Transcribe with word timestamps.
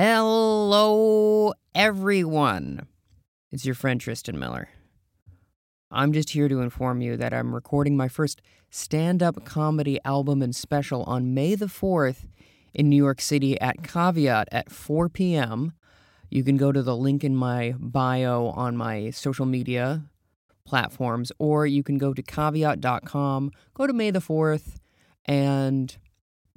Hello, 0.00 1.54
everyone. 1.74 2.86
It's 3.50 3.66
your 3.66 3.74
friend 3.74 4.00
Tristan 4.00 4.38
Miller. 4.38 4.68
I'm 5.90 6.12
just 6.12 6.30
here 6.30 6.48
to 6.48 6.60
inform 6.60 7.00
you 7.00 7.16
that 7.16 7.34
I'm 7.34 7.52
recording 7.52 7.96
my 7.96 8.06
first 8.06 8.40
stand 8.70 9.24
up 9.24 9.44
comedy 9.44 9.98
album 10.04 10.40
and 10.40 10.54
special 10.54 11.02
on 11.02 11.34
May 11.34 11.56
the 11.56 11.66
4th 11.66 12.28
in 12.72 12.88
New 12.88 12.96
York 12.96 13.20
City 13.20 13.60
at 13.60 13.82
Caveat 13.82 14.46
at 14.52 14.70
4 14.70 15.08
p.m. 15.08 15.72
You 16.30 16.44
can 16.44 16.56
go 16.56 16.70
to 16.70 16.84
the 16.84 16.96
link 16.96 17.24
in 17.24 17.34
my 17.34 17.74
bio 17.76 18.50
on 18.50 18.76
my 18.76 19.10
social 19.10 19.46
media 19.46 20.04
platforms, 20.64 21.32
or 21.40 21.66
you 21.66 21.82
can 21.82 21.98
go 21.98 22.14
to 22.14 22.22
caveat.com, 22.22 23.50
go 23.74 23.88
to 23.88 23.92
May 23.92 24.12
the 24.12 24.20
4th, 24.20 24.76
and 25.24 25.98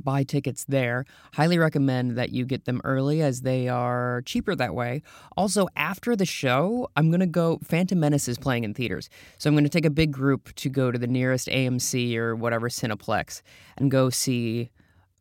buy 0.04 0.24
tickets 0.24 0.66
there. 0.68 1.06
Highly 1.34 1.58
recommend 1.58 2.18
that 2.18 2.32
you 2.32 2.46
get 2.46 2.66
them 2.66 2.82
early 2.84 3.22
as 3.22 3.42
they 3.42 3.68
are 3.68 4.22
cheaper 4.26 4.56
that 4.56 4.76
way. 4.76 5.02
Also, 5.38 5.68
after 5.76 6.16
the 6.16 6.26
show, 6.26 6.90
I'm 6.96 7.10
going 7.10 7.20
to 7.22 7.26
go. 7.26 7.60
Phantom 7.64 8.00
Menace 8.00 8.28
is 8.28 8.38
playing 8.38 8.64
in 8.64 8.74
theaters. 8.74 9.10
So 9.38 9.50
I'm 9.50 9.56
going 9.56 9.64
to 9.64 9.70
take 9.70 9.86
a 9.86 9.90
big 9.90 10.12
group 10.12 10.54
to 10.56 10.70
go 10.70 10.92
to 10.92 11.00
the 11.00 11.08
nearest 11.08 11.48
AMC 11.48 12.16
or 12.16 12.36
whatever 12.36 12.70
Cineplex 12.70 13.42
and 13.78 13.92
go 13.92 14.10
see 14.10 14.72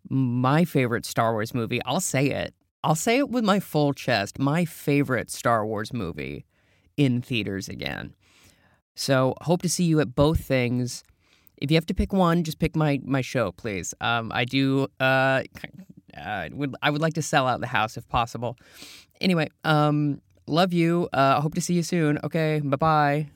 my 0.09 0.65
favorite 0.65 1.05
Star 1.07 1.33
Wars 1.33 1.55
movie. 1.55 1.81
I'll 1.85 2.01
say 2.01 2.31
it. 2.31 2.55
I'll 2.83 2.95
say 2.95 3.19
it 3.19 3.29
with 3.29 3.45
my 3.45 3.61
full 3.61 3.93
chest. 3.93 4.39
My 4.39 4.65
favorite 4.65 5.31
Star 5.31 5.67
Wars 5.67 5.93
movie 5.93 6.47
in 6.97 7.21
theaters 7.21 7.69
again. 7.69 8.15
So, 8.95 9.35
hope 9.43 9.63
to 9.63 9.69
see 9.69 9.85
you 9.85 10.01
at 10.01 10.15
both 10.15 10.41
things. 10.41 11.05
If 11.61 11.71
you 11.71 11.77
have 11.77 11.87
to 11.87 11.95
pick 11.95 12.13
one, 12.13 12.43
just 12.43 12.59
pick 12.59 12.75
my 12.75 13.01
my 13.05 13.21
show, 13.21 13.53
please. 13.53 13.95
Um, 14.01 14.33
I 14.33 14.45
do. 14.45 14.89
Uh, 14.99 15.43
uh, 16.17 16.49
would 16.53 16.75
I 16.83 16.91
would 16.91 17.03
like 17.03 17.15
to 17.15 17.23
sell 17.23 17.47
out 17.47 17.61
the 17.61 17.67
house 17.67 17.97
if 17.97 18.09
possible. 18.09 18.57
Anyway, 19.21 19.49
um, 19.65 20.21
love 20.47 20.73
you. 20.73 21.09
Uh, 21.13 21.41
hope 21.41 21.55
to 21.55 21.61
see 21.61 21.75
you 21.75 21.83
soon. 21.83 22.19
Okay, 22.25 22.61
bye 22.65 22.77
bye. 22.77 23.27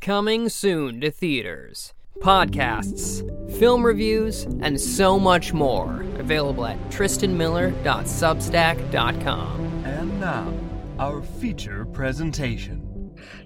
Coming 0.00 0.48
soon 0.48 1.00
to 1.00 1.10
theaters, 1.10 1.92
podcasts, 2.20 3.24
film 3.58 3.84
reviews, 3.84 4.44
and 4.60 4.80
so 4.80 5.18
much 5.18 5.52
more. 5.52 6.02
Available 6.20 6.64
at 6.64 6.78
tristanmiller.substack.com. 6.90 9.82
And 9.84 10.20
now, 10.20 10.52
our 11.00 11.22
feature 11.22 11.84
presentation. 11.86 12.85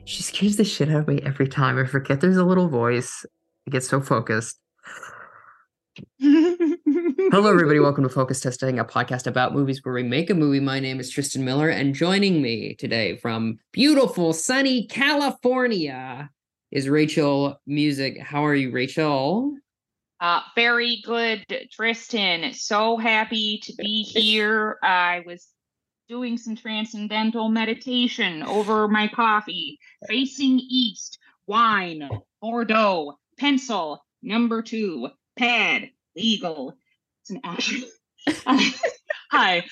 She 0.04 0.22
scares 0.22 0.56
the 0.56 0.64
shit 0.64 0.88
out 0.88 1.00
of 1.02 1.08
me 1.08 1.20
every 1.22 1.48
time. 1.48 1.78
I 1.78 1.84
forget 1.84 2.20
there's 2.20 2.36
a 2.36 2.44
little 2.44 2.68
voice. 2.68 3.24
I 3.66 3.70
get 3.70 3.84
so 3.84 4.00
focused. 4.00 4.58
Hello, 6.18 7.50
everybody. 7.50 7.78
Welcome 7.80 8.04
to 8.04 8.10
Focus 8.10 8.40
Testing, 8.40 8.78
a 8.78 8.84
podcast 8.84 9.26
about 9.26 9.54
movies 9.54 9.80
where 9.84 9.94
we 9.94 10.02
make 10.02 10.30
a 10.30 10.34
movie. 10.34 10.60
My 10.60 10.80
name 10.80 11.00
is 11.00 11.10
Tristan 11.10 11.44
Miller, 11.44 11.68
and 11.68 11.94
joining 11.94 12.40
me 12.42 12.74
today 12.74 13.16
from 13.18 13.58
beautiful, 13.72 14.32
sunny 14.32 14.86
California 14.86 16.30
is 16.70 16.88
Rachel 16.88 17.60
Music. 17.66 18.20
How 18.20 18.46
are 18.46 18.54
you, 18.54 18.70
Rachel? 18.70 19.54
Uh, 20.20 20.40
very 20.54 21.02
good, 21.04 21.44
Tristan. 21.72 22.52
So 22.54 22.96
happy 22.96 23.60
to 23.64 23.74
be 23.74 24.02
here. 24.02 24.78
I 24.82 25.22
was 25.26 25.46
doing 26.10 26.36
some 26.36 26.56
transcendental 26.56 27.48
meditation 27.48 28.42
over 28.42 28.88
my 28.88 29.06
coffee, 29.06 29.78
facing 30.08 30.58
east, 30.68 31.20
wine, 31.46 32.08
Bordeaux, 32.42 33.16
pencil, 33.38 34.04
number 34.20 34.60
two, 34.60 35.08
pad, 35.38 35.88
legal. 36.16 36.74
It's 37.22 37.30
an 37.30 37.40
action. 37.44 37.84
Hi. 39.30 39.62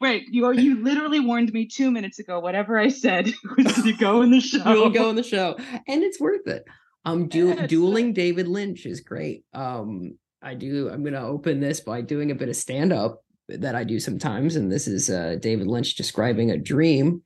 Wait, 0.00 0.24
you 0.32 0.46
are 0.46 0.52
you 0.52 0.82
literally 0.82 1.20
warned 1.20 1.52
me 1.52 1.66
two 1.68 1.92
minutes 1.92 2.18
ago. 2.18 2.40
Whatever 2.40 2.76
I 2.76 2.88
said 2.88 3.32
was 3.56 3.72
to 3.84 3.92
go 3.92 4.22
in 4.22 4.32
the 4.32 4.40
show. 4.40 4.68
You'll 4.68 4.90
go 4.90 5.10
in 5.10 5.16
the 5.16 5.22
show, 5.22 5.54
and 5.86 6.02
it's 6.02 6.18
worth 6.20 6.48
it. 6.48 6.64
Um, 7.04 7.28
du- 7.28 7.46
Yes. 7.46 7.70
dueling 7.70 8.12
David 8.14 8.48
Lynch 8.48 8.84
is 8.84 9.00
great. 9.00 9.44
Um, 9.54 10.18
I 10.42 10.54
do. 10.54 10.88
I'm 10.90 11.04
gonna 11.04 11.24
open 11.24 11.60
this 11.60 11.78
by 11.78 12.00
doing 12.00 12.32
a 12.32 12.34
bit 12.34 12.48
of 12.48 12.56
stand 12.56 12.92
up 12.92 13.22
that 13.60 13.74
I 13.74 13.84
do 13.84 14.00
sometimes, 14.00 14.56
and 14.56 14.70
this 14.70 14.86
is 14.86 15.10
uh, 15.10 15.36
David 15.40 15.66
Lynch 15.66 15.94
describing 15.94 16.50
a 16.50 16.58
dream. 16.58 17.22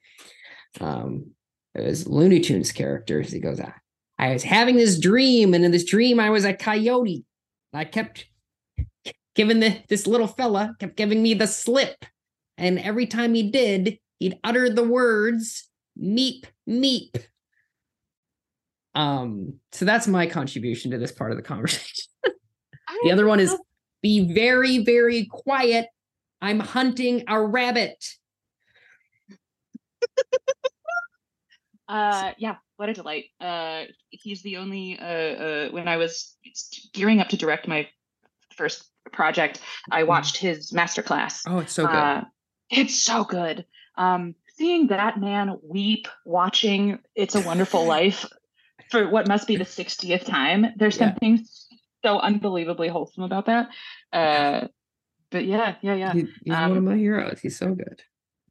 Um, 0.81 1.33
it 1.75 1.85
was 1.85 2.07
Looney 2.07 2.41
Tunes 2.41 2.73
characters. 2.73 3.31
He 3.33 3.39
goes, 3.41 3.61
"I- 3.61 3.75
"I 4.19 4.33
was 4.33 4.43
having 4.43 4.77
this 4.77 4.99
dream, 4.99 5.55
and 5.55 5.65
in 5.65 5.71
this 5.71 5.85
dream, 5.85 6.21
I 6.21 6.31
was 6.31 6.45
a 6.45 6.55
coyote. 6.55 7.25
I 7.73 7.85
kept 7.85 8.27
giving 9.35 9.61
the 9.61 9.83
this 9.89 10.07
little 10.07 10.27
fella 10.27 10.75
kept 10.81 10.97
giving 10.97 11.23
me 11.23 11.35
the 11.35 11.47
slip, 11.47 12.05
and 12.57 12.79
every 12.79 13.07
time 13.07 13.35
he 13.35 13.51
did, 13.51 13.99
he'd 14.19 14.39
utter 14.43 14.71
the 14.71 14.85
words 14.85 15.69
meep 16.01 16.45
meep." 16.69 17.17
Um, 18.95 19.61
so 19.73 19.85
that's 19.85 20.07
my 20.07 20.27
contribution 20.27 20.91
to 20.93 20.99
this 20.99 21.13
part 21.13 21.31
of 21.31 21.37
the 21.37 21.43
conversation. 21.43 22.05
The 23.05 23.13
other 23.13 23.27
one 23.27 23.41
is 23.41 23.55
be 24.03 24.33
very, 24.33 24.79
very 24.79 25.27
quiet. 25.27 25.89
I'm 26.41 26.61
hunting 26.61 27.25
a 27.29 27.41
rabbit. 27.41 28.05
Uh, 31.89 32.33
yeah, 32.37 32.57
what 32.79 32.89
a 32.89 32.93
delight. 32.95 33.27
Uh, 33.41 33.85
he's 34.11 34.43
the 34.43 34.57
only. 34.57 34.99
Uh, 34.99 35.05
uh, 35.05 35.69
when 35.69 35.87
I 35.87 35.99
was 35.99 36.37
gearing 36.93 37.21
up 37.21 37.29
to 37.29 37.37
direct 37.37 37.69
my 37.69 37.89
first 38.57 38.91
project, 39.13 39.61
I 39.89 40.03
watched 40.03 40.37
his 40.37 40.73
masterclass. 40.73 41.43
Oh, 41.47 41.61
it's 41.61 41.73
so 41.73 41.87
good. 41.87 41.95
Uh, 41.95 42.25
it's 42.71 43.01
so 43.01 43.23
good. 43.23 43.67
Um, 43.97 44.35
seeing 44.57 44.89
that 44.89 45.21
man 45.21 45.59
weep 45.63 46.09
watching 46.25 46.99
"It's 47.15 47.37
a 47.37 47.41
Wonderful 47.41 47.87
Life" 47.87 48.27
for 48.91 49.09
what 49.09 49.29
must 49.29 49.47
be 49.47 49.55
the 49.57 49.65
sixtieth 49.65 50.25
time. 50.25 50.67
There's 50.77 50.97
Yeah. 50.99 51.11
something 51.11 51.47
so 52.05 52.19
unbelievably 52.19 52.89
wholesome 52.89 53.23
about 53.23 53.47
that. 53.47 53.69
Uh, 54.13 54.67
but 55.31 55.45
yeah, 55.45 55.77
yeah, 55.83 55.95
yeah. 55.95 56.13
He- 56.13 56.29
he's 56.45 56.53
one 56.55 56.71
of 56.71 56.77
um, 56.79 56.85
my 56.85 56.97
heroes. 56.97 57.41
He's 57.41 57.59
so 57.59 57.75
good. 57.75 58.03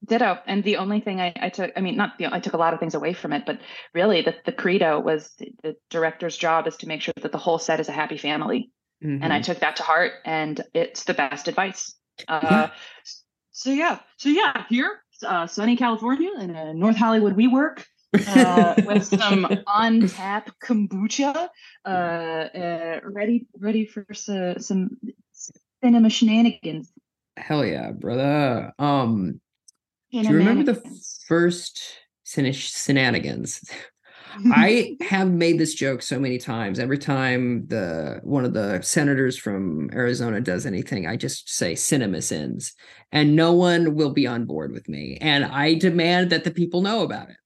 Ditto. 0.05 0.37
And 0.45 0.63
the 0.63 0.77
only 0.77 0.99
thing 0.99 1.19
I, 1.19 1.33
I 1.35 1.49
took, 1.49 1.71
I 1.75 1.81
mean, 1.81 1.95
not 1.95 2.17
the, 2.19 2.27
I 2.31 2.39
took 2.39 2.53
a 2.53 2.57
lot 2.57 2.73
of 2.73 2.79
things 2.79 2.93
away 2.93 3.13
from 3.13 3.33
it, 3.33 3.43
but 3.45 3.59
really 3.93 4.21
the, 4.21 4.35
the 4.45 4.51
credo 4.51 4.99
was 4.99 5.33
the, 5.39 5.51
the 5.63 5.75
director's 5.89 6.37
job 6.37 6.67
is 6.67 6.77
to 6.77 6.87
make 6.87 7.01
sure 7.01 7.13
that 7.21 7.31
the 7.31 7.37
whole 7.39 7.57
set 7.57 7.79
is 7.79 7.89
a 7.89 7.93
happy 7.93 8.17
family. 8.17 8.69
And 9.01 9.33
I 9.33 9.39
Mhm. 9.39 9.43
took 9.45 9.59
that 9.59 9.77
to 9.77 9.83
heart 9.83 10.13
and 10.25 10.61
it's 10.73 11.05
the 11.05 11.13
best 11.13 11.47
advice. 11.47 11.95
Uh, 12.27 12.67
So 13.51 13.71
yeah, 13.71 13.99
so 14.17 14.27
yeah, 14.29 14.65
here, 14.67 15.01
uh, 15.25 15.47
sunny 15.47 15.77
California 15.77 16.29
in 16.39 16.53
uh, 16.55 16.73
North 16.73 16.97
Hollywood, 16.97 17.37
we 17.37 17.47
work 17.47 17.87
uh, 18.27 18.75
with 18.85 19.05
some 19.05 19.47
on 19.67 20.07
tap 20.07 20.49
kombucha, 20.61 21.47
uh, 21.85 21.87
uh, 21.89 22.99
ready, 23.03 23.47
ready 23.57 23.85
for 23.85 24.05
so, 24.13 24.55
some 24.59 24.97
cinema 25.85 26.09
shenanigans. 26.09 26.91
Hell 27.37 27.63
yeah, 27.63 27.91
brother. 27.91 28.73
Um, 28.79 29.39
do 30.11 30.19
you 30.19 30.35
remember 30.35 30.73
the 30.73 30.81
first 31.27 31.79
shenanigans? 32.23 33.69
I 34.51 34.97
have 35.01 35.31
made 35.31 35.59
this 35.59 35.75
joke 35.75 36.01
so 36.01 36.19
many 36.19 36.39
times. 36.39 36.79
Every 36.79 36.97
time 36.97 37.67
the 37.67 38.19
one 38.23 38.45
of 38.45 38.53
the 38.53 38.81
senators 38.81 39.37
from 39.37 39.89
Arizona 39.93 40.41
does 40.41 40.65
anything, 40.65 41.05
I 41.07 41.17
just 41.17 41.49
say 41.49 41.75
cinema 41.75 42.21
sins, 42.21 42.73
and 43.11 43.35
no 43.35 43.53
one 43.53 43.93
will 43.95 44.11
be 44.11 44.25
on 44.25 44.45
board 44.45 44.71
with 44.71 44.89
me. 44.89 45.19
And 45.21 45.45
I 45.45 45.75
demand 45.75 46.31
that 46.31 46.45
the 46.45 46.51
people 46.51 46.81
know 46.81 47.03
about 47.03 47.29
it. 47.29 47.37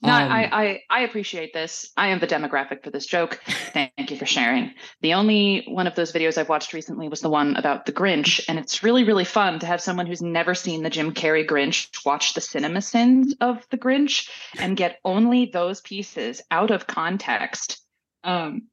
No, 0.00 0.12
Um, 0.12 0.30
I, 0.30 0.44
I 0.52 0.82
I 0.90 1.00
appreciate 1.00 1.52
this. 1.52 1.90
I 1.96 2.08
am 2.08 2.20
the 2.20 2.26
demographic 2.26 2.84
for 2.84 2.90
this 2.90 3.04
joke. 3.04 3.40
Thank 3.72 4.10
you 4.10 4.16
for 4.16 4.26
sharing. 4.26 4.72
The 5.02 5.14
only 5.14 5.64
one 5.66 5.88
of 5.88 5.96
those 5.96 6.12
videos 6.12 6.38
I've 6.38 6.48
watched 6.48 6.72
recently 6.72 7.08
was 7.08 7.20
the 7.20 7.28
one 7.28 7.56
about 7.56 7.84
the 7.84 7.92
Grinch, 7.92 8.44
and 8.48 8.60
it's 8.60 8.84
really 8.84 9.02
really 9.02 9.24
fun 9.24 9.58
to 9.58 9.66
have 9.66 9.80
someone 9.80 10.06
who's 10.06 10.22
never 10.22 10.54
seen 10.54 10.84
the 10.84 10.90
Jim 10.90 11.12
Carrey 11.12 11.44
Grinch 11.44 11.88
watch 12.06 12.34
the 12.34 12.40
cinema 12.40 12.80
sins 12.80 13.34
of 13.40 13.66
the 13.70 13.78
Grinch 13.78 14.28
and 14.58 14.76
get 14.76 15.00
only 15.04 15.46
those 15.46 15.80
pieces 15.80 16.42
out 16.50 16.70
of 16.70 16.86
context 16.86 17.80
um, 18.22 18.68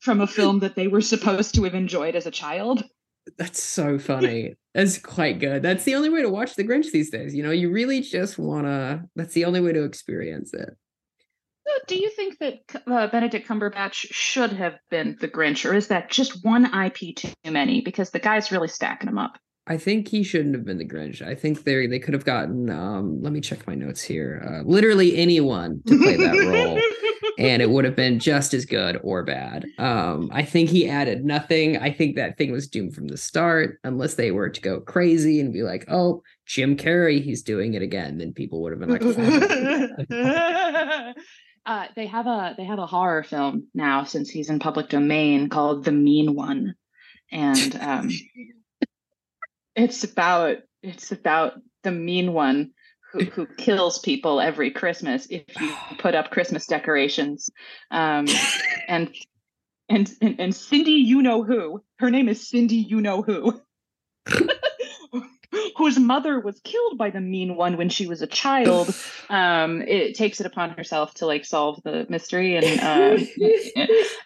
from 0.00 0.20
a 0.20 0.26
film 0.26 0.58
that 0.60 0.74
they 0.74 0.88
were 0.88 1.00
supposed 1.00 1.54
to 1.54 1.62
have 1.62 1.74
enjoyed 1.74 2.16
as 2.16 2.26
a 2.26 2.30
child. 2.32 2.82
That's 3.38 3.62
so 3.62 3.98
funny. 3.98 4.54
That's 4.74 4.98
quite 4.98 5.40
good. 5.40 5.62
That's 5.62 5.84
the 5.84 5.94
only 5.94 6.10
way 6.10 6.22
to 6.22 6.28
watch 6.28 6.54
The 6.54 6.64
Grinch 6.64 6.92
these 6.92 7.10
days. 7.10 7.34
You 7.34 7.42
know, 7.42 7.50
you 7.50 7.70
really 7.70 8.00
just 8.00 8.38
wanna. 8.38 9.04
That's 9.16 9.34
the 9.34 9.44
only 9.44 9.60
way 9.60 9.72
to 9.72 9.84
experience 9.84 10.54
it. 10.54 10.70
So 11.66 11.72
Do 11.88 11.96
you 11.96 12.10
think 12.10 12.38
that 12.38 12.60
uh, 12.86 13.08
Benedict 13.08 13.48
Cumberbatch 13.48 14.06
should 14.12 14.52
have 14.52 14.74
been 14.90 15.16
the 15.20 15.28
Grinch, 15.28 15.68
or 15.68 15.74
is 15.74 15.88
that 15.88 16.10
just 16.10 16.44
one 16.44 16.66
IP 16.66 17.16
too 17.16 17.32
many? 17.44 17.80
Because 17.80 18.10
the 18.10 18.20
guy's 18.20 18.52
really 18.52 18.68
stacking 18.68 19.06
them 19.06 19.18
up. 19.18 19.38
I 19.66 19.76
think 19.76 20.06
he 20.06 20.22
shouldn't 20.22 20.54
have 20.54 20.64
been 20.64 20.78
the 20.78 20.86
Grinch. 20.86 21.22
I 21.22 21.34
think 21.34 21.64
they 21.64 21.86
they 21.88 21.98
could 21.98 22.14
have 22.14 22.24
gotten. 22.24 22.70
Um, 22.70 23.20
let 23.20 23.32
me 23.32 23.40
check 23.40 23.66
my 23.66 23.74
notes 23.74 24.02
here. 24.02 24.44
Uh, 24.46 24.62
literally 24.62 25.16
anyone 25.16 25.82
to 25.86 25.98
play 25.98 26.16
that 26.16 26.36
role, 26.46 26.80
and 27.38 27.62
it 27.62 27.70
would 27.70 27.84
have 27.84 27.96
been 27.96 28.18
just 28.18 28.54
as 28.54 28.64
good 28.64 28.98
or 29.02 29.22
bad. 29.22 29.66
Um, 29.78 30.30
I 30.32 30.44
think 30.44 30.70
he 30.70 30.88
added 30.88 31.24
nothing. 31.24 31.76
I 31.78 31.90
think 31.90 32.16
that 32.16 32.36
thing 32.36 32.52
was 32.52 32.68
doomed 32.68 32.94
from 32.94 33.08
the 33.08 33.16
start, 33.16 33.78
unless 33.84 34.14
they 34.14 34.30
were 34.30 34.48
to 34.48 34.60
go 34.60 34.80
crazy 34.80 35.40
and 35.40 35.52
be 35.52 35.62
like, 35.62 35.84
"Oh, 35.88 36.22
Jim 36.46 36.76
Carrey, 36.76 37.22
he's 37.22 37.42
doing 37.42 37.74
it 37.74 37.82
again." 37.82 38.18
Then 38.18 38.32
people 38.32 38.62
would 38.62 38.72
have 38.72 38.80
been 38.80 38.90
like, 38.90 39.02
oh. 40.10 41.14
uh, 41.66 41.86
"They 41.94 42.06
have 42.06 42.26
a 42.26 42.54
they 42.56 42.64
have 42.64 42.78
a 42.78 42.86
horror 42.86 43.22
film 43.22 43.68
now 43.74 44.04
since 44.04 44.30
he's 44.30 44.50
in 44.50 44.58
public 44.58 44.88
domain 44.88 45.48
called 45.48 45.84
The 45.84 45.92
Mean 45.92 46.34
One," 46.34 46.74
and 47.30 47.76
um, 47.80 48.10
it's 49.76 50.04
about 50.04 50.58
it's 50.82 51.12
about 51.12 51.54
the 51.82 51.92
mean 51.92 52.32
one 52.32 52.72
who, 53.16 53.24
who 53.30 53.46
kills 53.46 53.98
people 53.98 54.40
every 54.40 54.70
Christmas 54.70 55.26
if 55.30 55.44
you 55.60 55.74
put 55.98 56.14
up 56.14 56.30
Christmas 56.30 56.66
decorations. 56.66 57.50
Um, 57.90 58.26
and, 58.88 59.14
and 59.88 60.12
and 60.20 60.40
and 60.40 60.54
Cindy, 60.54 60.92
you 60.92 61.22
know 61.22 61.42
who? 61.42 61.82
Her 61.98 62.10
name 62.10 62.28
is 62.28 62.48
Cindy, 62.48 62.76
you 62.76 63.00
know 63.00 63.22
who. 63.22 63.60
whose 65.76 65.98
mother 65.98 66.40
was 66.40 66.60
killed 66.64 66.98
by 66.98 67.10
the 67.10 67.20
mean 67.20 67.56
one 67.56 67.76
when 67.76 67.88
she 67.88 68.06
was 68.06 68.20
a 68.20 68.26
child 68.26 68.94
um 69.30 69.80
it 69.82 70.16
takes 70.16 70.40
it 70.40 70.46
upon 70.46 70.70
herself 70.70 71.14
to 71.14 71.24
like 71.24 71.44
solve 71.44 71.80
the 71.84 72.04
mystery 72.08 72.56
and 72.56 72.64
uh, 72.80 73.16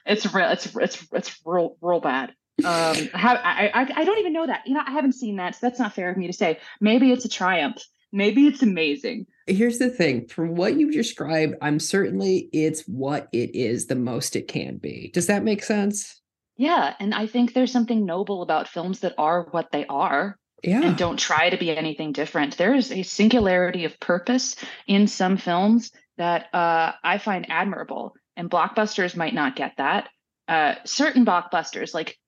it's 0.06 0.32
real 0.32 0.48
it's 0.50 0.74
it's 0.74 1.06
it's 1.12 1.40
real 1.44 1.76
real 1.82 2.00
bad 2.00 2.32
um, 2.64 3.08
I, 3.14 3.70
I, 3.72 3.92
I 4.00 4.04
don't 4.04 4.18
even 4.18 4.32
know 4.32 4.46
that. 4.46 4.66
You 4.66 4.74
know, 4.74 4.82
I 4.86 4.90
haven't 4.90 5.12
seen 5.12 5.36
that, 5.36 5.54
so 5.54 5.60
that's 5.62 5.78
not 5.78 5.94
fair 5.94 6.10
of 6.10 6.16
me 6.16 6.26
to 6.26 6.32
say. 6.32 6.58
Maybe 6.80 7.10
it's 7.10 7.24
a 7.24 7.28
triumph. 7.28 7.82
Maybe 8.12 8.46
it's 8.46 8.62
amazing. 8.62 9.26
Here's 9.46 9.78
the 9.78 9.90
thing: 9.90 10.26
from 10.26 10.54
what 10.54 10.76
you've 10.76 10.92
described, 10.92 11.54
I'm 11.62 11.78
certainly 11.78 12.48
it's 12.52 12.82
what 12.82 13.28
it 13.32 13.54
is 13.54 13.86
the 13.86 13.96
most 13.96 14.36
it 14.36 14.48
can 14.48 14.78
be. 14.78 15.10
Does 15.14 15.26
that 15.26 15.44
make 15.44 15.62
sense? 15.62 16.20
Yeah, 16.56 16.94
and 17.00 17.14
I 17.14 17.26
think 17.26 17.54
there's 17.54 17.72
something 17.72 18.04
noble 18.04 18.42
about 18.42 18.68
films 18.68 19.00
that 19.00 19.14
are 19.16 19.48
what 19.50 19.72
they 19.72 19.86
are. 19.86 20.36
Yeah. 20.62 20.82
And 20.82 20.96
don't 20.96 21.18
try 21.18 21.48
to 21.48 21.56
be 21.56 21.74
anything 21.74 22.12
different. 22.12 22.58
There 22.58 22.74
is 22.74 22.92
a 22.92 23.02
singularity 23.02 23.86
of 23.86 23.98
purpose 23.98 24.56
in 24.86 25.06
some 25.06 25.38
films 25.38 25.90
that 26.18 26.52
uh, 26.52 26.92
I 27.02 27.16
find 27.16 27.50
admirable, 27.50 28.14
and 28.36 28.50
blockbusters 28.50 29.16
might 29.16 29.32
not 29.32 29.56
get 29.56 29.72
that. 29.78 30.10
Uh, 30.48 30.74
certain 30.84 31.24
blockbusters, 31.24 31.94
like 31.94 32.18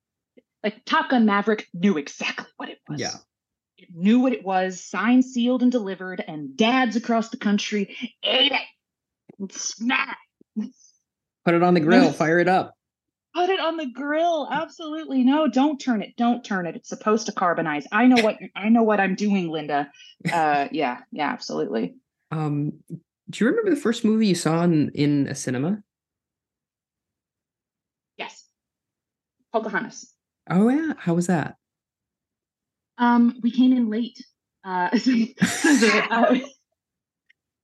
like 0.63 0.85
Top 0.87 1.11
Gun 1.11 1.27
Maverick 1.27 1.67
knew 1.75 1.99
exactly 1.99 2.47
what 2.57 2.71
it 2.71 2.79
was. 2.89 3.01
Yeah. 3.01 3.17
Knew 3.95 4.21
what 4.21 4.33
it 4.33 4.45
was, 4.45 4.85
signed, 4.85 5.25
sealed, 5.25 5.63
and 5.63 5.73
delivered, 5.73 6.23
and 6.27 6.57
dads 6.57 6.97
across 6.97 7.31
the 7.31 7.37
country 7.37 7.97
ate 8.23 8.53
it 8.53 8.61
snack. 9.51 10.19
Put 11.45 11.55
it 11.55 11.63
on 11.63 11.75
the 11.75 11.81
grill, 11.81 12.13
fire 12.13 12.39
it 12.39 12.49
up. 12.49 12.75
Put 13.35 13.49
it 13.49 13.61
on 13.61 13.79
the 13.79 13.87
grill. 13.87 14.47
Absolutely. 14.51 15.25
No, 15.25 15.49
don't 15.49 15.79
turn 15.79 16.03
it. 16.03 16.15
Don't 16.19 16.45
turn 16.45 16.67
it. 16.67 16.77
It's 16.77 16.91
supposed 16.91 17.27
to 17.27 17.33
carbonize. 17.33 17.87
I 17.91 18.07
know 18.07 18.23
what 18.23 18.37
I 18.55 18.69
know 18.69 18.83
what 18.83 19.01
I'm 19.01 19.15
doing, 19.15 19.49
Linda. 19.49 19.91
Uh 20.31 20.69
yeah, 20.73 20.99
yeah, 21.11 21.31
absolutely. 21.33 21.95
Um 22.31 22.75
do 23.31 23.45
you 23.45 23.51
remember 23.51 23.71
the 23.71 23.81
first 23.81 24.05
movie 24.05 24.27
you 24.27 24.35
saw 24.35 24.63
in, 24.63 24.91
in 24.91 25.27
a 25.29 25.35
cinema? 25.35 25.83
Yes. 28.19 28.47
Pocahontas. 29.53 30.13
Oh 30.51 30.69
yeah, 30.69 30.93
how 30.99 31.15
was 31.15 31.29
that? 31.29 31.57
Um, 32.99 33.39
we 33.43 33.51
came 33.51 33.73
in 33.73 33.91
late. 33.91 34.19
Uh, 34.65 34.89
I, 34.95 36.45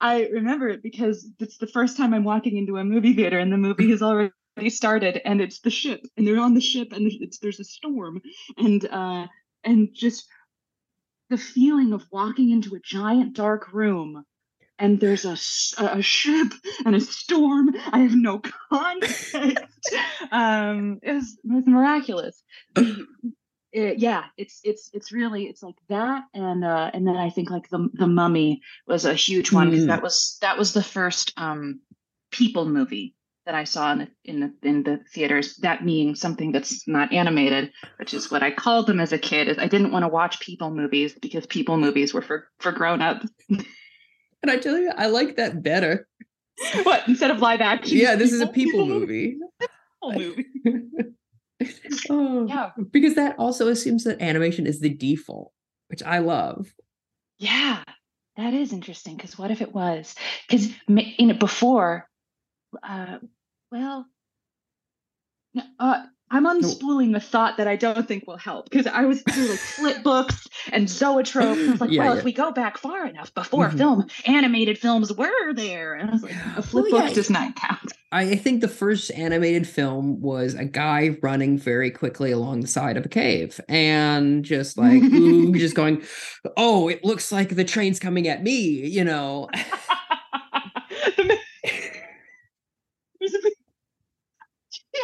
I 0.01 0.27
remember 0.27 0.69
it 0.69 0.83
because 0.83 1.29
it's 1.39 1.59
the 1.59 1.67
first 1.67 1.97
time 1.97 2.15
I'm 2.15 2.25
walking 2.25 2.57
into 2.57 2.77
a 2.77 2.85
movie 2.85 3.15
theater 3.15 3.39
and 3.39 3.53
the 3.53 3.57
movie 3.57 3.91
has 3.91 4.03
already 4.03 4.33
started 4.69 5.21
and 5.25 5.41
it's 5.41 5.61
the 5.61 5.71
ship 5.71 6.01
and 6.17 6.27
they're 6.27 6.41
on 6.41 6.55
the 6.55 6.61
ship 6.61 6.93
and 6.93 7.11
there's 7.41 7.61
a 7.61 7.65
storm 7.65 8.21
and 8.57 8.85
uh 8.87 9.27
and 9.63 9.91
just 9.95 10.27
the 11.31 11.37
feeling 11.37 11.93
of 11.93 12.05
walking 12.11 12.51
into 12.51 12.75
a 12.75 12.81
giant 12.81 13.35
dark 13.35 13.73
room 13.73 14.25
and 14.79 15.01
there's 15.01 15.25
a, 15.25 15.37
a 15.83 16.03
ship 16.03 16.53
and 16.85 16.95
a 16.95 17.01
storm. 17.01 17.75
I 17.93 18.01
have 18.01 18.15
no 18.15 18.41
context. 18.73 19.37
um, 20.31 21.01
it 21.03 21.13
was, 21.13 21.39
it 21.45 21.53
was 21.53 21.67
miraculous. 21.67 22.43
It, 23.79 23.99
yeah, 23.99 24.25
it's 24.37 24.61
it's 24.65 24.91
it's 24.93 25.13
really 25.13 25.45
it's 25.45 25.63
like 25.63 25.77
that, 25.89 26.25
and 26.35 26.65
uh, 26.65 26.91
and 26.93 27.07
then 27.07 27.17
I 27.17 27.31
think 27.31 27.49
like 27.49 27.69
the 27.69 27.89
the 27.93 28.09
Mummy 28.09 28.61
was 28.89 29.05
a 29.05 29.15
huge 29.15 29.53
one 29.53 29.71
because 29.71 29.85
mm. 29.85 29.89
that 29.89 30.03
was 30.03 30.37
that 30.41 30.59
was 30.59 30.73
the 30.73 30.83
first 30.83 31.33
um, 31.37 31.81
people 32.33 32.69
movie 32.69 33.15
that 33.47 33.55
I 33.55 33.63
saw 33.63 33.93
in 33.93 33.99
the, 33.99 34.09
in 34.25 34.41
the 34.41 34.69
in 34.69 34.83
the 34.83 34.99
theaters. 35.15 35.59
That 35.59 35.87
being 35.87 36.17
something 36.17 36.51
that's 36.51 36.89
not 36.89 37.13
animated, 37.13 37.71
which 38.01 38.15
is 38.15 38.33
what 38.33 38.43
I 38.43 38.51
called 38.51 38.89
them 38.89 38.99
as 38.99 39.13
a 39.13 39.19
kid. 39.19 39.47
Is 39.47 39.59
I 39.59 39.69
didn't 39.69 39.93
want 39.93 40.03
to 40.03 40.09
watch 40.09 40.41
people 40.41 40.75
movies 40.75 41.15
because 41.15 41.47
people 41.47 41.77
movies 41.77 42.13
were 42.13 42.23
for 42.23 42.49
for 42.59 42.73
grown 42.73 43.01
ups. 43.01 43.29
And 44.41 44.53
I 44.53 44.57
tell 44.57 44.79
you, 44.79 44.93
I 44.97 45.09
like 45.09 45.35
that 45.35 45.65
better. 45.65 46.07
What 46.85 47.09
instead 47.09 47.33
of 47.33 47.41
live 47.41 47.61
action? 47.61 47.99
Yeah, 47.99 48.15
this 48.15 48.33
is 48.33 48.41
a 48.41 48.47
people 48.47 48.87
movie. 48.95 49.37
movie. 50.01 50.47
oh, 52.11 52.47
yeah, 52.47 52.71
because 52.91 53.15
that 53.15 53.39
also 53.39 53.69
assumes 53.69 54.05
that 54.05 54.21
animation 54.23 54.67
is 54.67 54.81
the 54.81 54.91
default, 54.91 55.53
which 55.89 56.03
I 56.03 56.19
love. 56.19 56.73
Yeah, 57.39 57.83
that 58.37 58.55
is 58.55 58.73
interesting. 58.73 59.17
Because 59.17 59.39
what 59.39 59.51
if 59.51 59.61
it 59.61 59.75
was? 59.75 60.15
Because 60.49 60.69
you 60.87 61.27
know 61.27 61.35
before, 61.35 62.09
uh, 62.83 63.19
well, 63.71 64.07
uh, 65.79 66.03
I'm 66.31 66.45
unspooling 66.45 67.13
the 67.13 67.21
thought 67.21 67.57
that 67.57 67.67
I 67.67 67.77
don't 67.77 68.07
think 68.07 68.27
will 68.27 68.37
help 68.37 68.69
because 68.69 68.87
I 68.87 69.05
was 69.05 69.23
through 69.23 69.49
like 69.49 69.59
flip 69.59 70.03
books 70.05 70.47
and 70.73 70.89
zoetrope. 70.89 71.57
And 71.57 71.69
I 71.69 71.73
was 71.73 71.81
like, 71.81 71.91
yeah, 71.91 72.05
well, 72.05 72.15
yeah. 72.15 72.19
if 72.19 72.25
we 72.25 72.33
go 72.33 72.53
back 72.53 72.77
far 72.79 73.07
enough 73.07 73.33
before 73.35 73.69
mm-hmm. 73.69 73.79
film, 73.79 74.07
animated 74.27 74.79
films 74.79 75.13
were 75.13 75.55
there. 75.55 75.95
And 75.95 76.11
I 76.11 76.13
was 76.13 76.23
like, 76.23 76.35
a 76.57 76.63
flip 76.63 76.87
well, 76.91 77.01
book 77.01 77.09
yeah. 77.11 77.15
does 77.15 77.31
not 77.31 77.57
count. 77.57 77.93
I 78.11 78.37
think 78.37 78.61
the 78.61 78.69
first 78.69 79.11
animated 79.13 79.67
film 79.67 80.21
was 80.21 80.55
a 80.55 80.65
guy 80.65 81.17
running 81.23 81.59
very 81.59 81.91
quickly 81.91 82.31
along 82.31 82.61
the 82.61 82.67
side 82.67 82.97
of 82.97 83.05
a 83.05 83.09
cave 83.09 83.61
and 83.69 84.45
just 84.45 84.79
like, 84.79 85.03
ooh, 85.03 85.53
just 85.55 85.75
going, 85.75 86.03
oh, 86.57 86.89
it 86.89 87.05
looks 87.05 87.33
like 87.33 87.51
the 87.51 87.65
train's 87.65 87.99
coming 87.99 88.27
at 88.29 88.43
me, 88.43 88.87
you 88.87 89.05
know. 89.05 89.49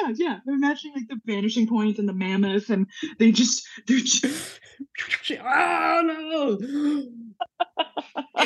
yeah, 0.09 0.13
yeah. 0.17 0.39
I'm 0.47 0.55
imagining 0.55 0.95
like 0.95 1.09
the 1.09 1.21
vanishing 1.25 1.67
point 1.67 1.99
and 1.99 2.09
the 2.09 2.13
mammoth, 2.13 2.71
and 2.71 2.87
they 3.19 3.33
just 3.33 3.67
they're 3.87 3.99
just 3.99 4.59
oh 5.43 6.59
no. 6.67 8.43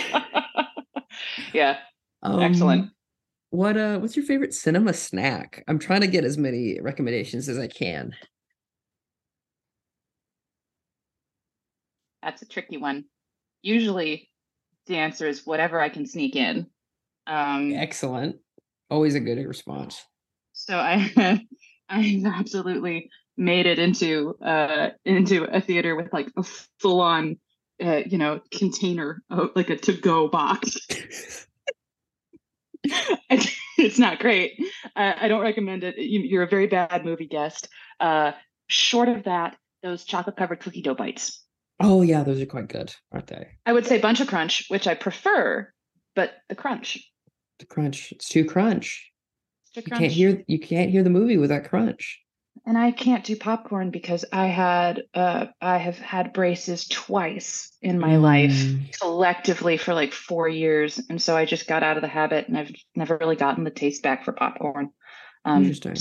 yeah. 1.53 1.79
Um, 2.23 2.41
Excellent. 2.41 2.91
What 3.51 3.77
uh 3.77 3.99
what's 3.99 4.17
your 4.17 4.27
favorite 4.27 4.55
cinema 4.55 4.93
snack? 4.93 5.65
I'm 5.69 5.79
trying 5.79 6.03
to 6.03 6.07
get 6.07 6.25
as 6.25 6.37
many 6.37 6.81
recommendations 6.81 7.49
as 7.49 7.59
I 7.59 7.67
can. 7.67 8.15
That's 12.23 12.43
a 12.43 12.47
tricky 12.47 12.77
one. 12.77 13.05
Usually 13.63 14.31
the 14.87 14.97
answer 14.97 15.27
is 15.27 15.47
whatever 15.47 15.81
I 15.81 15.89
can 15.89 16.07
sneak 16.07 16.37
in. 16.37 16.67
Um 17.27 17.73
excellent. 17.73 18.37
Always 18.91 19.15
a 19.15 19.21
good 19.21 19.39
response. 19.39 20.05
So 20.69 20.77
I 20.77 21.41
I 21.89 22.23
absolutely 22.27 23.11
made 23.37 23.67
it 23.67 23.79
into 23.79 24.37
uh 24.45 24.91
into 25.05 25.45
a 25.45 25.61
theater 25.61 25.97
with 25.97 26.13
like 26.13 26.29
a 26.37 26.43
full 26.81 27.01
on 27.01 27.39
uh, 27.83 28.03
you 28.07 28.19
know 28.19 28.41
container 28.53 29.23
of, 29.31 29.51
like 29.57 29.71
a 29.71 29.77
to 29.77 29.93
go 29.95 30.29
box. 30.29 30.77
it's 33.31 33.99
not 33.99 34.19
great. 34.19 34.61
I, 34.95 35.25
I 35.25 35.29
don't 35.29 35.41
recommend 35.41 35.85
it. 35.85 35.97
You, 35.99 36.41
are 36.41 36.43
a 36.43 36.49
very 36.49 36.67
bad 36.67 37.05
movie 37.05 37.27
guest. 37.27 37.69
Uh, 38.01 38.33
short 38.67 39.09
of 39.09 39.25
that, 39.25 39.57
those 39.83 40.05
chocolate 40.05 40.37
covered 40.37 40.61
cookie 40.61 40.83
dough 40.83 40.95
bites. 40.95 41.45
Oh 41.81 42.03
yeah, 42.03 42.25
those 42.25 42.41
are 42.41 42.47
quite 42.47 42.69
good, 42.69 42.95
aren't 43.13 43.29
they? 43.29 43.47
I 43.65 43.73
would 43.73 43.87
say 43.87 43.99
bunch 43.99 44.21
of 44.21 44.27
crunch, 44.27 44.65
which 44.69 44.87
I 44.87 44.95
prefer, 44.95 45.73
but 46.15 46.35
the 46.49 46.57
crunch. 46.57 46.99
The 47.59 47.67
crunch. 47.67 48.13
It's 48.13 48.29
too 48.29 48.45
crunch 48.45 49.08
you 49.87 49.97
can't 49.97 50.13
hear 50.13 50.43
you 50.47 50.59
can't 50.59 50.91
hear 50.91 51.03
the 51.03 51.11
movie 51.11 51.37
without 51.37 51.65
crunch. 51.65 52.21
And 52.67 52.77
I 52.77 52.91
can't 52.91 53.25
do 53.25 53.37
popcorn 53.37 53.91
because 53.91 54.25
I 54.33 54.47
had 54.47 55.05
uh 55.15 55.47
I 55.61 55.79
have 55.79 55.99
had 55.99 56.33
braces 56.33 56.87
twice 56.87 57.73
in 57.81 57.99
my 57.99 58.15
mm. 58.15 58.23
life 58.23 58.99
collectively 59.01 59.77
for 59.77 59.95
like 59.95 60.13
4 60.13 60.49
years 60.49 61.01
and 61.09 61.21
so 61.21 61.37
I 61.37 61.45
just 61.45 61.67
got 61.67 61.83
out 61.83 61.97
of 61.97 62.03
the 62.03 62.09
habit 62.09 62.49
and 62.49 62.59
I've 62.59 62.73
never 62.95 63.17
really 63.17 63.37
gotten 63.37 63.65
the 63.65 63.71
taste 63.71 64.03
back 64.03 64.25
for 64.25 64.33
popcorn. 64.33 64.91
Um 65.45 65.63
Interesting. 65.63 65.97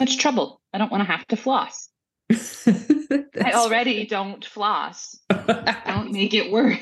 Much 0.00 0.18
trouble. 0.18 0.60
I 0.74 0.78
don't 0.78 0.92
want 0.92 1.02
to 1.02 1.10
have 1.10 1.26
to 1.28 1.36
floss. 1.36 1.88
I 2.30 3.52
already 3.54 4.06
don't 4.06 4.44
floss. 4.44 5.18
Don't 5.30 6.10
make 6.12 6.34
it 6.34 6.50
worse. 6.50 6.80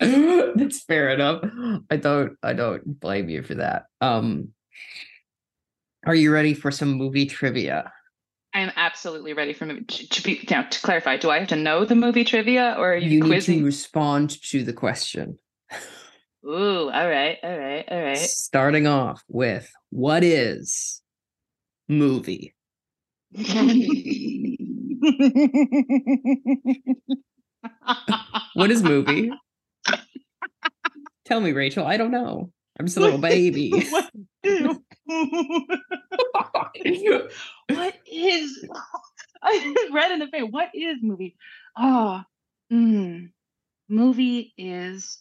That's 0.00 0.82
fair 0.84 1.10
enough. 1.10 1.44
I 1.90 1.96
don't 1.96 2.32
I 2.42 2.54
don't 2.54 2.98
blame 2.98 3.28
you 3.28 3.42
for 3.42 3.56
that. 3.56 3.84
Um 4.00 4.48
are 6.06 6.14
you 6.14 6.32
ready 6.32 6.54
for 6.54 6.70
some 6.70 6.92
movie 6.92 7.26
trivia? 7.26 7.92
I 8.54 8.60
am 8.60 8.72
absolutely 8.76 9.32
ready 9.32 9.52
for 9.52 9.66
movie. 9.66 9.84
To, 9.84 10.22
be 10.22 10.46
now 10.50 10.62
to 10.62 10.80
clarify, 10.80 11.16
do 11.16 11.30
I 11.30 11.38
have 11.38 11.48
to 11.48 11.56
know 11.56 11.84
the 11.84 11.94
movie 11.94 12.24
trivia 12.24 12.74
or 12.78 12.94
are 12.94 12.96
you, 12.96 13.24
You 13.24 13.24
need 13.24 13.42
to 13.42 13.64
respond 13.64 14.42
to 14.50 14.64
the 14.64 14.72
question. 14.72 15.38
Ooh, 16.44 16.90
all 16.90 17.08
right, 17.08 17.38
all 17.42 17.58
right, 17.58 17.84
all 17.88 18.02
right. 18.02 18.16
Starting 18.16 18.86
off 18.86 19.22
with 19.28 19.70
what 19.90 20.24
is 20.24 21.02
movie? 21.88 22.54
What 28.54 28.70
is 28.70 28.82
movie? 28.82 29.30
Tell 31.24 31.40
me, 31.40 31.52
Rachel. 31.52 31.86
I 31.86 31.96
don't 31.96 32.10
know. 32.10 32.50
I'm 32.80 32.86
just 32.86 32.96
a 32.96 33.00
little 33.00 33.18
baby. 33.18 33.70
what, 33.90 34.10
what 37.68 37.94
is? 38.10 38.66
I 39.42 39.74
read 39.92 40.12
in 40.12 40.20
the 40.20 40.28
face. 40.28 40.44
What 40.48 40.70
is 40.72 40.96
movie? 41.02 41.36
Oh, 41.76 42.22
mm, 42.72 43.28
movie 43.86 44.54
is 44.56 45.18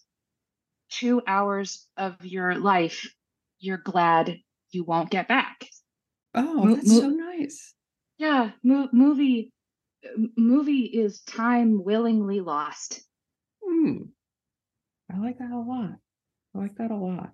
two 0.89 1.22
hours 1.28 1.86
of 1.98 2.24
your 2.24 2.56
life. 2.56 3.13
You're 3.60 3.78
glad 3.78 4.38
you 4.72 4.86
won't 4.86 5.10
get 5.10 5.28
back. 5.28 5.68
Oh, 6.34 6.63
Mo- 6.63 6.75
that's 6.75 6.88
mo- 6.88 7.00
so 7.01 7.10
nice. 7.10 7.74
Yeah, 8.18 8.51
mo- 8.63 8.88
movie. 8.94 9.51
Movie 10.38 10.86
is 10.86 11.20
time 11.24 11.84
willingly 11.84 12.39
lost. 12.39 13.01
Hmm. 13.62 14.04
I 15.13 15.20
like 15.20 15.39
that 15.39 15.51
a 15.51 15.60
lot. 15.60 15.96
I 16.56 16.58
like 16.58 16.78
that 16.78 16.92
a 16.92 16.96
lot. 16.96 17.32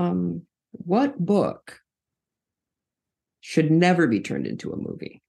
Um, 0.00 0.42
what 0.72 1.18
book 1.18 1.80
should 3.40 3.70
never 3.70 4.06
be 4.06 4.20
turned 4.20 4.46
into 4.46 4.72
a 4.72 4.76
movie? 4.76 5.22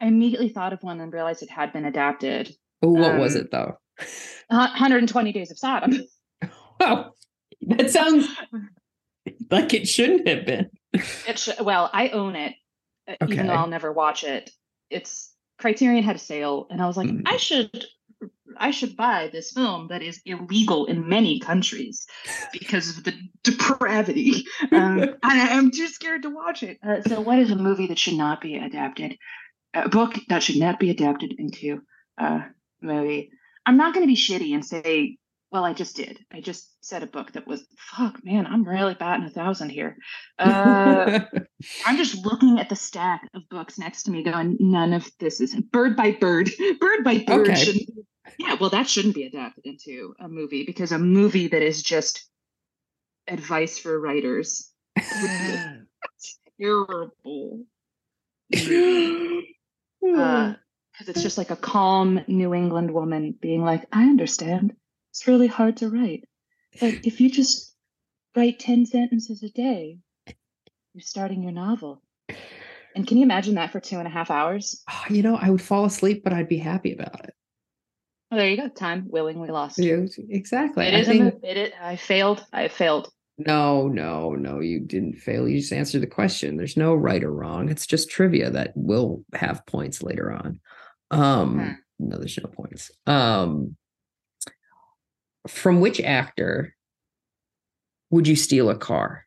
I 0.00 0.06
immediately 0.06 0.48
thought 0.48 0.72
of 0.72 0.82
one 0.82 1.00
and 1.00 1.12
realized 1.12 1.42
it 1.42 1.50
had 1.50 1.72
been 1.72 1.84
adapted. 1.84 2.54
Oh, 2.82 2.90
what 2.90 3.18
was 3.18 3.36
Um, 3.36 3.42
it 3.42 3.50
though? 3.50 3.78
Uh, 4.50 4.68
120 4.68 5.32
Days 5.32 5.50
of 5.50 5.58
Sodom. 5.58 5.92
Oh, 6.84 7.12
that 7.68 7.90
sounds 7.92 8.26
like 9.52 9.72
it 9.72 9.86
shouldn't 9.86 10.26
have 10.26 10.44
been. 10.44 10.68
It 10.92 11.38
sh- 11.38 11.60
well, 11.60 11.88
I 11.92 12.08
own 12.08 12.34
it, 12.34 12.56
uh, 13.06 13.14
even 13.28 13.46
though 13.46 13.52
Okay. 13.52 13.60
I'll 13.60 13.68
never 13.68 13.92
watch 13.92 14.24
it. 14.24 14.50
It's 14.90 15.32
Criterion 15.58 16.02
had 16.02 16.16
a 16.16 16.18
sale, 16.18 16.66
and 16.70 16.82
I 16.82 16.88
was 16.88 16.96
like, 16.96 17.06
Mm. 17.08 17.22
I 17.24 17.36
should, 17.36 17.84
I 18.56 18.70
should 18.70 18.96
buy 18.96 19.28
this 19.32 19.52
film 19.52 19.88
that 19.88 20.02
is 20.02 20.20
illegal 20.24 20.86
in 20.86 21.08
many 21.08 21.38
countries 21.40 22.06
because 22.52 22.96
of 22.96 23.04
the 23.04 23.14
depravity. 23.42 24.44
Um, 24.70 25.00
and 25.00 25.16
I- 25.22 25.56
I'm 25.56 25.70
too 25.70 25.88
scared 25.88 26.22
to 26.22 26.30
watch 26.30 26.62
it. 26.62 26.78
Uh, 26.86 27.02
so, 27.02 27.20
what 27.20 27.38
is 27.38 27.50
a 27.50 27.56
movie 27.56 27.86
that 27.88 27.98
should 27.98 28.14
not 28.18 28.40
be 28.40 28.56
adapted? 28.56 29.16
A 29.74 29.88
book 29.88 30.14
that 30.28 30.42
should 30.42 30.56
not 30.56 30.78
be 30.78 30.90
adapted 30.90 31.34
into 31.38 31.80
a 32.18 32.44
movie. 32.82 33.30
I'm 33.64 33.76
not 33.76 33.94
going 33.94 34.04
to 34.04 34.10
be 34.12 34.16
shitty 34.16 34.54
and 34.54 34.64
say. 34.64 35.16
Well, 35.50 35.66
I 35.66 35.74
just 35.74 35.96
did. 35.96 36.18
I 36.32 36.40
just 36.40 36.70
said 36.80 37.02
a 37.02 37.06
book 37.06 37.32
that 37.32 37.46
was 37.46 37.62
fuck, 37.76 38.24
man. 38.24 38.46
I'm 38.46 38.64
really 38.66 38.94
batting 38.94 39.26
a 39.26 39.30
thousand 39.30 39.68
here. 39.68 39.98
Uh, 40.38 41.20
I'm 41.86 41.98
just 41.98 42.24
looking 42.24 42.58
at 42.58 42.70
the 42.70 42.74
stack 42.74 43.28
of 43.34 43.42
books 43.50 43.78
next 43.78 44.04
to 44.04 44.10
me, 44.10 44.22
going, 44.24 44.56
none 44.60 44.94
of 44.94 45.06
this 45.20 45.42
is 45.42 45.54
bird 45.54 45.94
by 45.94 46.12
bird, 46.12 46.50
bird 46.80 47.04
by 47.04 47.18
bird. 47.26 47.50
Okay. 47.50 47.64
Shouldn't, 47.64 47.88
yeah, 48.38 48.56
well, 48.60 48.70
that 48.70 48.88
shouldn't 48.88 49.14
be 49.14 49.24
adapted 49.24 49.66
into 49.66 50.14
a 50.20 50.28
movie 50.28 50.64
because 50.64 50.92
a 50.92 50.98
movie 50.98 51.48
that 51.48 51.62
is 51.62 51.82
just 51.82 52.28
advice 53.28 53.78
for 53.78 53.98
writers 54.00 54.70
would 54.96 55.30
be 55.40 55.56
terrible. 56.60 57.64
Because 58.50 59.44
it's 61.08 61.22
just 61.22 61.38
like 61.38 61.50
a 61.50 61.56
calm 61.56 62.20
New 62.26 62.54
England 62.54 62.92
woman 62.92 63.34
being 63.40 63.64
like, 63.64 63.86
I 63.92 64.04
understand. 64.04 64.76
It's 65.10 65.26
really 65.26 65.46
hard 65.46 65.78
to 65.78 65.88
write. 65.88 66.24
But 66.80 66.94
if 67.04 67.20
you 67.20 67.30
just 67.30 67.74
write 68.34 68.58
10 68.58 68.86
sentences 68.86 69.42
a 69.42 69.50
day, 69.50 69.98
you're 70.94 71.02
starting 71.02 71.42
your 71.42 71.52
novel. 71.52 72.02
And 72.94 73.06
can 73.06 73.16
you 73.16 73.22
imagine 73.22 73.54
that 73.54 73.72
for 73.72 73.80
two 73.80 73.98
and 73.98 74.06
a 74.06 74.10
half 74.10 74.30
hours? 74.30 74.82
Ah, 74.88 75.06
you 75.08 75.22
know, 75.22 75.36
I 75.36 75.50
would 75.50 75.62
fall 75.62 75.84
asleep, 75.84 76.22
but 76.24 76.32
I'd 76.32 76.48
be 76.48 76.58
happy 76.58 76.92
about 76.92 77.24
it. 77.24 77.34
Oh, 78.32 78.36
there 78.36 78.48
you 78.48 78.56
go. 78.56 78.68
Time 78.68 79.04
willingly 79.10 79.50
lost. 79.50 79.78
Yeah, 79.78 80.06
exactly. 80.30 80.86
It 80.86 80.94
I 80.94 81.00
is 81.00 81.08
a 81.08 81.10
think 81.10 81.24
mo- 81.34 81.40
it 81.42 81.56
is, 81.58 81.72
I 81.78 81.96
failed. 81.96 82.44
I 82.50 82.68
failed. 82.68 83.12
no, 83.36 83.88
no, 83.88 84.30
no, 84.30 84.60
you 84.60 84.80
didn't 84.80 85.18
fail. 85.18 85.46
You 85.46 85.60
just 85.60 85.72
answered 85.72 86.00
the 86.00 86.06
question. 86.06 86.56
There's 86.56 86.76
no 86.78 86.94
right 86.94 87.22
or 87.22 87.30
wrong. 87.30 87.68
It's 87.68 87.86
just 87.86 88.08
trivia 88.10 88.48
that 88.50 88.72
will 88.74 89.22
have 89.34 89.66
points 89.66 90.02
later 90.02 90.32
on. 90.32 90.60
Um, 91.10 91.58
Hmm. 91.98 92.08
no, 92.08 92.16
there's 92.16 92.38
no 92.42 92.48
points. 92.48 92.90
Um, 93.06 93.76
from 95.46 95.80
which 95.80 96.00
actor 96.00 96.74
would 98.08 98.26
you 98.26 98.36
steal 98.36 98.70
a 98.70 98.76
car? 98.78 99.26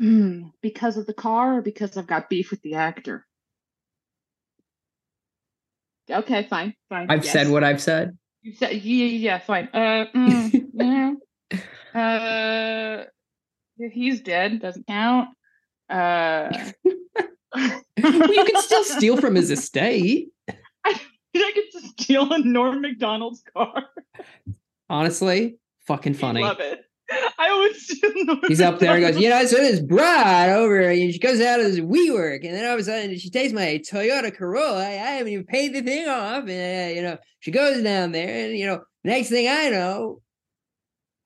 Hmm, 0.00 0.48
because 0.60 0.96
of 0.96 1.06
the 1.06 1.14
car 1.14 1.58
or 1.58 1.62
because 1.62 1.96
I've 1.96 2.06
got 2.08 2.28
beef 2.28 2.50
with 2.50 2.62
the 2.62 2.74
actor? 2.74 3.26
Okay, 6.10 6.46
fine, 6.48 6.74
fine. 6.88 7.06
I've 7.10 7.24
said 7.24 7.48
what 7.48 7.64
I've 7.64 7.82
said. 7.82 8.16
You 8.42 8.54
said 8.54 8.74
yeah, 8.74 9.06
yeah, 9.06 9.38
fine. 9.38 9.68
Uh, 9.74 10.06
mm, 10.14 10.66
yeah. 11.94 12.00
Uh, 12.00 13.04
he's 13.90 14.20
dead. 14.20 14.60
Doesn't 14.60 14.86
count. 14.86 15.30
Uh, 15.90 16.48
well, 17.54 17.82
you 17.96 18.44
can 18.44 18.62
still 18.62 18.84
steal 18.96 19.16
from 19.16 19.34
his 19.34 19.50
estate. 19.50 20.28
I 20.84 20.94
could 21.34 21.64
just 21.72 22.00
steal 22.00 22.32
a 22.32 22.38
Norm 22.38 22.82
Macdonald's 22.82 23.42
car. 23.52 23.84
Honestly, 24.88 25.58
fucking 25.86 26.14
I 26.14 26.18
funny. 26.18 26.42
love 26.42 26.60
it. 26.60 26.85
I 27.38 27.72
Norm. 28.16 28.40
He's 28.48 28.60
up 28.60 28.78
there 28.78 28.94
and 28.94 29.00
goes, 29.00 29.20
you 29.20 29.28
know, 29.28 29.44
so 29.44 29.56
this 29.56 29.80
broad 29.80 30.48
over, 30.48 30.80
and 30.80 31.12
she 31.12 31.18
goes 31.18 31.40
out 31.40 31.60
of 31.60 31.66
this 31.66 31.80
WeWork, 31.80 32.44
and 32.44 32.54
then 32.54 32.64
all 32.64 32.74
of 32.74 32.80
a 32.80 32.84
sudden 32.84 33.18
she 33.18 33.30
takes 33.30 33.52
my 33.52 33.80
Toyota 33.90 34.34
Corolla. 34.34 34.84
I, 34.84 34.90
I 34.90 35.10
haven't 35.16 35.32
even 35.32 35.44
paid 35.44 35.74
the 35.74 35.82
thing 35.82 36.08
off, 36.08 36.48
and 36.48 36.92
uh, 36.92 36.94
you 36.94 37.02
know, 37.02 37.18
she 37.40 37.50
goes 37.50 37.82
down 37.82 38.12
there, 38.12 38.46
and 38.46 38.58
you 38.58 38.66
know, 38.66 38.82
next 39.04 39.28
thing 39.28 39.48
I 39.48 39.68
know, 39.70 40.20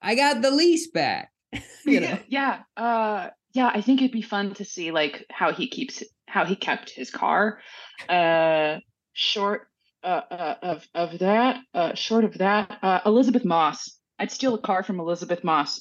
I 0.02 0.14
got 0.14 0.42
the 0.42 0.50
lease 0.50 0.90
back. 0.90 1.30
you 1.84 2.00
know, 2.00 2.18
yeah, 2.28 2.62
yeah, 2.76 2.82
uh, 2.82 3.30
yeah. 3.52 3.70
I 3.72 3.80
think 3.80 4.00
it'd 4.00 4.12
be 4.12 4.22
fun 4.22 4.54
to 4.54 4.64
see 4.64 4.90
like 4.90 5.26
how 5.30 5.52
he 5.52 5.68
keeps 5.68 6.02
how 6.26 6.44
he 6.44 6.56
kept 6.56 6.90
his 6.90 7.10
car. 7.10 7.60
Uh, 8.08 8.78
short 9.12 9.68
uh, 10.02 10.22
uh, 10.30 10.54
of 10.62 10.88
of 10.94 11.18
that, 11.20 11.60
uh, 11.74 11.94
short 11.94 12.24
of 12.24 12.38
that, 12.38 12.78
uh, 12.82 13.00
Elisabeth 13.06 13.44
Moss. 13.44 13.99
I'd 14.20 14.30
steal 14.30 14.54
a 14.54 14.58
car 14.58 14.82
from 14.82 15.00
Elisabeth 15.00 15.42
Moss. 15.42 15.80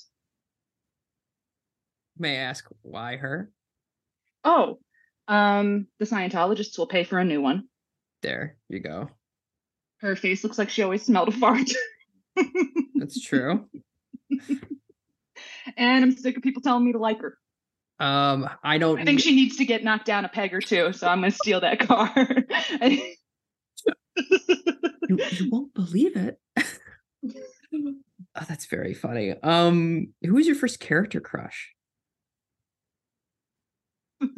may 2.18 2.38
I 2.38 2.44
ask 2.44 2.66
why 2.82 3.18
her? 3.18 3.52
Oh, 4.46 4.80
um, 5.28 5.88
the 6.00 6.06
Scientologists 6.06 6.78
will 6.78 6.88
pay 6.88 7.04
for 7.04 7.20
a 7.20 7.26
new 7.26 7.42
one. 7.42 7.68
There 8.22 8.56
you 8.70 8.80
go. 8.80 9.10
Her 10.00 10.16
face 10.16 10.42
looks 10.46 10.58
like 10.58 10.70
she 10.70 10.84
always 10.84 11.04
smelled 11.04 11.28
a 11.28 11.32
fart. 11.34 11.70
That's 12.96 13.22
true. 13.22 13.68
and 15.78 16.06
I'm 16.06 16.16
sick 16.16 16.38
of 16.38 16.44
people 16.44 16.62
telling 16.62 16.86
me 16.86 16.94
to 16.94 16.98
like 16.98 17.20
her. 17.20 17.38
Um, 18.00 18.50
I 18.64 18.78
don't. 18.78 19.02
I 19.02 19.04
think 19.04 19.20
she 19.20 19.36
needs 19.36 19.58
to 19.58 19.66
get 19.66 19.84
knocked 19.84 20.06
down 20.06 20.24
a 20.24 20.30
peg 20.30 20.54
or 20.54 20.62
two, 20.62 20.94
so 20.94 21.08
I'm 21.10 21.20
gonna 21.20 21.32
steal 21.32 21.60
that 21.60 21.82
car. 21.82 22.14
you, 22.82 23.18
you 25.10 25.50
won't 25.50 25.74
believe 25.74 26.16
it. 26.16 26.40
oh, 28.36 28.46
that's 28.48 28.66
very 28.66 28.94
funny. 28.94 29.36
Um, 29.42 30.14
who 30.24 30.34
was 30.34 30.48
your 30.48 30.56
first 30.56 30.80
character 30.80 31.20
crush? 31.20 31.74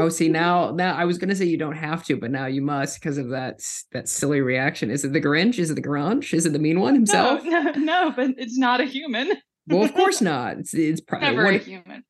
Oh, 0.00 0.08
see 0.08 0.28
now, 0.28 0.70
now 0.70 0.94
I 0.94 1.04
was 1.06 1.18
gonna 1.18 1.34
say 1.34 1.44
you 1.46 1.56
don't 1.56 1.76
have 1.76 2.04
to, 2.04 2.16
but 2.16 2.30
now 2.30 2.46
you 2.46 2.62
must 2.62 3.00
because 3.00 3.18
of 3.18 3.30
that 3.30 3.60
that 3.90 4.08
silly 4.08 4.40
reaction. 4.40 4.92
Is 4.92 5.04
it 5.04 5.12
the 5.12 5.20
Grinch? 5.20 5.58
Is 5.58 5.70
it 5.70 5.74
the 5.74 5.82
Grunch? 5.82 6.32
Is 6.32 6.46
it 6.46 6.52
the 6.52 6.60
mean 6.60 6.78
one 6.78 6.94
himself? 6.94 7.42
No, 7.42 7.62
no, 7.62 7.72
no, 7.72 8.12
but 8.14 8.30
it's 8.38 8.56
not 8.56 8.80
a 8.80 8.84
human. 8.84 9.32
Well, 9.66 9.82
of 9.82 9.92
course 9.94 10.20
not. 10.20 10.58
It's 10.58 10.72
it's 10.72 11.00
probably 11.00 11.28
Never 11.28 11.46
a 11.46 11.58
human. 11.58 12.04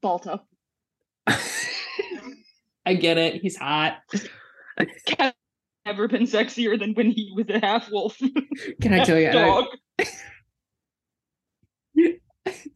Balto. 0.00 0.42
I 2.86 2.94
get 2.94 3.18
it. 3.18 3.40
He's 3.42 3.56
hot. 3.56 3.98
Cat 5.06 5.34
never 5.86 6.08
been 6.08 6.22
sexier 6.24 6.78
than 6.78 6.94
when 6.94 7.10
he 7.10 7.32
was 7.34 7.46
a 7.48 7.64
half 7.64 7.90
wolf. 7.90 8.18
Can 8.80 8.92
I 8.92 9.04
tell 9.04 9.18
you? 9.18 9.28
and 9.28 9.38
I- 9.38 9.44
Dog. 9.44 9.66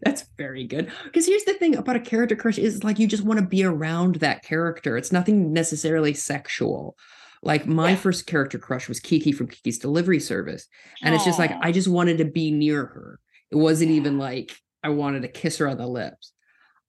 That's 0.00 0.25
very 0.38 0.65
good. 0.65 0.91
Because 1.05 1.27
here's 1.27 1.45
the 1.45 1.55
thing 1.55 1.77
about 1.77 1.97
a 1.97 2.00
character 2.00 2.37
crush 2.37 2.59
is 2.59 2.85
like 2.85 2.99
you 2.99 3.07
just 3.07 3.25
want 3.25 3.41
to 3.41 3.47
be 3.47 3.65
around 3.65 4.17
that 4.17 4.43
character. 4.43 4.97
It's 4.97 5.12
nothing 5.12 5.53
necessarily 5.53 6.15
sexual. 6.15 6.97
Like 7.43 7.67
my 7.67 7.91
Yeah. 7.91 7.97
first 7.97 8.27
character 8.27 8.59
crush 8.59 8.88
was 8.88 9.00
Kiki 9.00 9.33
from 9.33 9.49
Kiki's 9.49 9.79
Delivery 9.79 10.21
Service. 10.21 10.67
And 11.03 11.15
it's 11.15 11.25
just 11.25 11.38
like 11.38 11.53
I 11.61 11.73
just 11.73 11.88
wanted 11.88 12.19
to 12.19 12.25
be 12.25 12.50
near 12.50 12.87
her. 12.87 13.21
It 13.50 13.57
wasn't 13.57 13.91
even 13.91 14.19
like 14.19 14.57
I 14.83 14.91
wanted 14.91 15.23
to 15.23 15.29
kiss 15.29 15.59
her 15.59 15.69
on 15.69 15.77
the 15.79 15.87
lips. 15.87 16.33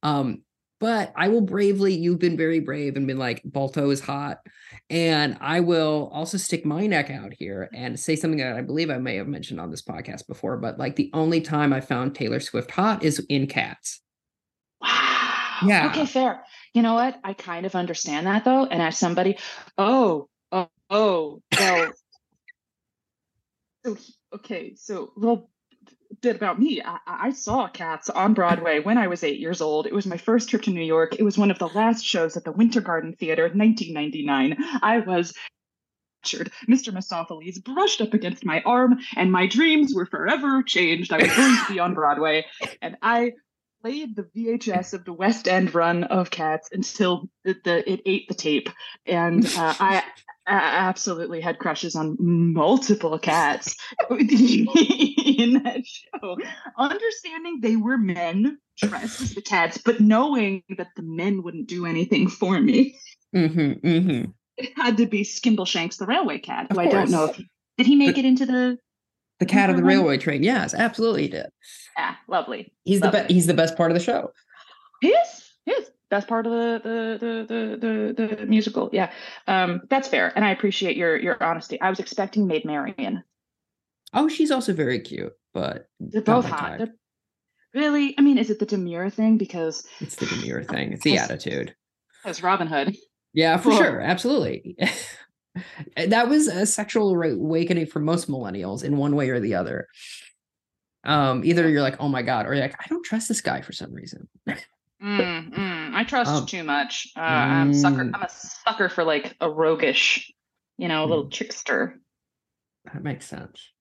Um, 0.04 0.44
but 0.80 1.12
I 1.16 1.28
will 1.28 1.42
bravely, 1.42 1.94
you've 1.94 2.20
been 2.20 2.38
very 2.38 2.60
brave 2.60 2.96
and 2.96 3.06
been 3.06 3.18
like, 3.18 3.42
Balto 3.44 3.90
is 3.90 4.00
hot. 4.00 4.40
And 4.90 5.38
I 5.42 5.60
will 5.60 6.10
also 6.14 6.38
stick 6.38 6.66
my 6.66 6.88
neck 6.88 7.10
out 7.10 7.34
here 7.34 7.70
and 7.74 8.00
say 8.00 8.16
something 8.16 8.40
that 8.40 8.56
I 8.56 8.62
believe 8.62 8.90
I 8.90 8.98
may 8.98 9.18
have 9.18 9.28
mentioned 9.28 9.60
on 9.60 9.70
this 9.70 9.82
podcast 9.82 10.26
before, 10.28 10.58
but 10.58 10.80
like 10.80 10.96
the 10.96 11.12
only 11.14 11.42
time 11.42 11.74
I 11.74 11.82
found 11.82 12.16
Taylor 12.16 12.40
Swift 12.40 12.72
hot 12.72 13.04
is 13.04 13.20
in 13.30 13.48
Cats. 13.48 14.02
Wow. 14.82 15.58
Yeah. 15.66 15.90
Okay, 15.90 16.06
fair. 16.06 16.44
You 16.74 16.82
know 16.82 16.94
what? 16.94 17.20
I 17.24 17.34
kind 17.34 17.66
of 17.66 17.76
understand 17.76 18.26
that 18.28 18.46
though. 18.46 18.66
And 18.66 18.82
as 18.82 18.98
somebody, 18.98 19.38
oh, 19.78 20.30
oh, 20.52 20.70
oh, 20.90 21.42
well. 21.58 21.92
so, 23.86 23.98
okay, 24.36 24.76
so 24.76 25.12
little 25.18 25.50
bit 26.22 26.36
about 26.36 26.60
me. 26.60 26.82
I, 26.84 26.98
I 27.08 27.32
saw 27.32 27.68
Cats 27.68 28.10
on 28.10 28.34
Broadway 28.34 28.80
when 28.80 28.98
I 28.98 29.08
was 29.08 29.24
eight 29.24 29.40
years 29.40 29.62
old. 29.62 29.88
It 29.88 29.94
was 29.94 30.06
my 30.06 30.18
first 30.18 30.50
trip 30.50 30.64
to 30.64 30.72
New 30.72 30.84
York. 30.84 31.16
It 31.18 31.24
was 31.24 31.38
one 31.38 31.52
of 31.52 31.60
the 31.60 31.68
last 31.68 32.06
shows 32.06 32.38
at 32.38 32.44
the 32.44 32.52
Winter 32.52 32.82
Garden 32.82 33.14
Theater 33.14 33.46
in 33.46 33.58
1999. 33.58 34.58
I 34.82 35.00
was 35.00 35.34
captured. 36.24 36.52
Mr. 36.68 36.94
Mistoffelees 36.94 37.64
brushed 37.64 38.02
up 38.02 38.14
against 38.14 38.46
my 38.46 38.62
arm, 38.66 39.00
and 39.16 39.32
my 39.32 39.48
dreams 39.48 39.94
were 39.96 40.06
forever 40.06 40.64
changed. 40.64 41.14
I 41.14 41.18
was 41.18 41.36
going 41.36 41.58
to 41.58 41.74
be 41.74 41.80
on 41.80 41.94
Broadway, 41.94 42.46
and 42.82 42.98
I 43.02 43.34
played 43.82 44.16
the 44.16 44.24
VHS 44.36 44.94
of 44.94 45.06
the 45.06 45.14
West 45.14 45.48
End 45.48 45.74
run 45.74 46.04
of 46.06 46.30
Cats 46.30 46.70
until 46.72 47.30
the, 47.44 47.56
the 47.64 47.92
it 47.92 48.02
ate 48.06 48.28
the 48.28 48.36
tape, 48.36 48.70
and 49.06 49.46
uh, 49.46 49.74
I. 49.80 50.04
I 50.48 50.88
absolutely 50.88 51.42
had 51.42 51.60
crushes 51.60 51.96
on 51.96 52.18
multiple 52.20 53.20
cats 53.20 53.76
in 54.10 55.62
that 55.64 55.82
show. 55.86 56.38
Understanding 56.76 57.60
they 57.62 57.76
were 57.76 58.00
men 58.00 58.58
dressed 58.76 59.22
as 59.22 59.36
the 59.36 59.44
cats, 59.44 59.78
but 59.78 60.00
knowing 60.00 60.64
that 60.76 60.88
the 60.96 61.04
men 61.04 61.44
wouldn't 61.44 61.68
do 61.68 61.86
anything 61.86 62.30
for 62.30 62.60
me 62.60 62.98
Mm-hmm, 63.36 63.88
mm-hmm. 63.88 64.32
it 64.58 64.72
had 64.76 64.98
to 64.98 65.06
be 65.06 65.24
Skimbleshanks 65.24 65.98
the 65.98 66.06
railway 66.06 66.40
cat, 66.40 66.68
who 66.72 66.80
I 66.80 66.88
don't 66.88 67.12
know 67.12 67.26
if 67.26 67.38
did 67.78 67.86
he 67.86 67.96
make 67.96 68.18
it 68.18 68.26
into 68.26 68.46
the 68.46 68.78
The 69.40 69.46
cat 69.46 69.70
of 69.70 69.76
the 69.78 69.82
Mhm. 69.82 69.88
railway 69.88 70.18
train. 70.18 70.44
Yes, 70.44 70.74
absolutely 70.74 71.24
he 71.24 71.28
did. 71.30 71.48
ah 71.98 72.18
lovely. 72.28 72.74
He's 72.84 73.00
the 73.02 73.10
best 73.12 73.32
he's 73.32 73.48
the 73.48 73.54
best 73.54 73.76
part 73.78 73.92
of 73.92 73.96
the 73.98 74.04
show. 74.04 74.32
He 75.02 75.10
is. 75.10 75.52
He 75.66 75.72
is. 75.72 75.90
Best 76.10 76.28
part 76.28 76.46
of 76.46 76.52
the 76.52 76.82
the, 76.84 77.18
the 77.48 77.78
the 78.18 78.26
the 78.26 78.36
the 78.38 78.46
musical. 78.46 78.90
Yeah. 78.92 79.12
Um 79.48 79.82
that's 79.90 80.08
fair. 80.08 80.34
And 80.36 80.44
I 80.44 80.52
appreciate 80.52 80.98
your 80.98 81.18
your 81.18 81.42
honesty. 81.42 81.80
I 81.80 81.90
was 81.90 82.00
expecting 82.00 82.48
Maid 82.48 82.66
Marian. 82.66 83.24
Oh, 84.14 84.28
she's 84.28 84.52
also 84.52 84.74
very 84.74 85.00
cute, 85.00 85.34
but 85.54 85.88
They're 86.00 86.22
both 86.22 86.46
hot. 86.46 86.80
They're 86.80 86.94
really 87.74 88.16
I 88.18 88.22
mean, 88.22 88.38
is 88.38 88.50
it 88.50 88.60
the 88.60 88.66
demure 88.66 89.10
thing? 89.10 89.38
Because 89.38 89.86
It's 90.02 90.16
the 90.16 90.26
demure 90.26 90.64
thing. 90.64 90.94
It's 90.94 91.04
the 91.04 91.18
attitude. 91.26 91.76
as 92.26 92.44
Robin 92.44 92.68
Hood. 92.68 92.96
Yeah, 93.34 93.58
for 93.58 93.70
Well- 93.70 93.78
sure. 93.78 94.02
Absolutely. 94.02 94.76
that 95.98 96.30
was 96.30 96.48
a 96.48 96.66
sexual 96.66 97.10
awakening 97.22 97.86
for 97.88 98.00
most 98.00 98.30
millennials 98.30 98.84
in 98.84 98.98
one 98.98 99.16
way 99.16 99.30
or 99.30 99.40
the 99.40 99.56
other. 99.56 99.88
Um, 101.04 101.44
either 101.46 101.68
you're 101.70 101.82
like, 101.82 101.96
oh 102.00 102.10
my 102.10 102.22
God, 102.22 102.46
or 102.46 102.54
you're 102.54 102.62
like, 102.64 102.76
I 102.80 102.88
don't 102.90 103.04
trust 103.06 103.28
this 103.28 103.42
guy 103.42 103.62
for 103.62 103.72
some 103.74 103.94
reason. 103.94 104.28
Mm, 105.02 105.54
mm, 105.54 105.94
I 105.96 106.04
trust 106.04 106.30
Um, 106.32 106.46
too 106.46 106.64
much. 106.64 107.08
Uh, 107.16 107.22
I'm 107.22 107.74
sucker. 107.74 108.04
mm. 108.04 108.12
I'm 108.14 108.22
a 108.24 108.30
sucker 108.30 108.90
for 108.90 109.06
like 109.06 109.36
a 109.40 109.50
roguish, 109.50 110.30
you 110.78 110.88
know, 110.90 111.06
a 111.06 111.08
little 111.08 111.28
Mm. 111.28 111.32
trickster. 111.32 112.00
That 112.94 113.02
makes 113.04 113.26
sense. 113.26 113.72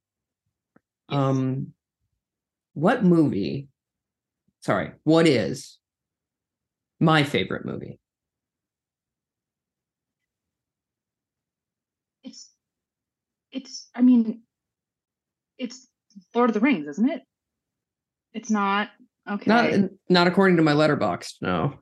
Yes. 1.09 1.19
Um, 1.19 1.73
what 2.75 3.03
movie? 3.03 3.69
Sorry, 4.61 4.93
what 5.03 5.27
is 5.27 5.79
my 7.01 7.25
favorite 7.25 7.65
movie? 7.65 7.99
it's 12.23 12.51
it's 13.53 13.89
i 13.95 14.03
mean 14.03 14.43
it's 15.59 15.87
lord 16.35 16.51
of 16.51 16.55
the 16.55 16.61
rings 16.61 16.87
isn't 16.87 17.09
it 17.09 17.23
it's 18.33 18.51
not 18.51 18.91
okay 19.31 19.45
Not 19.47 19.91
not 20.09 20.27
according 20.27 20.57
to 20.59 20.63
my 20.63 20.73
Letterboxd. 20.73 21.35
No. 21.41 21.75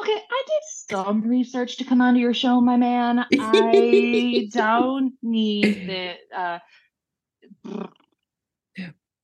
okay 0.00 0.12
i 0.12 0.42
did 0.46 0.62
some 0.96 1.22
research 1.22 1.76
to 1.78 1.84
come 1.84 2.00
onto 2.00 2.20
your 2.20 2.34
show 2.34 2.60
my 2.60 2.76
man 2.76 3.18
i 3.40 4.48
don't 4.50 5.12
need 5.22 5.88
the 5.88 6.14
uh 6.36 6.58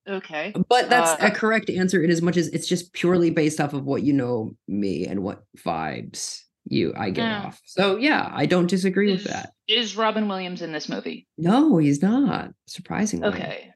okay 0.08 0.52
But 0.68 0.90
that's 0.90 1.22
Uh, 1.22 1.26
a 1.26 1.30
correct 1.30 1.70
answer 1.70 2.02
in 2.02 2.10
as 2.10 2.22
much 2.22 2.36
as 2.36 2.48
it's 2.48 2.66
just 2.66 2.92
purely 2.92 3.30
based 3.30 3.60
off 3.60 3.74
of 3.74 3.84
what 3.84 4.02
you 4.02 4.12
know 4.12 4.56
me 4.66 5.06
and 5.06 5.22
what 5.22 5.44
vibes 5.58 6.40
you 6.66 6.92
I 6.96 7.10
get 7.10 7.22
Yeah. 7.24 7.42
off. 7.46 7.60
So 7.64 7.96
yeah, 7.96 8.30
I 8.32 8.46
don't 8.46 8.66
disagree 8.68 9.10
with 9.12 9.24
that. 9.24 9.50
is 9.68 9.96
robin 9.96 10.28
williams 10.28 10.62
in 10.62 10.72
this 10.72 10.88
movie 10.88 11.26
No, 11.38 11.78
he's 11.78 12.02
not. 12.02 12.50
Surprisingly. 12.66 13.28
okay 13.28 13.70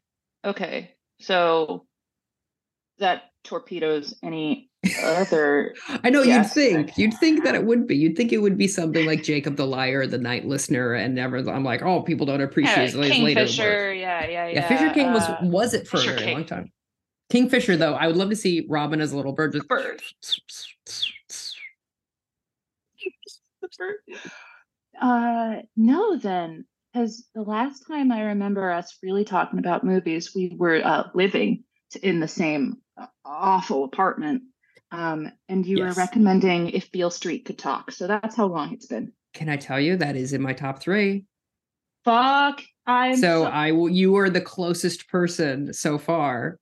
okay 0.44 0.90
so 1.20 1.86
that 2.98 3.24
torpedoes 3.44 4.14
any 4.22 4.70
other 5.02 5.74
I 6.04 6.10
know 6.10 6.22
you'd 6.22 6.46
think. 6.46 6.96
You'd 6.98 7.14
think 7.14 7.42
that 7.44 7.54
it 7.54 7.64
would 7.64 7.86
be. 7.86 7.96
You'd 7.96 8.16
think 8.16 8.32
it 8.32 8.38
would 8.38 8.56
be 8.58 8.68
something 8.68 9.04
like 9.06 9.22
Jacob 9.22 9.56
the 9.56 9.66
Liar, 9.66 10.06
the 10.06 10.18
night 10.18 10.44
listener, 10.46 10.92
and 10.94 11.14
never 11.14 11.38
I'm 11.38 11.64
like, 11.64 11.82
oh, 11.82 12.02
people 12.02 12.26
don't 12.26 12.40
appreciate 12.42 12.76
yeah, 12.76 12.82
his 12.82 12.94
later. 12.94 13.10
Kingfisher, 13.40 13.94
yeah, 13.94 14.26
yeah, 14.26 14.46
yeah. 14.48 14.54
Yeah, 14.54 14.68
Fisher 14.68 14.90
King 14.92 15.12
was 15.12 15.22
uh, 15.28 15.36
was 15.42 15.72
it 15.74 15.88
for 15.88 15.96
Fisher 15.98 16.10
a 16.10 16.14
very 16.14 16.24
King. 16.26 16.34
long 16.34 16.44
time. 16.44 16.72
Kingfisher, 17.30 17.76
though, 17.78 17.94
I 17.94 18.06
would 18.06 18.16
love 18.16 18.28
to 18.30 18.36
see 18.36 18.66
Robin 18.68 19.00
as 19.00 19.12
a 19.12 19.16
little 19.16 19.32
bird. 19.32 19.52
Just 19.54 19.68
bird. 19.68 20.02
Uh, 25.00 25.56
no, 25.76 26.16
then, 26.16 26.64
because 26.92 27.26
the 27.34 27.42
last 27.42 27.80
time 27.86 28.12
I 28.12 28.22
remember 28.22 28.70
us 28.70 28.96
really 29.02 29.24
talking 29.24 29.58
about 29.58 29.84
movies, 29.84 30.34
we 30.34 30.54
were 30.56 30.80
uh, 30.84 31.08
living 31.14 31.64
in 32.02 32.20
the 32.20 32.28
same 32.28 32.76
awful 33.24 33.84
apartment. 33.84 34.42
Um, 34.92 35.32
and 35.48 35.66
you 35.66 35.78
Yes. 35.78 35.96
were 35.96 36.00
recommending 36.02 36.70
if 36.70 36.92
Beale 36.92 37.10
Street 37.10 37.44
could 37.44 37.58
talk. 37.58 37.90
So 37.90 38.06
that's 38.06 38.36
how 38.36 38.46
long 38.46 38.72
it's 38.72 38.86
been. 38.86 39.12
Can 39.32 39.48
I 39.48 39.56
tell 39.56 39.80
you 39.80 39.96
that 39.96 40.14
is 40.14 40.32
in 40.32 40.40
my 40.40 40.52
top 40.52 40.80
three? 40.80 41.24
Fuck. 42.04 42.62
I'm 42.86 43.16
so 43.16 43.44
I 43.44 43.72
will. 43.72 43.88
You 43.88 44.14
are 44.16 44.30
the 44.30 44.40
closest 44.40 45.08
person 45.08 45.72
so 45.72 45.98
far. 45.98 46.58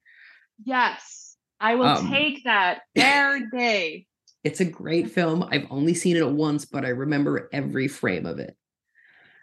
yes, 0.65 1.37
I 1.61 1.75
will 1.75 1.89
Um, 1.89 2.09
take 2.11 2.45
that 2.45 2.83
every 2.97 3.51
day. 3.51 4.07
It's 4.45 4.61
a 4.61 4.65
great 4.65 5.11
film. 5.11 5.45
I've 5.51 5.67
only 5.71 5.95
seen 5.95 6.17
it 6.17 6.29
once, 6.29 6.65
but 6.65 6.85
I 6.85 6.89
remember 6.89 7.49
every 7.53 7.89
frame 7.89 8.27
of 8.27 8.39
it. 8.39 8.57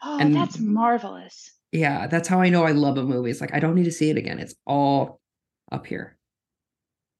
Oh, 0.03 0.19
and- 0.19 0.35
that's 0.35 0.59
marvelous. 0.59 1.51
Yeah, 1.71 2.07
that's 2.07 2.27
how 2.27 2.41
I 2.41 2.49
know 2.49 2.63
I 2.63 2.71
love 2.71 2.97
a 2.97 3.03
movie. 3.03 3.29
It's 3.29 3.41
like 3.41 3.53
I 3.53 3.59
don't 3.59 3.75
need 3.75 3.83
to 3.83 3.91
see 3.91 4.09
it 4.09 4.17
again. 4.17 4.39
It's 4.39 4.55
all 4.65 5.21
up 5.71 5.85
here. 5.85 6.17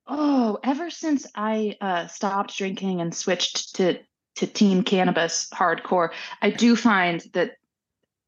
Oh, 0.07 0.57
ever 0.63 0.89
since 0.89 1.27
I 1.35 1.75
uh, 1.79 2.07
stopped 2.07 2.57
drinking 2.57 2.99
and 2.99 3.13
switched 3.13 3.75
to 3.75 3.99
to 4.37 4.47
teen 4.47 4.81
cannabis 4.83 5.47
hardcore, 5.53 6.09
I 6.41 6.49
do 6.49 6.75
find 6.75 7.23
that 7.33 7.51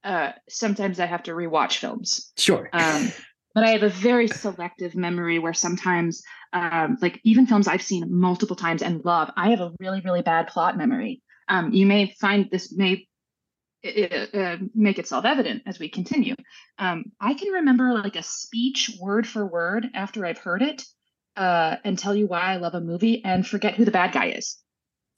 uh, 0.04 0.34
sometimes 0.48 1.00
I 1.00 1.08
have 1.08 1.24
to 1.24 1.32
rewatch 1.32 1.78
films. 1.78 2.32
Sure. 2.38 2.70
Um, 2.72 3.12
but 3.54 3.64
I 3.64 3.72
have 3.72 3.84
a 3.84 3.90
very 3.90 4.28
selective 4.28 4.96
memory 4.96 5.40
where 5.40 5.54
sometimes, 5.54 6.22
um, 6.54 6.98
like 7.02 7.20
even 7.24 7.48
films 7.48 7.68
I've 7.68 7.82
seen 7.82 8.06
multiple 8.10 8.56
times 8.56 8.82
and 8.82 9.04
love, 9.04 9.32
I 9.36 9.50
have 9.52 9.62
a 9.62 9.72
really 9.80 10.02
really 10.02 10.22
bad 10.22 10.48
plot 10.48 10.78
memory. 10.78 11.22
Um, 11.48 11.72
you 11.74 11.86
may 11.86 12.16
find 12.20 12.48
this 12.52 12.74
may 12.76 13.08
uh, 13.84 14.58
make 14.76 15.00
itself 15.00 15.26
evident 15.26 15.64
as 15.66 15.80
we 15.80 15.90
continue. 15.90 16.36
Um, 16.78 17.06
I 17.20 17.34
can 17.34 17.52
remember 17.52 17.94
like 17.94 18.16
a 18.16 18.24
speech 18.24 18.92
word 19.00 19.28
for 19.28 19.46
word 19.46 19.88
after 19.94 20.26
I've 20.26 20.38
heard 20.38 20.62
it 20.62 20.84
uh, 21.36 21.78
and 21.84 21.98
tell 21.98 22.16
you 22.16 22.28
why 22.28 22.42
I 22.42 22.58
love 22.58 22.76
a 22.76 22.82
movie 22.82 23.24
and 23.24 23.46
forget 23.46 23.76
who 23.76 23.86
the 23.86 23.92
bad 23.92 24.12
guy 24.12 24.28
is. 24.28 24.58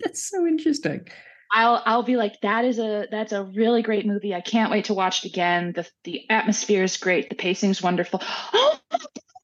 That's 0.00 0.28
so 0.30 0.46
interesting. 0.46 1.08
I'll 1.52 1.82
I'll 1.84 2.02
be 2.02 2.16
like 2.16 2.40
that 2.42 2.64
is 2.64 2.78
a 2.78 3.06
that's 3.10 3.32
a 3.32 3.44
really 3.44 3.82
great 3.82 4.06
movie. 4.06 4.34
I 4.34 4.40
can't 4.40 4.70
wait 4.70 4.86
to 4.86 4.94
watch 4.94 5.24
it 5.24 5.28
again. 5.28 5.72
The 5.74 5.88
the 6.04 6.28
atmosphere 6.30 6.84
is 6.84 6.96
great. 6.96 7.28
The 7.28 7.36
pacing's 7.36 7.82
wonderful. 7.82 8.22
Oh, 8.52 8.78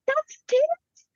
that's 0.06 0.38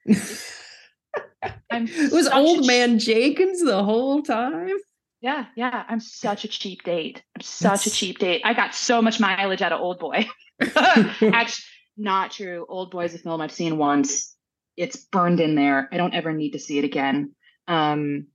it. 0.06 1.58
I'm 1.70 1.86
it 1.88 2.12
was 2.12 2.28
old 2.28 2.66
man 2.66 2.98
Jenkins 2.98 3.62
the 3.62 3.82
whole 3.84 4.22
time. 4.22 4.76
Yeah, 5.20 5.46
yeah. 5.54 5.84
I'm 5.88 6.00
such 6.00 6.44
a 6.44 6.48
cheap 6.48 6.82
date. 6.82 7.22
I'm 7.36 7.42
such 7.42 7.86
a 7.86 7.90
cheap 7.90 8.18
date. 8.18 8.42
I 8.44 8.54
got 8.54 8.74
so 8.74 9.02
much 9.02 9.20
mileage 9.20 9.62
out 9.62 9.72
of 9.72 9.80
old 9.80 9.98
boy. 9.98 10.28
Actually, 10.76 11.64
not 11.96 12.32
true. 12.32 12.66
Old 12.68 12.90
Boy's 12.90 13.14
a 13.14 13.18
film 13.18 13.40
I've 13.40 13.52
seen 13.52 13.78
once. 13.78 14.34
It's 14.76 14.96
burned 14.96 15.40
in 15.40 15.54
there. 15.54 15.88
I 15.92 15.96
don't 15.96 16.14
ever 16.14 16.32
need 16.32 16.52
to 16.52 16.58
see 16.58 16.78
it 16.78 16.84
again. 16.84 17.34
Um, 17.68 18.26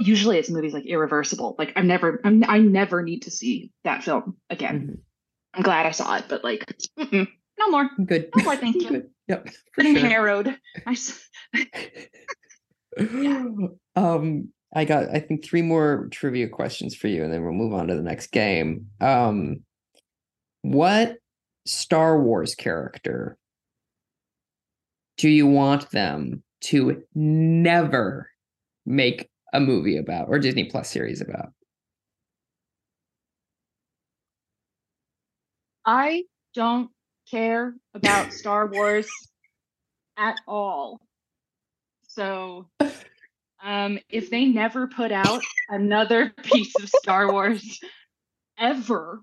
usually 0.00 0.38
it's 0.38 0.50
movies 0.50 0.72
like 0.72 0.86
Irreversible. 0.86 1.56
Like 1.58 1.72
I'm 1.76 1.86
never, 1.86 2.20
I'm, 2.24 2.44
I 2.48 2.58
never 2.58 3.02
need 3.02 3.22
to 3.22 3.30
see 3.30 3.70
that 3.84 4.02
film 4.04 4.36
again. 4.50 4.88
Mhm. 4.88 4.98
I'm 5.54 5.62
glad 5.62 5.84
I 5.86 5.90
saw 5.90 6.16
it, 6.16 6.24
but 6.28 6.42
like, 6.44 6.64
mm-mm, 6.98 7.28
no 7.58 7.68
more. 7.70 7.90
Good. 8.06 8.30
No 8.36 8.44
more, 8.44 8.56
thank 8.56 8.76
you. 8.82 8.88
Good. 8.88 9.10
Yep. 9.28 9.48
Getting 9.76 9.96
sure. 9.98 10.08
harrowed. 10.08 10.56
I 10.86 10.92
s- 10.92 11.28
um 13.96 14.48
i 14.74 14.84
got 14.84 15.08
i 15.14 15.18
think 15.18 15.42
three 15.44 15.62
more 15.62 16.08
trivia 16.10 16.46
questions 16.46 16.94
for 16.94 17.08
you 17.08 17.24
and 17.24 17.32
then 17.32 17.42
we'll 17.42 17.52
move 17.54 17.72
on 17.72 17.86
to 17.88 17.94
the 17.94 18.02
next 18.02 18.26
game 18.32 18.86
um 19.00 19.60
what 20.60 21.16
star 21.64 22.20
wars 22.20 22.54
character 22.54 23.38
do 25.16 25.28
you 25.28 25.46
want 25.46 25.90
them 25.90 26.42
to 26.60 27.02
never 27.14 28.28
make 28.84 29.28
a 29.52 29.60
movie 29.60 29.96
about 29.96 30.28
or 30.28 30.38
disney 30.38 30.64
plus 30.64 30.90
series 30.90 31.20
about 31.20 31.50
I 35.84 36.24
don't 36.54 36.90
care 37.30 37.74
about 37.94 38.32
Star 38.32 38.66
Wars 38.66 39.08
at 40.16 40.36
all. 40.46 41.00
So, 42.08 42.68
um, 43.62 43.98
if 44.08 44.30
they 44.30 44.44
never 44.44 44.86
put 44.86 45.12
out 45.12 45.42
another 45.68 46.30
piece 46.42 46.74
of 46.76 46.88
Star 46.88 47.32
Wars 47.32 47.80
ever, 48.58 49.22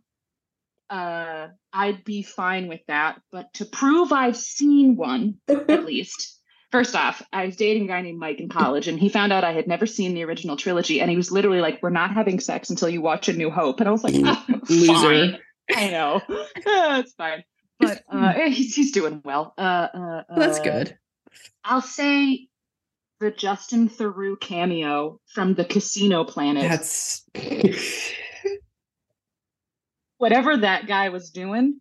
uh, 0.89 1.47
I'd 1.71 2.03
be 2.03 2.23
fine 2.23 2.67
with 2.67 2.81
that. 2.87 3.21
But 3.31 3.53
to 3.55 3.65
prove 3.65 4.11
I've 4.11 4.37
seen 4.37 4.95
one, 4.95 5.35
at 5.47 5.85
least. 5.85 6.38
First 6.71 6.95
off, 6.95 7.23
I 7.33 7.47
was 7.47 7.55
dating 7.55 7.85
a 7.85 7.87
guy 7.87 8.01
named 8.01 8.19
Mike 8.19 8.39
in 8.39 8.47
college, 8.49 8.87
and 8.87 8.99
he 8.99 9.09
found 9.09 9.33
out 9.33 9.43
I 9.43 9.53
had 9.53 9.67
never 9.67 9.87
seen 9.87 10.13
the 10.13 10.23
original 10.23 10.55
trilogy, 10.55 11.01
and 11.01 11.09
he 11.09 11.17
was 11.17 11.31
literally 11.31 11.61
like, 11.61 11.81
"We're 11.81 11.89
not 11.89 12.13
having 12.13 12.39
sex 12.39 12.69
until 12.69 12.89
you 12.89 13.01
watch 13.01 13.27
A 13.27 13.33
New 13.33 13.49
Hope," 13.49 13.79
and 13.79 13.89
I 13.89 13.91
was 13.91 14.03
like, 14.03 14.13
"Oh, 14.17 14.45
Loser. 14.69 14.93
fine. 14.93 15.39
I 15.75 15.89
know, 15.89 16.21
Uh, 16.29 17.01
it's 17.03 17.13
fine." 17.13 17.43
But 17.79 18.03
uh, 18.11 18.33
he's 18.49 18.75
he's 18.75 18.91
doing 18.91 19.21
well. 19.25 19.53
Uh, 19.57 19.87
uh, 19.93 20.23
that's 20.35 20.59
uh, 20.59 20.63
good 20.63 20.97
I'll 21.63 21.81
say 21.81 22.47
the 23.19 23.31
Justin 23.31 23.89
Theroux 23.89 24.39
cameo 24.39 25.19
from 25.33 25.53
the 25.53 25.65
Casino 25.65 26.23
Planet. 26.23 26.63
that's 26.63 27.25
Whatever 30.17 30.57
that 30.57 30.87
guy 30.87 31.09
was 31.09 31.29
doing, 31.29 31.79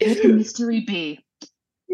let 0.00 0.22
the 0.22 0.28
mystery 0.28 0.80
be. 0.86 1.21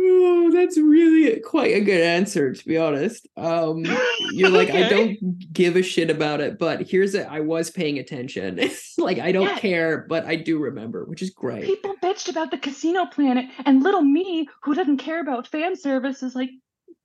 Oh, 0.01 0.51
that's 0.53 0.79
really 0.79 1.41
quite 1.41 1.75
a 1.75 1.81
good 1.81 2.01
answer, 2.01 2.53
to 2.55 2.67
be 2.67 2.79
honest. 2.79 3.27
Um, 3.37 3.85
you're 4.33 4.49
like, 4.51 4.71
I 4.71 4.89
don't 4.89 5.53
give 5.53 5.77
a 5.77 5.83
shit 5.83 6.09
about 6.11 6.41
it, 6.41 6.59
but 6.59 6.83
here's 6.89 7.15
it. 7.15 7.27
I 7.29 7.41
was 7.41 7.71
paying 7.71 7.99
attention. 7.99 8.61
like, 8.99 9.19
I 9.19 9.33
don't 9.33 9.47
Yeah. 9.49 9.59
care, 9.59 10.07
but 10.09 10.25
I 10.27 10.37
do 10.37 10.59
remember, 10.59 11.05
which 11.05 11.23
is 11.23 11.31
great. 11.31 11.65
People 11.65 11.95
bitched 12.03 12.29
about 12.29 12.51
the 12.51 12.59
Casino 12.59 13.07
Planet, 13.07 13.47
and 13.67 13.83
little 13.83 14.03
me, 14.03 14.49
who 14.63 14.75
doesn't 14.75 14.99
care 14.99 15.21
about 15.21 15.49
fan 15.49 15.75
service, 15.77 16.23
is 16.23 16.35
like, 16.35 16.51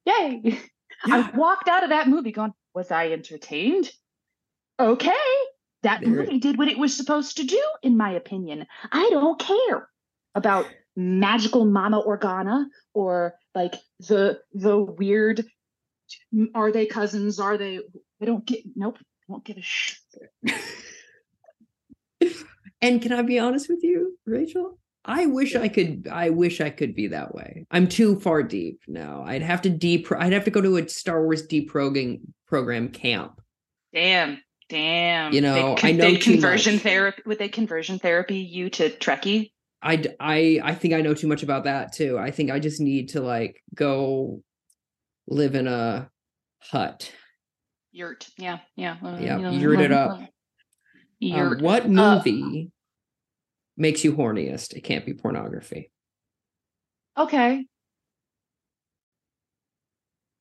yay. 0.06 0.60
Yeah. 1.06 1.30
I 1.34 1.38
walked 1.38 1.68
out 1.68 1.84
of 1.84 1.90
that 1.90 2.08
movie 2.08 2.32
going, 2.32 2.54
was 2.74 2.90
I 2.90 3.12
entertained? 3.12 3.92
Okay. 4.80 5.12
That 5.82 6.00
There- 6.00 6.10
movie 6.10 6.40
did 6.40 6.58
what 6.58 6.70
it 6.70 6.78
was 6.78 6.96
supposed 6.96 7.36
to 7.38 7.44
do, 7.44 7.62
in 7.82 7.98
my 7.98 8.12
opinion. 8.12 8.66
I 8.92 9.10
don't 9.12 9.38
care 9.38 9.90
about 10.34 10.66
magical 10.96 11.66
Mama 11.66 12.02
Organa 12.06 12.66
or 12.94 13.36
like 13.56 13.76
the 14.00 14.40
the 14.54 14.78
weird 14.78 15.46
are 16.54 16.72
they 16.72 16.86
cousins? 16.86 17.40
Are 17.40 17.58
they 17.58 17.80
I 18.22 18.26
don't 18.26 18.46
get 18.46 18.60
nope. 18.76 18.98
I 19.00 19.34
don't 19.34 19.44
give 19.44 19.58
a 19.58 19.62
sh 19.62 19.98
And 22.82 23.02
can 23.02 23.14
I 23.14 23.22
be 23.22 23.40
honest 23.40 23.70
with 23.70 23.82
you, 23.82 24.18
Rachel? 24.26 24.78
I 25.06 25.26
wish 25.26 25.56
I 25.56 25.70
could. 25.70 26.08
I 26.12 26.30
wish 26.30 26.60
I 26.62 26.70
could 26.70 26.96
be 26.96 27.08
that 27.08 27.34
way. 27.34 27.66
I'm 27.72 27.88
too 27.88 28.20
far 28.20 28.44
deep 28.44 28.82
now. 28.88 29.24
I'd 29.26 29.42
have 29.42 29.62
to 29.64 29.70
deep. 29.70 30.08
I'd 30.12 30.34
have 30.34 30.46
to 30.46 30.52
go 30.52 30.62
to 30.62 30.78
a 30.78 30.88
Star 30.90 31.24
Wars 31.24 31.48
deprogramming 31.48 32.22
program 32.48 32.90
camp. 32.90 33.42
Damn. 33.94 34.40
Damn. 34.70 35.34
You 35.34 35.42
They'd 35.42 35.48
know, 35.48 35.76
con- 35.76 35.90
I 35.90 35.94
know 35.94 36.06
they'd 36.06 36.22
conversion 36.22 36.76
much. 36.76 36.84
therapy 36.84 37.22
would 37.26 37.40
they 37.40 37.50
conversion 37.50 38.00
therapy 38.00 38.38
you 38.38 38.70
to 38.72 38.90
Trekkie? 38.90 39.52
I 39.84 40.04
I 40.20 40.60
I 40.64 40.76
think 40.76 40.94
I 40.94 41.02
know 41.02 41.14
too 41.14 41.28
much 41.28 41.44
about 41.44 41.66
that 41.66 41.92
too. 41.92 42.18
I 42.18 42.32
think 42.32 42.50
I 42.50 42.60
just 42.60 42.80
need 42.80 43.10
to 43.10 43.22
like 43.22 43.62
go 43.76 44.42
live 45.28 45.56
in 45.56 45.68
a 45.68 46.10
hut. 46.60 47.12
Yurt. 47.92 48.28
Yeah, 48.38 48.60
yeah. 48.76 48.96
uh, 49.04 49.18
Yeah, 49.20 49.38
you 49.38 49.44
know, 49.44 49.52
yurt 49.52 49.82
it 49.82 49.92
uh, 49.92 49.96
up. 49.96 50.12
uh, 50.12 50.16
Um, 50.16 50.28
Yurt. 51.20 51.62
what 51.62 51.84
Uh, 51.86 51.88
movie 51.90 52.72
makes 53.78 54.04
you 54.04 54.14
horniest? 54.14 54.74
It 54.74 54.82
can't 54.82 55.06
be 55.06 55.14
pornography. 55.14 55.92
Okay. 57.18 57.66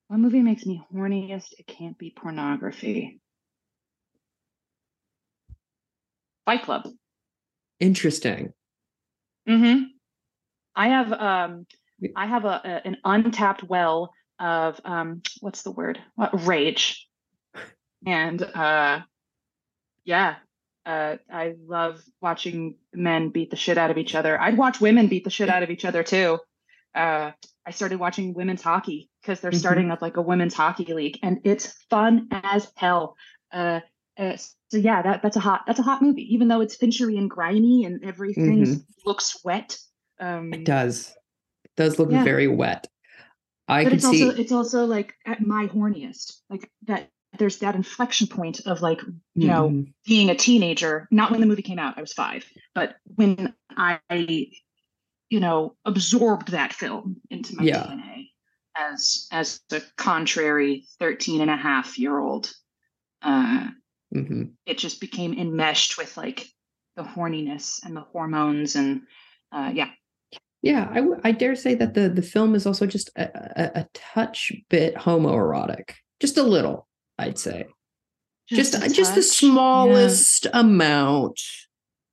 What 0.09 0.18
movie 0.20 0.40
makes 0.42 0.64
me 0.64 0.83
horniest? 0.94 1.52
It 1.59 1.66
can't 1.66 1.98
be 1.98 2.11
pornography. 2.14 3.20
Fight 6.44 6.62
Club. 6.62 6.88
Interesting. 7.81 8.52
Mm-hmm. 9.48 9.83
I 10.74 10.88
have 10.88 11.12
um 11.12 11.66
I 12.16 12.26
have 12.26 12.44
a, 12.44 12.61
a 12.64 12.87
an 12.87 12.96
untapped 13.05 13.62
well 13.64 14.12
of 14.38 14.81
um 14.85 15.22
what's 15.40 15.62
the 15.62 15.70
word? 15.70 15.98
What 16.14 16.46
rage. 16.46 17.07
And 18.07 18.42
uh 18.42 19.00
yeah. 20.05 20.37
Uh 20.87 21.16
I 21.31 21.55
love 21.66 22.02
watching 22.20 22.76
men 22.92 23.31
beat 23.31 23.50
the 23.50 23.57
shit 23.57 23.78
out 23.78 23.90
of 23.90 23.98
each 23.98 24.14
other. 24.14 24.40
I'd 24.40 24.57
watch 24.57 24.81
women 24.81 25.09
beat 25.09 25.24
the 25.24 25.31
shit 25.31 25.48
out 25.48 25.62
of 25.62 25.70
each 25.70 25.85
other 25.85 26.02
too. 26.02 26.38
Uh 26.94 27.33
I 27.64 27.70
started 27.70 28.00
watching 28.00 28.35
women's 28.35 28.62
hockey 28.62 29.09
because 29.20 29.40
they're 29.40 29.52
Mhm. 29.52 29.59
starting 29.59 29.90
up 29.92 30.02
like 30.02 30.16
a 30.16 30.22
women's 30.22 30.55
hockey 30.55 30.92
league 30.92 31.18
and 31.22 31.40
it's 31.44 31.72
fun 31.90 32.28
as 32.33 32.70
hell. 32.76 33.16
Uh 33.52 33.81
uh, 34.18 34.37
so 34.37 34.77
yeah, 34.77 35.03
that 35.03 35.22
that's 35.22 35.37
a 35.37 35.40
hot 35.40 35.62
that's 35.66 35.79
a 35.79 35.83
hot 35.83 36.03
movie, 36.03 36.33
even 36.35 36.48
though 36.48 36.61
it's 36.61 36.77
finchery 36.77 37.16
and 37.16 37.31
grimy 37.31 37.85
and 37.85 38.05
everything 38.05 38.85
looks 39.05 39.38
wet. 39.44 39.79
Um, 40.20 40.53
It 40.53 40.64
does. 40.64 41.14
It 41.64 41.70
does 41.77 41.98
look 41.98 42.11
Yeah. 42.11 42.25
very 42.25 42.48
wet. 42.48 42.87
I 43.68 43.85
but 43.85 43.90
could 43.90 43.96
it's 43.98 44.11
see. 44.11 44.25
also 44.25 44.40
it's 44.40 44.53
also 44.53 44.85
like 44.85 45.14
at 45.27 45.40
my 45.40 45.66
horniest, 45.68 46.40
like 46.51 46.70
that. 46.87 47.11
There's 47.38 47.61
that 47.61 47.75
inflection 47.75 48.27
point 48.27 48.61
of 48.66 48.83
like 48.83 49.01
you 49.35 49.46
know 49.48 49.70
Mhm. 49.70 49.94
being 50.05 50.29
a 50.29 50.35
teenager. 50.35 51.09
Not 51.11 51.31
when 51.31 51.40
the 51.40 51.46
movie 51.46 51.62
came 51.62 51.79
out, 51.79 51.96
I 51.96 52.03
was 52.03 52.12
five, 52.12 52.44
but 52.75 52.96
when 53.05 53.55
I, 53.70 54.01
you 55.31 55.40
know, 55.40 55.75
absorbed 55.87 56.48
that 56.51 56.75
film 56.75 57.22
into 57.31 57.57
my 57.57 57.62
Yeah. 57.64 57.85
DNA 57.87 58.31
as 58.77 59.29
as 59.33 59.61
a 59.72 59.81
contrary 59.96 60.85
13 60.98 61.40
and 61.40 61.51
a 61.51 61.57
half 61.57 61.98
year 61.98 62.18
old. 62.18 62.53
Uh, 63.22 63.68
Mhm. 64.14 64.53
it 64.66 64.79
just 64.79 65.01
became 65.01 65.33
enmeshed 65.33 65.96
with 65.98 66.16
like 66.16 66.46
the 66.96 67.03
horniness 67.03 67.83
and 67.85 67.96
the 67.96 68.03
hormones 68.03 68.77
and 68.77 69.03
uh 69.53 69.70
yeah 69.75 69.90
Yeah, 70.62 70.87
I, 70.90 70.96
w- 70.96 71.20
I 71.25 71.33
dare 71.33 71.57
say 71.57 71.75
that 71.77 71.94
the 71.94 72.09
the 72.09 72.22
film 72.22 72.55
is 72.55 72.66
also 72.66 72.87
just 72.87 73.11
a, 73.16 73.25
a, 73.57 73.81
a 73.81 73.88
touch 73.94 74.53
bit 74.68 74.94
homoerotic, 74.94 75.94
just 76.20 76.37
a 76.38 76.42
little, 76.44 76.87
I'd 77.18 77.38
say, 77.38 77.66
just 78.48 78.75
a 78.75 78.88
just, 78.88 79.14
the 79.16 79.22
smallest 79.22 80.46
amount. 80.53 81.40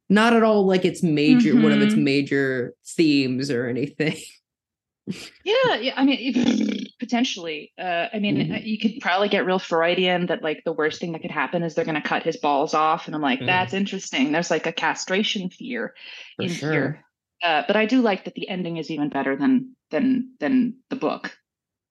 Not 0.09 0.33
at 0.33 0.41
all 0.41 0.65
like 0.65 0.85
it's 0.85 1.03
major, 1.03 1.53
one 1.55 1.71
of 1.71 1.81
its 1.81 1.93
Mhm. 1.93 2.03
major 2.03 2.73
themes 2.97 3.51
or 3.51 3.67
anything. 3.67 4.17
yeah 5.43 5.75
yeah 5.81 5.93
i 5.97 6.03
mean 6.05 6.19
potentially 7.09 7.71
uh 7.79 8.05
i 8.13 8.19
mean 8.19 8.51
uh, 8.51 8.59
you 8.61 8.77
could 8.77 8.99
probably 9.01 9.27
get 9.29 9.45
real 9.45 9.57
freudian 9.57 10.27
that 10.27 10.43
like 10.43 10.61
the 10.63 10.71
worst 10.71 10.99
thing 11.01 11.11
that 11.13 11.21
could 11.23 11.31
happen 11.31 11.63
is 11.63 11.73
they're 11.73 11.85
going 11.85 11.99
to 11.99 12.07
cut 12.07 12.21
his 12.23 12.37
balls 12.37 12.75
off 12.75 13.07
and 13.07 13.15
i'm 13.15 13.21
like 13.21 13.39
Mhm. 13.39 13.47
that's 13.47 13.73
interesting 13.73 14.31
there's 14.31 14.51
like 14.51 14.67
a 14.67 14.71
castration 14.71 15.49
fear 15.49 15.95
For 16.37 16.43
in 16.43 16.49
sure. 16.49 16.71
here 16.71 17.05
uh 17.43 17.63
but 17.65 17.75
i 17.75 17.85
do 17.87 18.01
like 18.01 18.25
that 18.25 18.35
the 18.35 18.47
ending 18.47 18.77
is 18.77 18.91
even 18.91 19.09
better 19.09 19.35
than 19.35 19.75
than 19.89 20.33
than 20.39 20.75
the 20.91 20.95
book 20.95 21.35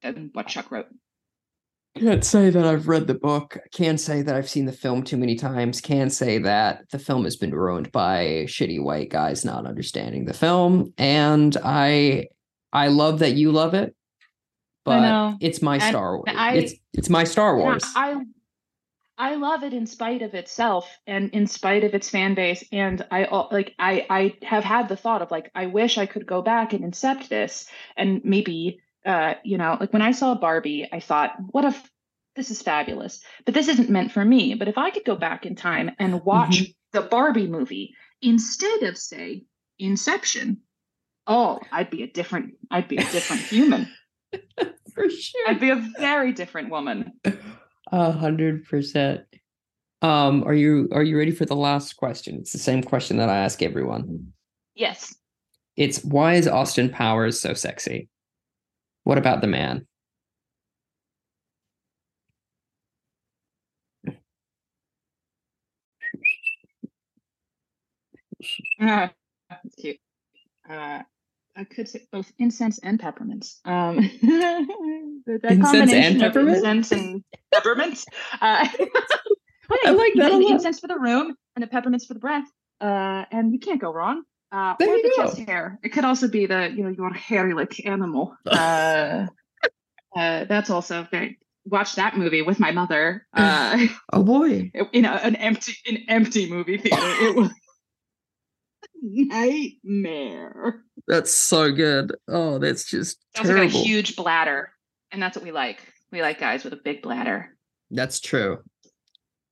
than 0.02 0.30
what 0.34 0.46
chuck 0.46 0.70
wrote 0.70 0.86
Can't 1.98 2.24
say 2.24 2.50
that 2.50 2.64
I've 2.64 2.86
read 2.86 3.08
the 3.08 3.14
book. 3.28 3.58
Can 3.74 3.98
say 3.98 4.22
that 4.22 4.36
I've 4.36 4.48
seen 4.48 4.66
the 4.66 4.72
film 4.84 5.02
too 5.02 5.16
many 5.16 5.34
times. 5.34 5.80
Can 5.80 6.10
say 6.10 6.38
that 6.38 6.84
the 6.92 6.98
film 7.00 7.24
has 7.24 7.34
been 7.34 7.52
ruined 7.52 7.90
by 7.90 8.44
shitty 8.46 8.80
white 8.80 9.10
guys 9.10 9.44
not 9.44 9.66
understanding 9.66 10.24
the 10.26 10.32
film. 10.34 10.92
And 10.96 11.56
I 11.64 12.28
I 12.72 12.86
love 12.88 13.18
that 13.18 13.34
you 13.34 13.50
love 13.50 13.74
it, 13.74 13.96
but 14.88 15.46
it's 15.46 15.62
my 15.62 15.74
And 15.74 15.82
Star 15.82 16.16
Wars. 16.16 16.24
I- 16.28 16.54
it's 16.54 16.74
it's 16.94 17.08
my 17.08 17.24
Star 17.24 17.56
Wars. 17.56 17.84
I 17.94 18.16
I 19.20 19.34
love 19.34 19.64
it 19.64 19.72
in 19.72 19.86
spite 19.86 20.22
of 20.22 20.34
itself 20.34 20.88
and 21.06 21.30
in 21.30 21.48
spite 21.48 21.82
of 21.82 21.92
its 21.92 22.08
fan 22.08 22.34
base. 22.34 22.62
And 22.70 23.04
I 23.10 23.26
like 23.50 23.74
I 23.78 24.06
I 24.08 24.34
have 24.44 24.62
had 24.64 24.88
the 24.88 24.96
thought 24.96 25.22
of 25.22 25.30
like 25.30 25.50
I 25.54 25.66
wish 25.66 25.98
I 25.98 26.06
could 26.06 26.26
go 26.26 26.40
back 26.40 26.72
and 26.72 26.84
incept 26.84 27.28
this 27.28 27.66
and 27.96 28.20
maybe 28.24 28.80
uh 29.04 29.34
you 29.44 29.58
know 29.58 29.76
like 29.80 29.92
when 29.92 30.02
I 30.02 30.12
saw 30.12 30.34
Barbie 30.34 30.88
I 30.92 31.00
thought 31.00 31.32
what 31.50 31.64
if 31.64 31.90
this 32.36 32.50
is 32.52 32.62
fabulous 32.62 33.20
but 33.44 33.54
this 33.54 33.66
isn't 33.68 33.90
meant 33.90 34.12
for 34.12 34.24
me. 34.24 34.54
But 34.54 34.68
if 34.68 34.78
I 34.78 34.90
could 34.90 35.04
go 35.04 35.16
back 35.16 35.44
in 35.46 35.56
time 35.56 35.90
and 35.98 36.24
watch 36.24 36.62
the 36.92 37.02
Barbie 37.02 37.48
movie 37.48 37.94
instead 38.22 38.84
of 38.84 38.96
say 38.96 39.44
Inception, 39.80 40.58
oh 41.26 41.58
I'd 41.72 41.90
be 41.90 42.04
a 42.04 42.06
different 42.06 42.54
I'd 42.70 42.86
be 42.88 42.98
a 42.98 43.04
different 43.04 43.42
human. 43.50 43.88
For 44.94 45.08
sure. 45.08 45.48
I'd 45.48 45.60
be 45.60 45.70
a 45.70 45.88
very 45.98 46.32
different 46.32 46.70
woman. 46.70 47.12
A 47.92 48.12
hundred 48.12 48.66
percent. 48.66 49.22
Um, 50.02 50.44
are 50.44 50.54
you 50.54 50.88
are 50.92 51.02
you 51.02 51.18
ready 51.18 51.30
for 51.30 51.44
the 51.44 51.56
last 51.56 51.96
question? 51.96 52.36
It's 52.36 52.52
the 52.52 52.58
same 52.58 52.82
question 52.82 53.16
that 53.18 53.28
I 53.28 53.38
ask 53.38 53.62
everyone. 53.62 54.32
Yes. 54.74 55.14
It's 55.76 56.04
why 56.04 56.34
is 56.34 56.48
Austin 56.48 56.90
Powers 56.90 57.40
so 57.40 57.54
sexy? 57.54 58.08
What 59.04 59.18
about 59.18 59.40
the 59.40 59.46
man? 59.46 59.86
Uh, 68.80 69.08
that's 69.50 69.74
cute. 69.78 69.98
Uh, 70.68 71.02
I 71.58 71.64
could 71.64 71.88
say 71.88 72.06
both 72.12 72.30
incense 72.38 72.78
and 72.78 73.00
peppermints. 73.00 73.60
Um, 73.64 73.96
the, 74.22 75.18
the 75.26 75.34
Incense 75.34 75.50
and 75.50 75.62
combination 75.64 76.16
of 76.16 76.20
peppermint? 76.32 76.56
Incense 76.58 76.92
and 76.92 77.24
peppermints. 77.52 78.06
Uh, 78.40 78.68
I 79.84 79.90
like 79.90 80.14
that 80.14 80.32
a 80.32 80.38
the 80.38 80.44
lot. 80.44 80.52
incense 80.52 80.78
for 80.80 80.86
the 80.86 80.98
room 80.98 81.34
and 81.56 81.62
the 81.62 81.66
peppermints 81.66 82.06
for 82.06 82.14
the 82.14 82.20
breath. 82.20 82.46
Uh, 82.80 83.24
and 83.32 83.52
you 83.52 83.58
can't 83.58 83.80
go 83.80 83.92
wrong. 83.92 84.22
Uh, 84.52 84.74
There 84.78 84.88
or 84.88 84.96
you 84.96 85.02
the 85.02 85.14
go. 85.16 85.24
chest 85.24 85.38
hair. 85.40 85.78
It 85.82 85.90
could 85.90 86.04
also 86.04 86.28
be 86.28 86.46
the 86.46 86.70
you 86.74 86.84
know 86.84 86.90
your 86.90 87.12
hairy 87.12 87.54
like 87.54 87.84
animal. 87.84 88.36
Uh, 88.46 89.26
uh, 90.16 90.44
that's 90.46 90.70
also 90.70 91.06
very. 91.10 91.38
Watch 91.66 91.96
that 91.96 92.16
movie 92.16 92.40
with 92.40 92.58
my 92.58 92.70
mother. 92.70 93.26
Uh, 93.34 93.88
Oh 94.10 94.22
boy. 94.22 94.70
in 94.92 95.04
a, 95.04 95.10
an 95.10 95.36
empty 95.36 95.74
an 95.86 95.98
empty 96.08 96.48
movie 96.48 96.78
theater. 96.78 96.96
It 97.02 97.36
was 97.36 97.50
nightmare. 99.02 100.82
That's 101.06 101.32
so 101.32 101.72
good. 101.72 102.14
Oh, 102.28 102.58
that's 102.58 102.84
just 102.84 103.24
She 103.34 103.40
also 103.42 103.54
got 103.54 103.62
a 103.62 103.66
huge 103.66 104.16
bladder, 104.16 104.72
and 105.10 105.22
that's 105.22 105.36
what 105.36 105.44
we 105.44 105.52
like. 105.52 105.80
We 106.10 106.22
like 106.22 106.38
guys 106.38 106.64
with 106.64 106.72
a 106.72 106.80
big 106.82 107.02
bladder. 107.02 107.56
That's 107.90 108.20
true. 108.20 108.58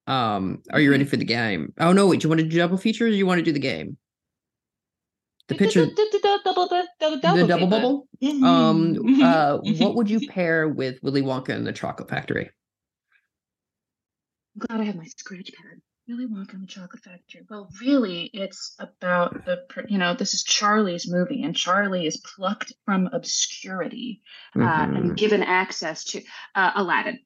Um, 0.07 0.63
are 0.73 0.81
you 0.81 0.91
ready 0.91 1.05
for 1.05 1.17
the 1.17 1.25
game? 1.25 1.73
Oh 1.79 1.93
no, 1.93 2.07
wait, 2.07 2.21
do 2.21 2.27
you 2.27 2.29
want 2.29 2.41
to 2.41 2.47
do 2.47 2.59
double 2.59 2.77
features 2.77 3.09
or 3.09 3.11
do 3.11 3.17
you 3.17 3.27
want 3.27 3.39
to 3.39 3.45
do 3.45 3.53
the 3.53 3.59
game? 3.59 3.97
The 5.49 5.55
picture 5.55 5.87
double 5.87 6.69
the 6.69 6.87
double 6.99 7.37
the 7.37 7.47
double 7.47 7.67
bubble? 7.69 8.09
Um 8.45 9.23
uh 9.23 9.59
what 9.63 9.95
would 9.95 10.11
you 10.11 10.29
pair 10.29 10.69
with 10.69 10.99
Willy 11.03 11.23
Wonka 11.23 11.51
and 11.51 11.67
the 11.67 11.73
Chocolate 11.73 12.09
Factory? 12.09 12.51
I'm 14.55 14.67
glad 14.67 14.81
I 14.81 14.85
have 14.85 14.97
my 14.97 15.05
scratch 15.05 15.53
pad. 15.53 15.81
Willy 16.09 16.27
Wonka 16.27 16.55
and 16.55 16.63
the 16.63 16.67
Chocolate 16.67 17.03
Factory. 17.03 17.43
Well, 17.51 17.69
really, 17.81 18.31
it's 18.33 18.77
about 18.79 19.45
the 19.45 19.65
you 19.89 19.99
know 19.99 20.15
this 20.15 20.35
is 20.35 20.43
Charlie's 20.45 21.11
movie, 21.11 21.43
and 21.43 21.55
Charlie 21.57 22.07
is 22.07 22.17
plucked 22.19 22.73
from 22.85 23.09
obscurity 23.13 24.23
uh, 24.55 24.59
Mhm. 24.59 24.97
and 24.97 25.17
given 25.17 25.43
access 25.43 26.05
to 26.05 26.23
uh, 26.55 26.73
Aladdin. 26.77 27.19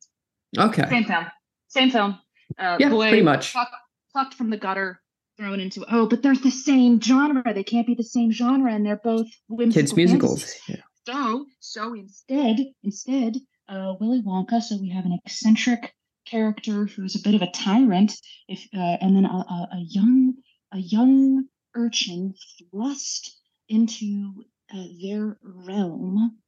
Okay. 0.59 0.89
Same 0.89 1.05
film. 1.05 1.27
Same 1.69 1.91
film. 1.91 2.19
Uh, 2.59 2.77
Yeah, 2.81 2.89
boy 2.89 3.09
pretty 3.11 3.23
much. 3.23 3.53
Plucked, 3.53 3.75
plucked 4.13 4.35
from 4.35 4.51
the 4.51 4.57
gutter, 4.57 5.01
thrown 5.37 5.61
into. 5.61 5.85
Oh, 5.91 6.07
but 6.09 6.23
they're 6.23 6.35
the 6.35 6.51
same 6.51 7.01
genre. 7.01 7.53
They 7.55 7.65
can't 7.65 7.87
be 7.87 7.95
the 7.95 8.03
same 8.03 8.33
genre, 8.33 8.73
and 8.73 8.85
they're 8.85 8.97
both 9.03 9.27
whimsical 9.49 9.81
Kids 9.83 9.95
musicals. 9.97 10.55
Yeah. 10.69 10.77
So, 11.07 11.47
so 11.61 11.95
instead, 11.95 12.59
instead, 12.83 13.37
uh, 13.69 13.95
Willy 14.01 14.23
Wonka. 14.23 14.63
So 14.63 14.77
we 14.79 14.89
have 14.91 15.05
an 15.05 15.19
eccentric 15.25 15.95
character 16.31 16.87
who's 16.87 17.17
a 17.17 17.23
bit 17.23 17.35
of 17.35 17.43
a 17.43 17.51
tyrant, 17.51 18.13
if 18.49 18.67
uh, 18.75 18.97
and 19.01 19.17
then 19.17 19.25
a, 19.25 19.29
a, 19.29 19.69
a 19.73 19.81
young, 19.89 20.35
a 20.73 20.79
young 20.79 21.45
urchin 21.75 22.35
thrust 22.73 23.37
into 23.69 24.45
uh, 24.75 24.85
their 25.03 25.39
realm, 25.43 26.39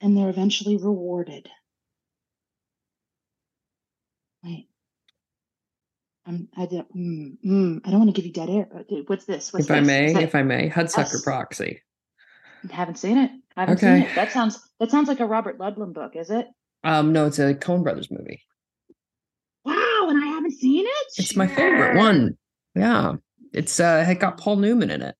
and 0.00 0.16
they're 0.16 0.28
eventually 0.30 0.76
rewarded. 0.76 1.48
Wait. 4.42 4.68
I'm, 6.26 6.48
I, 6.56 6.66
don't- 6.66 6.96
mm, 6.96 7.36
mm, 7.44 7.80
I 7.84 7.90
don't 7.90 8.00
want 8.00 8.14
to 8.14 8.20
give 8.20 8.26
you 8.26 8.32
dead 8.32 8.50
air. 8.50 8.68
Uh, 8.74 8.82
What's 9.06 9.24
this? 9.24 9.52
What's 9.52 9.66
If 9.66 9.70
I 9.70 9.80
may, 9.80 10.12
that- 10.12 10.22
if 10.22 10.34
I 10.34 10.42
may, 10.42 10.68
Hudsucker 10.68 11.12
Yes. 11.12 11.22
Proxy. 11.22 11.82
haven't 12.70 12.98
seen 12.98 13.18
it. 13.18 13.30
Haven't 13.56 13.78
Okay. 13.78 14.00
seen 14.00 14.02
it. 14.08 14.14
That 14.14 14.30
sounds 14.32 14.58
that 14.78 14.90
sounds 14.90 15.08
like 15.08 15.20
a 15.20 15.26
Robert 15.26 15.58
Ludlum 15.58 15.92
book, 15.92 16.14
is 16.16 16.30
it? 16.30 16.46
Um, 16.82 17.12
no, 17.12 17.26
it's 17.26 17.38
a 17.38 17.54
Coen 17.54 17.82
Brothers 17.82 18.10
movie. 18.10 18.42
Wow, 19.64 20.06
and 20.08 20.22
I 20.22 20.26
haven't 20.26 20.52
seen 20.52 20.86
it. 20.86 21.06
It's 21.18 21.36
my 21.36 21.46
favorite 21.46 21.96
one. 21.96 22.36
Yeah. 22.74 23.14
It's 23.52 23.80
uh 23.80 24.04
it 24.08 24.20
got 24.20 24.38
Paul 24.38 24.56
Newman 24.56 24.90
in 24.90 25.02
it. 25.02 25.14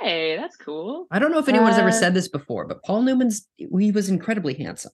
Hey, 0.00 0.36
that's 0.36 0.56
cool. 0.56 1.06
I 1.10 1.18
don't 1.18 1.30
know 1.30 1.38
if 1.38 1.48
anyone's 1.48 1.78
ever 1.78 1.88
Uh, 1.88 1.92
said 1.92 2.14
this 2.14 2.28
before, 2.28 2.66
but 2.66 2.82
Paul 2.82 3.02
Newman's 3.02 3.46
he 3.56 3.92
was 3.92 4.08
incredibly 4.08 4.54
handsome. 4.54 4.92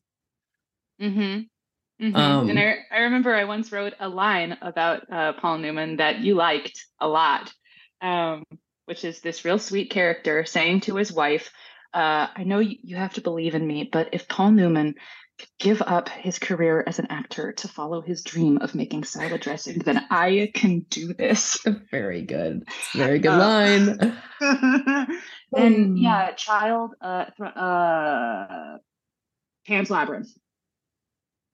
Mm-hmm. 1.00 2.04
mm-hmm. 2.04 2.16
Um, 2.16 2.50
and 2.50 2.58
I, 2.58 2.78
I 2.90 2.98
remember 3.00 3.34
I 3.34 3.44
once 3.44 3.72
wrote 3.72 3.94
a 4.00 4.08
line 4.08 4.56
about 4.62 5.10
uh, 5.10 5.32
Paul 5.34 5.58
Newman 5.58 5.96
that 5.96 6.18
you 6.20 6.34
liked 6.34 6.84
a 7.00 7.08
lot, 7.08 7.52
um, 8.00 8.44
which 8.86 9.04
is 9.04 9.20
this 9.20 9.44
real 9.44 9.58
sweet 9.58 9.90
character 9.90 10.44
saying 10.44 10.80
to 10.82 10.96
his 10.96 11.12
wife, 11.12 11.50
uh, 11.94 12.28
I 12.34 12.44
know 12.44 12.58
you, 12.58 12.76
you 12.82 12.96
have 12.96 13.14
to 13.14 13.20
believe 13.20 13.54
in 13.54 13.66
me, 13.66 13.88
but 13.90 14.10
if 14.12 14.28
Paul 14.28 14.52
Newman 14.52 14.94
give 15.58 15.82
up 15.82 16.08
his 16.08 16.38
career 16.38 16.82
as 16.86 16.98
an 16.98 17.06
actor 17.10 17.52
to 17.52 17.68
follow 17.68 18.00
his 18.00 18.22
dream 18.22 18.58
of 18.58 18.74
making 18.74 19.04
salad 19.04 19.40
dressing, 19.40 19.78
then 19.80 20.04
I 20.10 20.50
can 20.54 20.80
do 20.88 21.12
this. 21.12 21.58
Very 21.90 22.22
good. 22.22 22.66
Very 22.94 23.18
good 23.18 23.32
Uh, 23.32 23.38
line. 23.38 24.18
and 24.40 25.76
Um, 25.76 25.96
yeah, 25.96 26.32
child, 26.32 26.94
uh, 27.00 27.26
th- 27.36 27.56
uh, 27.56 28.78
Pan's 29.66 29.90
Labyrinth. 29.90 30.28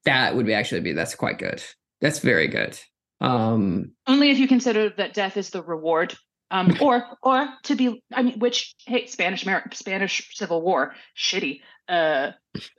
That 0.04 0.34
would 0.36 0.46
be 0.46 0.54
actually 0.54 0.80
be 0.80 0.92
that's 0.92 1.14
quite 1.14 1.38
good. 1.38 1.62
That's 2.00 2.18
very 2.18 2.48
good. 2.48 2.78
Um 3.20 3.92
Only 4.08 4.30
if 4.30 4.38
you 4.38 4.48
consider 4.48 4.90
that 4.96 5.14
death 5.14 5.36
is 5.36 5.50
the 5.50 5.62
reward, 5.62 6.14
um, 6.52 6.76
or 6.80 7.04
or 7.22 7.48
to 7.64 7.74
be, 7.74 8.02
I 8.12 8.22
mean, 8.22 8.38
which 8.38 8.74
hey, 8.86 9.06
Spanish 9.06 9.44
Amer- 9.46 9.70
Spanish 9.72 10.36
Civil 10.36 10.62
War, 10.62 10.94
shitty. 11.16 11.60
Uh, 11.88 12.30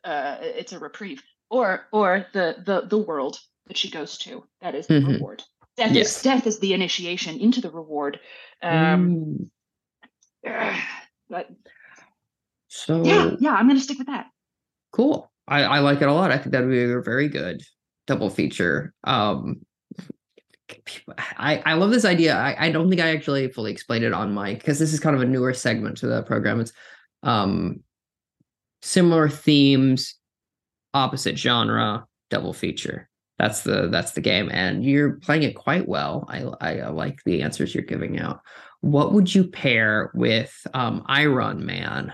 uh, 0.06 0.38
it's 0.42 0.72
a 0.72 0.80
reprieve, 0.80 1.22
or 1.50 1.88
or 1.92 2.26
the 2.34 2.56
the 2.66 2.88
the 2.88 2.98
world 2.98 3.40
that 3.68 3.78
she 3.78 3.90
goes 3.92 4.18
to. 4.20 4.46
That 4.62 4.76
is 4.76 4.88
the 4.88 4.96
Mhm. 4.96 5.14
reward. 5.16 5.44
Death 5.76 5.92
Yes. 5.96 6.18
is 6.18 6.22
death 6.22 6.48
is 6.48 6.60
the 6.60 6.74
initiation 6.74 7.40
into 7.40 7.60
the 7.60 7.72
reward. 7.72 8.20
Um, 8.62 9.50
mm, 10.46 10.80
but 11.30 11.50
so 12.68 13.04
yeah, 13.04 13.32
yeah, 13.40 13.54
I'm 13.54 13.68
gonna 13.68 13.80
stick 13.80 13.98
with 13.98 14.08
that. 14.08 14.28
cool. 14.92 15.30
I, 15.48 15.64
I 15.64 15.80
like 15.80 16.02
it 16.02 16.08
a 16.08 16.14
lot. 16.14 16.32
I 16.32 16.38
think 16.38 16.52
that 16.52 16.62
would 16.62 16.70
be 16.70 16.84
a 16.84 17.02
very 17.02 17.28
good 17.28 17.62
double 18.08 18.30
feature. 18.30 18.94
Um 19.04 19.66
I, 21.18 21.62
I 21.66 21.74
love 21.74 21.92
this 21.92 22.06
idea. 22.06 22.36
I, 22.36 22.68
I 22.68 22.72
don't 22.72 22.90
think 22.90 23.02
I 23.02 23.10
actually 23.16 23.48
fully 23.50 23.72
explained 23.72 24.04
it 24.04 24.14
on 24.14 24.34
mic 24.34 24.60
because 24.60 24.80
this 24.80 24.94
is 24.94 25.00
kind 25.00 25.16
of 25.16 25.22
a 25.22 25.26
newer 25.26 25.54
segment 25.54 25.98
to 25.98 26.08
the 26.08 26.24
program. 26.24 26.60
It's 26.60 26.74
um 27.24 27.82
similar 28.82 29.30
themes, 29.30 30.16
opposite 30.94 31.38
genre, 31.38 32.06
double 32.30 32.54
feature. 32.54 33.10
That's 33.40 33.62
the 33.62 33.88
that's 33.88 34.12
the 34.12 34.22
game, 34.22 34.50
and 34.52 34.84
you're 34.84 35.14
playing 35.14 35.44
it 35.44 35.56
quite 35.56 35.88
well. 35.88 36.26
I 36.30 36.44
I, 36.62 36.80
I 36.80 36.90
like 36.90 37.20
the 37.26 37.42
answers 37.42 37.74
you're 37.74 37.84
giving 37.84 38.20
out. 38.20 38.42
What 38.82 39.14
would 39.14 39.34
you 39.34 39.48
pair 39.48 40.12
with 40.14 40.54
um 40.74 41.04
Iron 41.08 41.66
Man? 41.66 42.14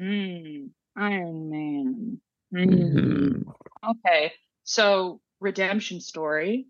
Mm, 0.00 0.70
Iron 0.96 1.50
Man. 1.50 2.20
Mhm. 2.54 3.44
Okay, 3.88 4.32
so 4.62 5.20
redemption 5.40 6.00
story. 6.00 6.66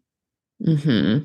Mm-hmm. 0.63 1.25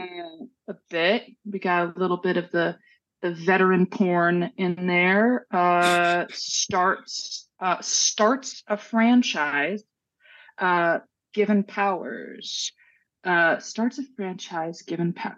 uh, 0.00 0.46
a 0.68 0.74
bit. 0.90 1.24
We 1.44 1.58
got 1.58 1.96
a 1.96 1.98
little 1.98 2.16
bit 2.16 2.36
of 2.36 2.50
the 2.50 2.76
the 3.22 3.32
veteran 3.32 3.86
porn 3.86 4.50
in 4.56 4.86
there. 4.86 5.46
Uh, 5.50 6.26
starts 6.30 7.48
uh, 7.60 7.80
starts 7.80 8.62
a 8.66 8.76
franchise. 8.76 9.82
Uh, 10.58 11.00
given 11.34 11.64
powers. 11.64 12.72
Uh, 13.24 13.58
starts 13.58 13.98
a 13.98 14.02
franchise 14.16 14.82
given 14.82 15.12
power. 15.12 15.36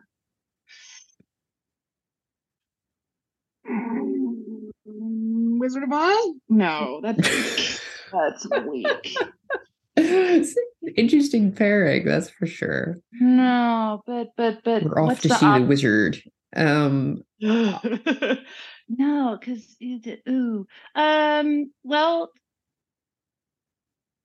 Wizard 4.85 5.83
of 5.83 5.93
Oz? 5.93 6.35
No, 6.49 7.01
that's 7.03 7.19
weak. 7.19 7.81
that's 8.13 8.47
weak. 8.67 9.17
Interesting 9.97 11.53
pairing, 11.53 12.05
that's 12.05 12.31
for 12.31 12.47
sure. 12.47 12.97
No, 13.13 14.03
but 14.07 14.29
but 14.37 14.63
but 14.65 14.83
We're 14.85 15.03
off 15.03 15.21
to 15.23 15.29
the 15.29 15.35
see 15.35 15.47
the 15.47 15.67
wizard. 15.67 16.23
Um, 16.55 17.23
no, 17.41 19.39
because 19.39 19.77
ooh, 20.29 20.67
um, 20.95 21.73
well, 21.83 22.31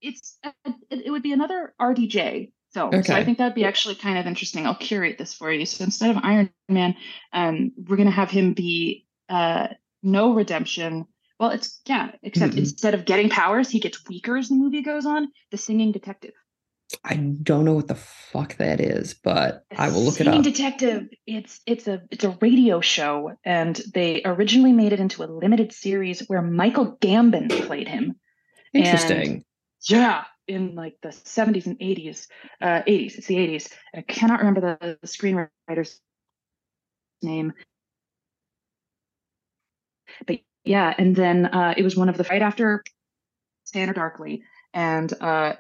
it's 0.02 0.38
uh, 0.44 0.52
it, 0.90 1.06
it 1.06 1.12
would 1.12 1.24
be 1.24 1.34
another 1.34 1.74
RDJ 1.80 2.52
film, 2.74 2.90
Okay. 2.90 3.02
so 3.04 3.16
I 3.16 3.24
think 3.24 3.38
that'd 3.38 3.56
be 3.56 3.66
actually 3.66 3.96
kind 3.96 4.18
of 4.18 4.28
interesting. 4.28 4.66
I'll 4.66 4.76
curate 4.76 5.18
this 5.18 5.34
for 5.34 5.52
you. 5.52 5.66
So 5.66 5.84
instead 5.84 6.12
of 6.16 6.24
Iron 6.24 6.50
Man, 6.70 6.96
um, 7.34 7.72
we're 7.78 7.98
gonna 7.98 8.12
have 8.12 8.30
him 8.32 8.54
be 8.54 9.06
uh 9.30 9.68
no 10.04 10.34
redemption. 10.34 11.06
Well, 11.42 11.50
it's 11.50 11.82
yeah, 11.88 12.12
except 12.22 12.54
Mhm. 12.54 12.60
instead 12.60 12.94
of 12.94 13.04
getting 13.04 13.28
powers, 13.28 13.68
he 13.68 13.80
gets 13.80 14.08
weaker 14.08 14.38
as 14.38 14.50
the 14.50 14.56
movie 14.56 14.84
goes 14.84 15.08
on. 15.08 15.28
The 15.50 15.58
singing 15.58 15.92
detective. 15.92 16.34
I 17.04 17.16
don't 17.16 17.66
know 17.66 17.74
what 17.74 17.88
the 17.88 17.96
fuck 17.96 18.58
that 18.58 18.80
is, 18.80 19.16
but 19.16 19.66
I 19.76 19.90
will 19.90 20.04
look 20.04 20.22
it 20.22 20.28
up. 20.28 20.34
Singing. 20.36 20.44
Detective. 20.44 21.08
It's 21.26 21.60
it's 21.66 21.88
a 21.88 22.04
it's 22.12 22.24
a 22.24 22.38
radio 22.42 22.80
show, 22.80 23.32
and 23.44 23.76
they 23.96 24.22
originally 24.24 24.72
made 24.72 24.94
it 24.94 25.00
into 25.00 25.24
a 25.24 25.26
limited 25.26 25.74
series 25.74 26.20
where 26.30 26.44
Michael 26.44 26.96
Gambon 26.98 27.50
played 27.66 27.88
him. 27.88 28.20
and- 28.76 28.86
Interesting. 28.86 29.44
Yeah, 29.90 30.26
in 30.48 30.76
like 30.76 30.98
the 31.02 31.12
seventies 31.12 31.66
and 31.66 31.78
eighties. 31.82 32.28
Uh, 32.62 32.84
eighties. 32.86 33.16
It's 33.18 33.26
the 33.26 33.38
eighties. 33.40 33.68
I 33.96 34.02
cannot 34.04 34.40
remember 34.42 34.62
the, 34.80 35.00
the 35.02 35.08
screenwriter's 35.08 36.00
name. 37.24 37.54
But 40.28 40.42
yeah, 40.64 40.94
and 40.98 41.16
then 41.16 41.46
uh, 41.48 41.74
it 41.78 41.84
was 41.84 41.96
one 41.96 42.10
of 42.10 42.18
the 42.18 42.24
right 42.30 42.42
after 42.42 42.84
Scanner 43.66 43.94
Darkly, 43.94 44.44
and 44.74 45.12
uh, 45.22 45.54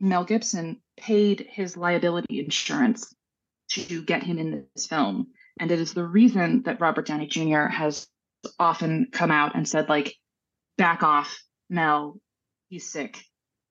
Mel 0.00 0.24
Gibson 0.24 0.80
paid 0.96 1.46
his 1.50 1.76
liability 1.76 2.40
insurance 2.40 3.14
to 3.70 4.02
get 4.02 4.22
him 4.22 4.38
in 4.38 4.66
this 4.74 4.86
film. 4.86 5.28
And 5.60 5.70
it 5.70 5.80
is 5.80 5.94
the 5.94 6.04
reason 6.04 6.62
that 6.64 6.80
Robert 6.80 7.06
Downey 7.06 7.26
Jr. 7.26 7.66
has 7.66 8.06
often 8.58 9.08
come 9.12 9.30
out 9.30 9.54
and 9.54 9.68
said, 9.68 9.88
like, 9.88 10.14
back 10.76 11.02
off, 11.02 11.38
Mel, 11.70 12.18
he's 12.68 12.90
sick. 12.90 13.18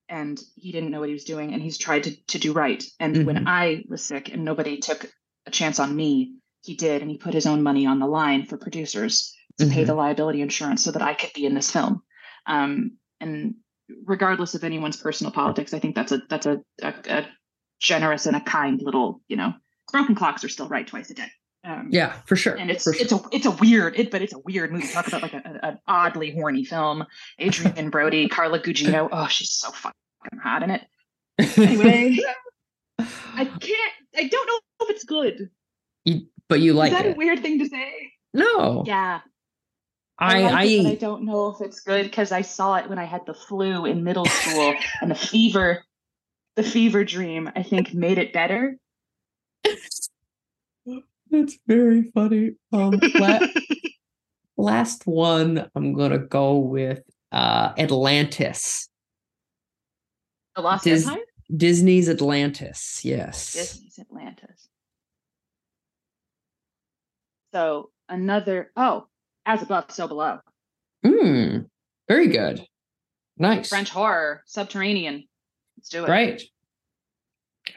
And 0.08 0.40
he 0.56 0.72
didn't 0.72 0.90
know 0.90 1.00
what 1.00 1.08
he 1.08 1.14
was 1.14 1.24
doing, 1.24 1.52
and 1.52 1.62
he's 1.62 1.78
tried 1.78 2.04
to, 2.04 2.16
to 2.28 2.38
do 2.38 2.52
right. 2.52 2.82
And 3.00 3.16
Mhm. 3.16 3.24
when 3.24 3.48
I 3.48 3.84
was 3.88 4.04
sick 4.04 4.28
and 4.32 4.44
nobody 4.44 4.78
took 4.78 5.10
a 5.46 5.50
chance 5.50 5.78
on 5.78 5.94
me, 5.94 6.34
he 6.62 6.74
did, 6.76 7.02
and 7.02 7.10
he 7.10 7.18
put 7.18 7.34
his 7.34 7.46
own 7.46 7.62
money 7.62 7.86
on 7.86 7.98
the 7.98 8.06
line 8.06 8.46
for 8.46 8.56
producers 8.56 9.34
to 9.58 9.66
pay 9.66 9.82
Mhm. 9.84 9.86
the 9.86 9.94
liability 9.94 10.40
insurance 10.40 10.82
so 10.84 10.92
that 10.92 11.02
I 11.02 11.14
could 11.14 11.30
be 11.34 11.46
in 11.46 11.54
this 11.54 11.70
film. 11.70 12.02
Um, 12.46 12.96
and 13.20 13.54
regardless 14.06 14.54
of 14.54 14.64
anyone's 14.64 14.96
personal 14.96 15.32
politics, 15.32 15.74
I 15.74 15.78
think 15.78 15.94
that's 15.94 16.12
a 16.12 16.22
that's 16.28 16.46
a, 16.46 16.60
a, 16.82 16.94
a 17.08 17.26
generous 17.80 18.26
and 18.26 18.36
a 18.36 18.40
kind 18.40 18.80
little, 18.82 19.20
you 19.28 19.36
know, 19.36 19.52
broken 19.90 20.14
clocks 20.14 20.44
are 20.44 20.48
still 20.48 20.68
right 20.68 20.86
twice 20.86 21.10
a 21.10 21.14
day. 21.14 21.28
Um, 21.64 21.88
Yeah, 21.92 22.12
for 22.26 22.34
sure. 22.34 22.54
and 22.56 22.70
it's 22.70 22.82
sure. 22.84 22.94
it's 22.98 23.12
a 23.12 23.20
it's 23.30 23.46
a 23.46 23.50
weird 23.52 23.96
it, 23.98 24.10
but 24.10 24.20
it's 24.22 24.32
a 24.34 24.38
weird 24.40 24.72
movie. 24.72 24.88
Talk 24.88 25.06
about 25.06 25.22
like 25.22 25.34
a, 25.34 25.42
a- 25.62 25.66
an 25.68 25.78
oddly 25.86 26.32
horny 26.32 26.64
film. 26.64 27.04
Adrien 27.40 27.90
Brody, 27.90 28.28
Carla 28.28 28.58
Gugino. 28.58 29.08
Oh, 29.12 29.28
she's 29.28 29.50
so 29.52 29.70
fucking 29.70 30.40
hot 30.42 30.62
in 30.64 30.70
it. 30.70 30.82
Anyway, 31.56 32.18
I 32.98 33.44
can't. 33.44 33.92
I 34.16 34.28
don't 34.28 34.46
know 34.46 34.58
if 34.82 34.90
it's 34.90 35.04
good. 35.04 35.50
You- 36.04 36.26
but 36.48 36.60
you 36.60 36.74
like 36.74 36.92
Is 36.92 36.98
that 36.98 37.06
it. 37.06 37.14
a 37.14 37.16
weird 37.16 37.40
thing 37.40 37.58
to 37.60 37.66
say? 37.68 38.12
no. 38.34 38.82
Yeah, 38.86 39.20
I 40.22 40.42
like 40.42 40.54
I, 40.54 40.64
it, 40.64 40.82
but 40.84 40.90
I 40.92 40.94
don't 40.94 41.24
know 41.24 41.48
if 41.48 41.60
it's 41.60 41.80
good 41.80 42.04
because 42.04 42.30
I 42.30 42.42
saw 42.42 42.76
it 42.76 42.88
when 42.88 42.98
I 42.98 43.04
had 43.04 43.26
the 43.26 43.34
flu 43.34 43.86
in 43.86 44.04
middle 44.04 44.24
school, 44.24 44.74
and 45.00 45.10
the 45.10 45.16
fever, 45.16 45.82
the 46.54 46.62
fever 46.62 47.02
dream, 47.02 47.50
I 47.56 47.64
think 47.64 47.92
made 47.92 48.18
it 48.18 48.32
better. 48.32 48.76
That's 51.30 51.58
very 51.66 52.10
funny. 52.14 52.52
Um, 52.72 53.00
la- 53.14 53.40
last 54.56 55.06
one, 55.06 55.68
I'm 55.74 55.94
gonna 55.94 56.18
go 56.18 56.58
with 56.58 57.00
uh 57.32 57.72
Atlantis. 57.76 58.88
the 60.54 60.62
Lost 60.62 60.84
Dis- 60.84 61.06
Empire, 61.06 61.22
Disney's 61.54 62.08
Atlantis. 62.08 63.04
Yes. 63.04 63.54
Disney's 63.54 63.98
Atlantis. 63.98 64.68
So 67.52 67.90
another 68.08 68.70
oh, 68.76 69.06
as 69.46 69.62
above, 69.62 69.90
so 69.90 70.06
below. 70.08 70.38
Mm, 71.04 71.66
very 72.08 72.28
good. 72.28 72.64
Nice. 73.38 73.68
French 73.68 73.90
horror, 73.90 74.42
subterranean. 74.46 75.24
Let's 75.76 75.88
do 75.88 76.04
it. 76.04 76.06
Great. 76.06 76.42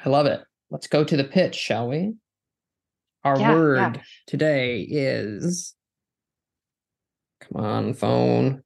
I 0.03 0.09
love 0.09 0.25
it. 0.25 0.41
Let's 0.69 0.87
go 0.87 1.03
to 1.03 1.17
the 1.17 1.23
pitch, 1.23 1.55
shall 1.55 1.87
we? 1.87 2.13
Our 3.23 3.39
Yeah, 3.39 3.49
yeah. 3.49 3.55
word 3.55 4.01
today 4.27 4.81
is 4.81 5.73
come 7.41 7.63
on, 7.63 7.93
phone. 7.93 8.61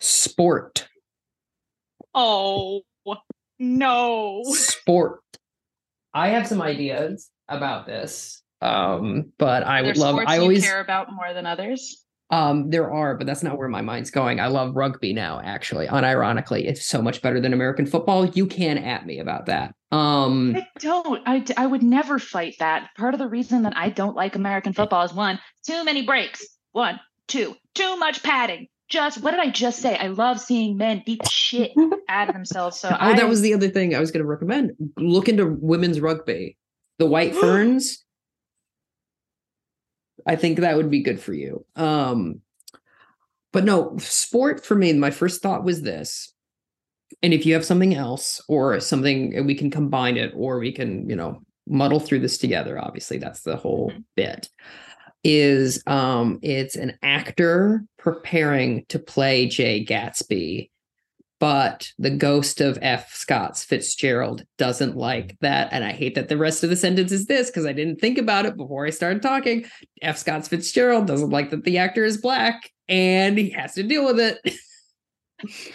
Sport. 0.00 0.88
Oh 2.14 2.82
no. 3.58 4.42
Sport. 4.44 5.20
I 6.12 6.28
have 6.28 6.46
some 6.46 6.62
ideas 6.62 7.28
about 7.48 7.86
this. 7.86 8.42
Um, 8.64 9.32
but 9.38 9.62
I 9.62 9.82
would 9.82 9.96
love 9.96 10.18
I 10.26 10.38
always 10.38 10.64
care 10.64 10.80
about 10.80 11.12
more 11.12 11.32
than 11.34 11.46
others. 11.46 12.04
um 12.30 12.70
there 12.70 12.90
are, 12.90 13.14
but 13.16 13.26
that's 13.26 13.42
not 13.42 13.58
where 13.58 13.68
my 13.68 13.82
mind's 13.82 14.10
going. 14.10 14.40
I 14.40 14.46
love 14.46 14.74
rugby 14.74 15.12
now, 15.12 15.40
actually. 15.44 15.86
Unironically, 15.86 16.66
it's 16.66 16.86
so 16.86 17.02
much 17.02 17.20
better 17.20 17.40
than 17.40 17.52
American 17.52 17.84
football. 17.86 18.24
You 18.26 18.46
can 18.46 18.78
at 18.78 19.04
me 19.06 19.18
about 19.18 19.46
that. 19.46 19.74
Um 19.92 20.56
I 20.56 20.66
don't. 20.80 21.22
I, 21.26 21.44
I 21.56 21.66
would 21.66 21.82
never 21.82 22.18
fight 22.18 22.56
that. 22.58 22.88
Part 22.96 23.14
of 23.14 23.20
the 23.20 23.28
reason 23.28 23.62
that 23.62 23.76
I 23.76 23.90
don't 23.90 24.16
like 24.16 24.34
American 24.34 24.72
football 24.72 25.04
is 25.04 25.12
one, 25.12 25.38
too 25.66 25.84
many 25.84 26.02
breaks. 26.06 26.44
One, 26.72 26.98
two, 27.28 27.54
too 27.74 27.96
much 27.98 28.22
padding. 28.22 28.66
Just 28.88 29.22
what 29.22 29.30
did 29.30 29.40
I 29.40 29.50
just 29.50 29.80
say? 29.80 29.96
I 29.96 30.08
love 30.08 30.40
seeing 30.40 30.76
men 30.76 31.02
beat 31.06 31.26
shit 31.28 31.72
out 32.08 32.28
of 32.28 32.34
themselves. 32.34 32.78
So 32.80 32.88
Oh, 32.92 32.96
I, 32.98 33.14
that 33.14 33.28
was 33.28 33.40
the 33.40 33.54
other 33.54 33.68
thing 33.68 33.94
I 33.94 34.00
was 34.00 34.10
going 34.10 34.22
to 34.22 34.28
recommend. 34.28 34.72
Look 34.98 35.28
into 35.28 35.56
women's 35.60 36.00
rugby. 36.00 36.56
The 36.98 37.06
White 37.06 37.34
Ferns. 37.40 38.03
I 40.26 40.36
think 40.36 40.58
that 40.58 40.76
would 40.76 40.90
be 40.90 41.02
good 41.02 41.20
for 41.20 41.32
you. 41.32 41.64
Um, 41.76 42.40
but 43.52 43.64
no, 43.64 43.96
sport 43.98 44.64
for 44.64 44.74
me, 44.74 44.92
my 44.94 45.10
first 45.10 45.42
thought 45.42 45.64
was 45.64 45.82
this. 45.82 46.32
And 47.22 47.32
if 47.32 47.46
you 47.46 47.54
have 47.54 47.64
something 47.64 47.94
else 47.94 48.42
or 48.48 48.80
something, 48.80 49.46
we 49.46 49.54
can 49.54 49.70
combine 49.70 50.16
it 50.16 50.32
or 50.34 50.58
we 50.58 50.72
can, 50.72 51.08
you 51.08 51.14
know, 51.14 51.42
muddle 51.66 52.00
through 52.00 52.20
this 52.20 52.38
together. 52.38 52.78
Obviously, 52.78 53.18
that's 53.18 53.42
the 53.42 53.56
whole 53.56 53.90
Mhm. 53.90 54.04
bit. 54.16 54.48
Is 55.22 55.82
um 55.86 56.38
it's 56.42 56.76
an 56.76 56.98
actor 57.02 57.84
preparing 57.98 58.84
to 58.88 58.98
play 58.98 59.46
Jay 59.46 59.84
Gatsby 59.84 60.70
but 61.40 61.88
the 61.98 62.10
ghost 62.10 62.60
of 62.60 62.78
F. 62.80 63.12
Scott 63.14 63.58
Fitzgerald 63.58 64.44
doesn't 64.56 64.96
like 64.96 65.36
that. 65.40 65.72
And 65.72 65.84
I 65.84 65.92
hate 65.92 66.14
that 66.14 66.28
the 66.28 66.36
rest 66.36 66.64
of 66.64 66.70
the 66.70 66.76
sentence 66.76 67.12
is 67.12 67.26
this 67.26 67.50
because 67.50 67.66
I 67.66 67.72
didn't 67.72 68.00
think 68.00 68.18
about 68.18 68.46
it 68.46 68.56
before 68.56 68.86
I 68.86 68.90
started 68.90 69.22
talking. 69.22 69.66
F. 70.00 70.18
Scott 70.18 70.46
Fitzgerald 70.46 71.06
doesn't 71.06 71.30
like 71.30 71.50
that 71.50 71.64
the 71.64 71.78
actor 71.78 72.04
is 72.04 72.18
black 72.18 72.70
and 72.88 73.36
he 73.38 73.50
has 73.50 73.74
to 73.74 73.82
deal 73.82 74.04
with 74.04 74.20
it. 74.20 74.56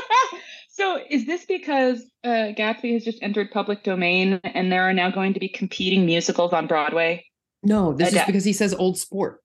so 0.70 1.00
is 1.08 1.26
this 1.26 1.44
because 1.44 2.02
uh, 2.24 2.52
Gatsby 2.56 2.94
has 2.94 3.04
just 3.04 3.22
entered 3.22 3.50
public 3.50 3.84
domain 3.84 4.40
and 4.44 4.72
there 4.72 4.82
are 4.82 4.94
now 4.94 5.10
going 5.10 5.34
to 5.34 5.40
be 5.40 5.48
competing 5.48 6.06
musicals 6.06 6.52
on 6.52 6.66
Broadway? 6.66 7.24
No, 7.62 7.92
this 7.92 8.08
is 8.08 8.14
Adapt- 8.14 8.26
because 8.26 8.44
he 8.44 8.52
says 8.52 8.74
old 8.74 8.98
sport. 8.98 9.40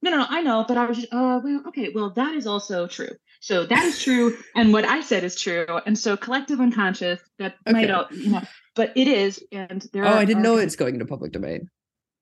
No, 0.00 0.10
no, 0.10 0.26
I 0.28 0.42
know, 0.42 0.64
but 0.66 0.76
I 0.76 0.84
was 0.86 0.96
just, 0.96 1.12
uh, 1.12 1.40
well, 1.44 1.62
okay, 1.68 1.90
well, 1.94 2.10
that 2.14 2.34
is 2.34 2.46
also 2.46 2.88
true. 2.88 3.10
So 3.42 3.66
that 3.66 3.84
is 3.84 4.00
true, 4.00 4.38
and 4.54 4.72
what 4.72 4.84
I 4.84 5.00
said 5.00 5.24
is 5.24 5.34
true, 5.34 5.66
and 5.84 5.98
so 5.98 6.16
collective 6.16 6.60
unconscious 6.60 7.20
that 7.40 7.56
might, 7.66 7.90
Okay. 7.90 7.92
all, 7.92 8.06
you 8.12 8.30
know, 8.30 8.42
but 8.76 8.92
it 8.94 9.08
is, 9.08 9.42
and 9.50 9.84
there. 9.92 10.04
Oh, 10.04 10.10
are, 10.10 10.14
I 10.18 10.24
didn't 10.24 10.42
are 10.42 10.44
know 10.44 10.56
it's 10.58 10.76
going 10.76 10.94
into 10.94 11.06
public 11.06 11.32
domain. 11.32 11.68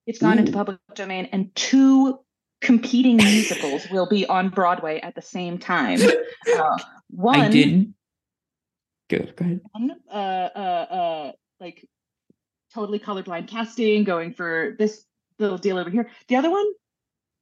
It's 0.07 0.17
gone 0.17 0.39
into 0.39 0.51
public 0.51 0.79
domain, 0.95 1.29
and 1.31 1.53
two 1.53 2.17
competing 2.59 3.17
musicals 3.17 3.87
will 3.91 4.09
be 4.09 4.25
on 4.25 4.49
Broadway 4.49 4.99
at 4.99 5.13
the 5.13 5.21
same 5.21 5.57
time. 5.57 5.99
Uh, 6.51 6.75
one, 7.11 7.39
I 7.39 7.49
didn't. 7.49 7.93
Good. 9.11 9.35
Go 9.35 9.45
ahead. 9.45 9.61
one, 9.73 9.91
uh, 10.11 10.15
uh, 10.15 10.87
uh, 10.89 11.31
like 11.59 11.87
totally 12.73 12.97
colorblind 12.97 13.47
casting, 13.47 14.03
going 14.03 14.33
for 14.33 14.75
this 14.79 15.05
little 15.37 15.59
deal 15.59 15.77
over 15.77 15.91
here. 15.91 16.09
The 16.29 16.37
other 16.37 16.49
one, 16.49 16.65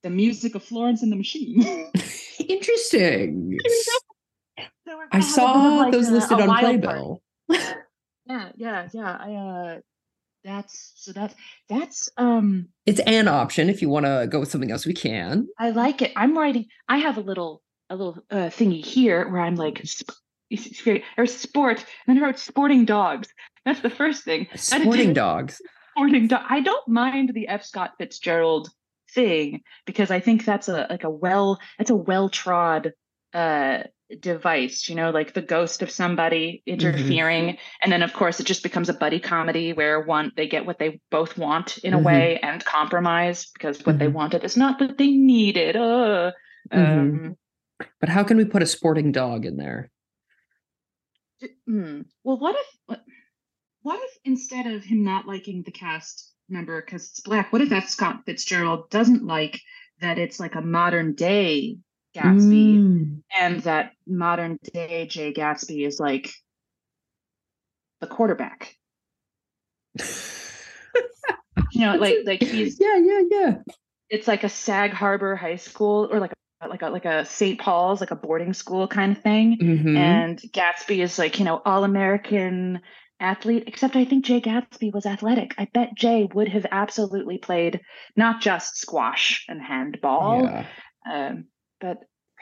the 0.03 0.09
music 0.09 0.55
of 0.55 0.63
Florence 0.63 1.01
and 1.01 1.09
the 1.09 1.15
Machine. 1.15 1.89
Interesting. 2.47 3.57
I 4.57 4.63
gonna 4.85 4.97
have 4.97 5.07
a 5.07 5.07
bit 5.11 5.19
of, 5.19 5.23
saw 5.25 5.77
like, 5.77 5.91
those 5.91 6.09
a- 6.09 6.11
listed 6.13 6.39
a 6.39 6.43
on. 6.43 6.59
Playbill. 6.59 7.21
Yeah, 8.29 8.49
yeah, 8.57 8.87
yeah. 8.93 9.17
I 9.19 9.33
uh 9.33 9.79
that's 10.43 10.93
so 10.95 11.11
that's 11.13 11.33
that's 11.67 12.09
um 12.17 12.67
It's 12.85 12.99
an 13.01 13.27
option. 13.27 13.69
If 13.69 13.81
you 13.81 13.89
want 13.89 14.05
to 14.05 14.27
go 14.29 14.39
with 14.39 14.51
something 14.51 14.69
else, 14.71 14.85
we 14.85 14.93
can. 14.93 15.47
I 15.57 15.71
like 15.71 16.03
it. 16.03 16.11
I'm 16.15 16.37
writing 16.37 16.65
I 16.87 16.99
have 16.99 17.17
a 17.17 17.21
little 17.21 17.63
a 17.89 17.95
little 17.95 18.19
uh 18.29 18.49
thingy 18.49 18.85
here 18.85 19.27
where 19.27 19.41
I'm 19.41 19.55
like 19.55 19.83
or 21.17 21.25
sport. 21.25 21.83
And 22.07 22.15
then 22.15 22.23
I 22.23 22.27
wrote 22.27 22.37
sporting 22.39 22.85
dogs. 22.85 23.29
That's 23.65 23.81
the 23.81 23.89
first 23.89 24.23
thing. 24.23 24.47
Sporting 24.55 25.13
dogs. 25.13 25.59
Sporting 25.97 26.27
dog. 26.27 26.43
I 26.47 26.61
don't 26.61 26.87
mind 26.87 27.31
the 27.33 27.47
F. 27.47 27.63
Scott 27.63 27.93
Fitzgerald 27.97 28.69
thing 29.13 29.61
because 29.85 30.11
I 30.11 30.19
think 30.19 30.45
that's 30.45 30.69
a 30.69 30.87
like 30.89 31.03
a 31.03 31.09
well 31.09 31.59
that's 31.77 31.89
a 31.89 31.95
well 31.95 32.29
trod 32.29 32.93
uh 33.33 33.83
device 34.19 34.89
you 34.89 34.95
know 34.95 35.11
like 35.11 35.33
the 35.35 35.41
ghost 35.41 35.83
of 35.83 35.91
somebody 35.91 36.63
Mm-hmm. 36.67 36.73
interfering 36.73 37.57
and 37.83 37.91
then 37.91 38.01
of 38.01 38.11
course 38.13 38.39
it 38.39 38.45
just 38.47 38.63
becomes 38.63 38.89
a 38.89 38.93
buddy 38.93 39.19
comedy 39.19 39.71
where 39.71 40.01
one 40.01 40.31
they 40.35 40.47
get 40.47 40.65
what 40.65 40.79
they 40.79 40.99
both 41.11 41.37
want 41.37 41.77
in 41.79 41.93
a 41.93 41.99
Mhm. 41.99 42.03
way 42.03 42.39
and 42.41 42.65
compromise 42.65 43.45
because 43.53 43.85
what 43.85 43.99
they 43.99 44.07
Mhm. 44.07 44.13
wanted 44.13 44.43
is 44.43 44.57
not 44.57 44.81
what 44.81 44.97
they 44.97 45.11
needed 45.11 45.75
uh 45.75 46.31
Mhm. 46.73 46.79
um 46.79 47.37
But 47.99 48.09
how 48.09 48.23
can 48.23 48.37
we 48.37 48.45
put 48.45 48.63
a 48.63 48.65
sporting 48.65 49.11
dog 49.11 49.45
in 49.45 49.57
there? 49.57 49.91
hmm. 51.67 52.01
well 52.23 52.39
what 52.39 52.55
if 52.55 52.97
what 53.81 53.99
if 54.03 54.17
instead 54.25 54.65
of 54.65 54.83
him 54.83 55.03
not 55.03 55.27
liking 55.27 55.61
the 55.63 55.71
cast 55.71 56.28
member 56.49 56.81
because 56.81 57.09
it's 57.09 57.19
black 57.21 57.51
what 57.53 57.61
if 57.61 57.71
F. 57.71 57.89
Scott 57.89 58.21
Fitzgerald 58.25 58.89
doesn't 58.89 59.25
like 59.25 59.59
that 60.01 60.17
it's 60.17 60.39
like 60.39 60.55
a 60.55 60.61
modern 60.61 61.13
day 61.13 61.77
Gatsby 62.15 62.77
Mm. 62.77 63.21
and 63.37 63.61
that 63.61 63.91
modern 64.07 64.57
day 64.73 65.05
Jay 65.07 65.31
Gatsby 65.33 65.85
is 65.85 65.99
like 65.99 66.31
the 68.01 68.07
quarterback. 68.07 68.75
You 71.71 71.81
know, 71.85 71.95
like 71.97 72.19
like 72.25 72.41
he's 72.41 72.79
yeah, 72.79 72.97
yeah, 72.97 73.21
yeah. 73.29 73.55
it's 74.09 74.27
like 74.27 74.43
a 74.43 74.49
Sag 74.49 74.91
Harbor 74.91 75.35
High 75.35 75.57
School 75.57 76.09
or 76.11 76.19
like 76.19 76.31
a, 76.61 76.67
like 76.67 76.81
a 76.81 76.89
like 76.89 77.05
a 77.05 77.25
St. 77.25 77.59
Paul's 77.59 77.99
like 78.01 78.11
a 78.11 78.15
boarding 78.15 78.53
school 78.53 78.87
kind 78.87 79.15
of 79.15 79.21
thing. 79.21 79.57
Mhm. 79.61 79.95
And 79.95 80.39
Gatsby 80.39 80.99
is 81.03 81.19
like 81.19 81.37
you 81.37 81.45
know 81.45 81.61
all 81.65 81.83
American 81.83 82.81
athlete. 83.19 83.63
Except 83.67 83.95
I 83.95 84.05
think 84.05 84.25
Jay 84.25 84.41
Gatsby 84.41 84.93
was 84.93 85.05
athletic. 85.05 85.53
I 85.57 85.67
bet 85.73 85.95
Jay 85.95 86.27
would 86.33 86.47
have 86.49 86.65
absolutely 86.71 87.37
played 87.37 87.81
not 88.15 88.41
just 88.41 88.77
squash 88.77 89.45
and 89.49 89.61
handball, 89.61 90.43
yeah, 90.43 90.65
um, 91.11 91.45
but 91.81 91.97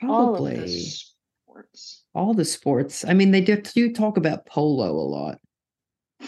all 0.08 0.36
of 0.36 0.44
the 0.44 0.52
probably 0.56 0.80
sports. 0.80 2.04
all 2.14 2.34
the 2.34 2.46
sports. 2.46 3.06
I 3.06 3.14
mean, 3.14 3.32
they 3.32 3.42
do, 3.42 3.58
do 3.62 3.94
talk 3.94 4.18
about 4.18 4.46
polo 4.46 4.92
a 4.92 5.08
lot. 5.08 5.40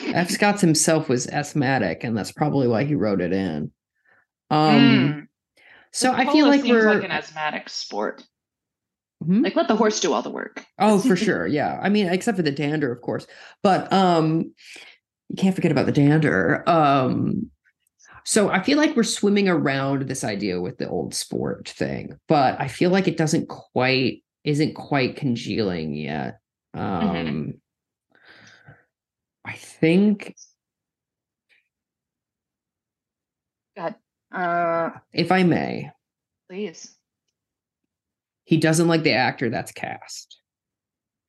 F. 0.08 0.30
Scott's 0.32 0.62
himself 0.62 1.10
was 1.10 1.28
asthmatic, 1.28 2.04
and 2.04 2.18
that's 2.18 2.32
probably 2.32 2.68
why 2.68 2.84
he 2.84 2.96
wrote 2.96 3.22
it 3.22 3.34
in. 3.34 3.72
Um, 4.52 4.80
Mm. 4.80 5.28
so 5.92 6.12
I 6.12 6.32
feel 6.32 6.48
like 6.48 6.64
we're 6.64 6.94
like 6.94 7.04
an 7.04 7.12
asthmatic 7.12 7.70
sport. 7.70 8.24
Hmm? 9.26 9.42
Like 9.44 9.56
let 9.56 9.68
the 9.68 9.76
horse 9.76 10.00
do 10.00 10.14
all 10.14 10.22
the 10.22 10.30
work. 10.30 10.66
Oh, 10.80 11.00
for 11.00 11.16
sure. 11.18 11.46
Yeah. 11.46 11.78
I 11.82 11.90
mean, 11.90 12.08
except 12.08 12.38
for 12.38 12.42
the 12.44 12.52
dander, 12.52 12.92
of 12.92 13.02
course. 13.02 13.28
But 13.64 13.92
um 13.92 14.54
you 15.30 15.36
can't 15.38 15.56
forget 15.56 15.72
about 15.72 15.86
the 15.86 15.92
dander. 15.92 16.64
Um 16.70 17.52
so 18.26 18.50
I 18.50 18.62
feel 18.62 18.78
like 18.78 18.96
we're 18.96 19.04
swimming 19.04 19.50
around 19.50 20.04
this 20.04 20.24
idea 20.24 20.62
with 20.62 20.78
the 20.78 20.88
old 20.90 21.14
sport 21.16 21.68
thing, 21.70 22.18
but 22.28 22.60
I 22.62 22.68
feel 22.68 22.92
like 22.92 23.08
it 23.08 23.18
doesn't 23.18 23.48
quite 23.50 24.24
isn't 24.46 24.76
quite 24.76 25.16
congealing 25.18 25.96
yet. 25.96 26.40
Um 26.74 26.82
Mhm. 26.84 27.60
I 29.46 29.54
think 29.54 30.36
God, 33.76 33.96
uh, 34.34 34.92
if 35.14 35.32
I 35.32 35.44
may, 35.44 35.92
please. 36.50 36.99
He 38.50 38.58
doesn't 38.58 38.88
like 38.88 39.04
the 39.04 39.14
actor 39.14 39.48
that's 39.52 39.72
cast. 39.72 40.42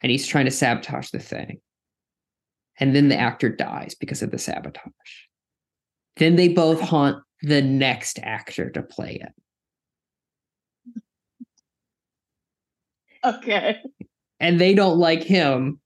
And 0.01 0.11
he's 0.11 0.27
trying 0.27 0.47
to 0.47 0.51
sabotage 0.51 1.11
the 1.11 1.19
thing. 1.19 1.61
And 2.79 2.97
then 2.97 3.11
the 3.11 3.19
actor 3.19 3.51
dies 3.51 3.95
because 3.95 4.23
of 4.23 4.31
the 4.31 4.39
sabotage. 4.39 4.91
Then 6.17 6.37
they 6.37 6.49
both 6.49 6.81
haunt 6.81 7.23
the 7.43 7.61
next 7.61 8.21
actor 8.23 8.71
to 8.71 8.83
play 8.83 9.23
it. 9.23 9.33
Okay. 13.23 13.77
And 14.41 14.59
they 14.59 14.73
don't 14.73 14.97
like 14.97 15.23
him 15.23 15.79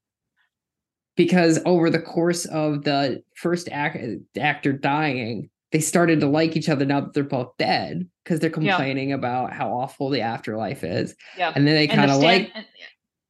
because 1.17 1.59
over 1.65 1.89
the 1.89 1.99
course 1.99 2.45
of 2.45 2.85
the 2.85 3.23
first 3.35 3.67
act- 3.73 3.97
actor 4.39 4.71
dying, 4.71 5.49
they 5.75 5.81
started 5.81 6.21
to 6.21 6.25
like 6.25 6.55
each 6.55 6.69
other 6.69 6.85
now 6.85 7.01
that 7.01 7.13
they're 7.13 7.21
both 7.21 7.51
dead 7.57 8.09
because 8.23 8.39
they're 8.39 8.49
Yeah. 8.49 8.77
complaining 8.77 9.11
about 9.11 9.51
how 9.51 9.73
awful 9.73 10.09
the 10.09 10.21
afterlife 10.21 10.85
is. 10.85 11.13
Yeah. 11.37 11.51
And 11.53 11.67
then 11.67 11.75
they 11.75 11.85
kind 11.85 12.09
of 12.09 12.15
stand- 12.15 12.43
like 12.45 12.51
and, 12.55 12.65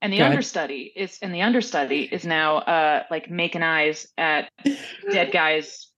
and 0.04 0.14
the 0.14 0.18
Go 0.18 0.22
ahead. 0.26 0.34
understudy 0.34 0.94
is 0.96 1.18
and 1.24 1.34
the 1.34 1.42
understudy 1.42 2.04
is 2.04 2.24
now 2.24 2.58
uh 2.58 3.04
like 3.10 3.32
making 3.32 3.64
eyes 3.64 4.06
at 4.20 4.52
dead 5.10 5.32
guy's 5.32 5.90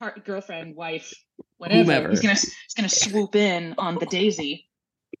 par- 0.00 0.16
girlfriend, 0.24 0.74
wife, 0.74 1.14
whatever. 1.58 1.82
Whomever. 1.84 2.10
He's 2.10 2.20
gonna 2.22 2.34
he's 2.34 2.74
gonna 2.76 2.88
swoop 2.88 3.36
in 3.36 3.76
on 3.78 3.94
the 3.94 4.06
daisy 4.06 4.68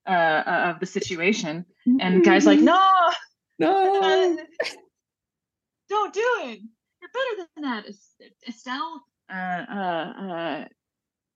uh, 0.08 0.10
uh 0.10 0.72
of 0.74 0.80
the 0.80 0.86
situation. 0.86 1.66
And 2.00 2.24
guy's 2.24 2.46
like, 2.46 2.58
no, 2.58 2.82
no. 3.60 4.36
don't 5.88 6.12
do 6.12 6.28
it. 6.46 6.58
You're 7.00 7.10
better 7.14 7.48
than 7.54 7.62
that, 7.62 7.84
Estelle. 8.48 9.04
Uh, 9.32 9.64
uh, 9.70 10.12
uh, 10.22 10.64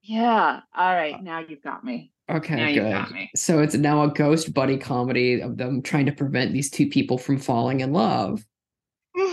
yeah. 0.03 0.61
All 0.77 0.95
right, 0.95 1.23
now 1.23 1.41
you've 1.41 1.63
got 1.63 1.85
me. 1.85 2.13
Now 2.29 2.37
Okay, 2.37 2.75
got 2.77 3.09
good. 3.09 3.15
me. 3.15 3.31
So 3.35 3.61
it's 3.61 3.75
now 3.75 4.03
a 4.05 4.09
ghost 4.13 4.53
buddy 4.53 4.77
comedy 4.77 5.41
of 5.41 5.57
them 5.57 5.81
trying 5.83 6.07
to 6.07 6.13
prevent 6.13 6.53
these 6.53 6.71
two 6.71 6.89
people 6.89 7.17
from 7.19 7.39
falling 7.39 7.81
in 7.81 7.93
love. 7.93 8.45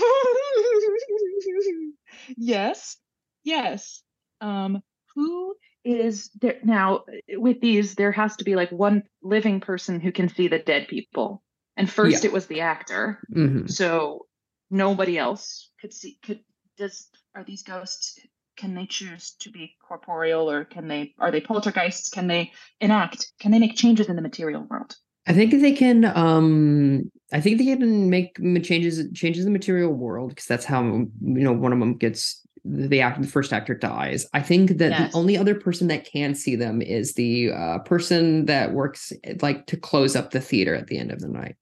yes, 2.38 2.98
yes. 3.44 4.02
Um, 4.42 4.82
who 5.16 5.56
is 5.84 6.30
there 6.42 6.58
now? 6.64 7.04
With 7.30 7.62
these, 7.62 7.96
there 7.96 8.12
has 8.12 8.36
to 8.38 8.44
be 8.44 8.56
like 8.56 8.72
one 8.72 9.04
living 9.22 9.60
person 9.60 10.00
who 10.00 10.12
can 10.12 10.30
see 10.30 10.48
the 10.48 10.60
dead 10.60 10.88
people. 10.88 11.44
And 11.78 11.90
first, 11.90 12.24
Yeah. 12.24 12.30
it 12.30 12.34
was 12.34 12.48
the 12.48 12.62
actor. 12.62 13.20
Mhm. 13.34 13.70
So 13.70 14.26
nobody 14.72 15.18
else 15.18 15.72
could 15.82 15.94
see. 15.94 16.18
Could 16.24 16.40
does 16.78 17.10
are 17.36 17.44
these 17.44 17.64
ghosts? 17.64 18.20
Can 18.58 18.74
they 18.76 18.86
choose 18.86 19.36
to 19.40 19.52
be 19.52 19.76
corporeal, 19.86 20.50
or 20.50 20.64
can 20.66 20.88
they 20.88 21.14
are 21.20 21.32
they 21.32 21.42
poltergeists? 21.42 22.10
Can 22.10 22.28
they 22.28 22.52
enact? 22.80 23.32
Can 23.40 23.52
they 23.52 23.60
make 23.60 23.76
changes 23.76 24.08
in 24.08 24.16
the 24.16 24.22
material 24.22 24.66
world? 24.70 24.96
I 25.28 25.34
think 25.34 25.52
they 25.52 25.74
can. 25.74 26.06
Um, 26.06 27.12
I 27.34 27.42
think 27.42 27.58
they 27.58 27.66
can 27.66 28.10
make 28.10 28.38
changes 28.64 29.12
changes 29.14 29.46
in 29.46 29.52
the 29.52 29.58
material 29.58 29.92
world 29.92 30.30
because 30.30 30.46
that's 30.46 30.66
how 30.66 30.84
you 30.84 31.10
know 31.22 31.52
one 31.52 31.74
of 31.74 31.80
them 31.80 31.98
gets 31.98 32.42
the 32.64 33.02
actor. 33.02 33.22
The 33.22 33.28
first 33.28 33.52
actor 33.52 33.76
dies. 33.76 34.26
I 34.34 34.42
think 34.42 34.78
that 34.78 34.92
Yes. 34.92 35.12
the 35.12 35.18
only 35.18 35.38
other 35.38 35.56
person 35.56 35.88
that 35.90 36.06
can 36.06 36.34
see 36.34 36.56
them 36.56 36.82
is 36.82 37.14
the 37.14 37.52
uh, 37.52 37.80
person 37.80 38.46
that 38.46 38.74
works 38.74 39.12
like 39.42 39.66
to 39.68 39.78
close 39.78 40.16
up 40.16 40.32
the 40.32 40.42
theater 40.42 40.76
at 40.76 40.88
the 40.88 40.98
end 40.98 41.12
of 41.12 41.20
the 41.20 41.28
night. 41.28 41.56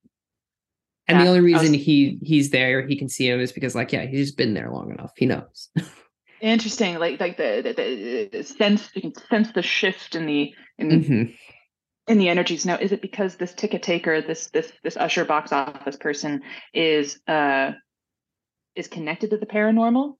And 1.08 1.20
the 1.20 1.26
only 1.26 1.38
I 1.40 1.42
was- 1.56 1.62
reason 1.62 1.74
he 1.74 2.18
he's 2.22 2.50
there, 2.50 2.86
he 2.86 2.96
can 2.96 3.08
see 3.08 3.28
him, 3.28 3.40
is 3.40 3.52
because 3.52 3.74
like 3.74 3.92
yeah, 3.92 4.06
he's 4.06 4.26
just 4.28 4.36
been 4.38 4.54
there 4.54 4.70
long 4.70 4.90
enough. 4.92 5.12
He 5.16 5.26
knows. 5.26 5.70
Interesting, 6.44 6.98
like 6.98 7.18
like 7.20 7.38
the, 7.38 7.62
the, 7.74 8.28
the 8.30 8.42
sense 8.44 8.90
you 8.94 9.00
can 9.00 9.14
sense 9.30 9.50
the 9.52 9.62
shift 9.62 10.14
in 10.14 10.26
the 10.26 10.52
in 10.78 10.88
Mhm. 10.90 11.34
in 12.06 12.18
the 12.18 12.28
energies. 12.28 12.66
Now, 12.66 12.76
is 12.76 12.92
it 12.92 13.00
because 13.00 13.36
this 13.36 13.54
ticket 13.54 13.82
taker, 13.82 14.20
this 14.20 14.48
this 14.50 14.70
this 14.82 14.98
usher 14.98 15.24
box 15.24 15.52
office 15.52 15.96
person 15.96 16.42
is 16.74 17.18
uh 17.26 17.72
is 18.76 18.88
connected 18.88 19.30
to 19.30 19.38
the 19.38 19.46
paranormal? 19.46 20.16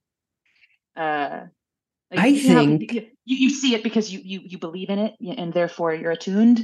Uh, 0.95 1.41
like, 2.09 2.19
I 2.19 2.27
you 2.27 2.49
know 2.53 2.65
think- 2.77 2.91
you, 2.91 3.01
you 3.25 3.37
you 3.37 3.49
see 3.51 3.75
it 3.75 3.83
because 3.83 4.11
you 4.11 4.19
you 4.23 4.41
you 4.43 4.57
believe 4.57 4.89
in 4.89 4.97
it, 4.97 5.13
and 5.37 5.53
therefore 5.53 5.93
you're 5.93 6.11
attuned. 6.11 6.61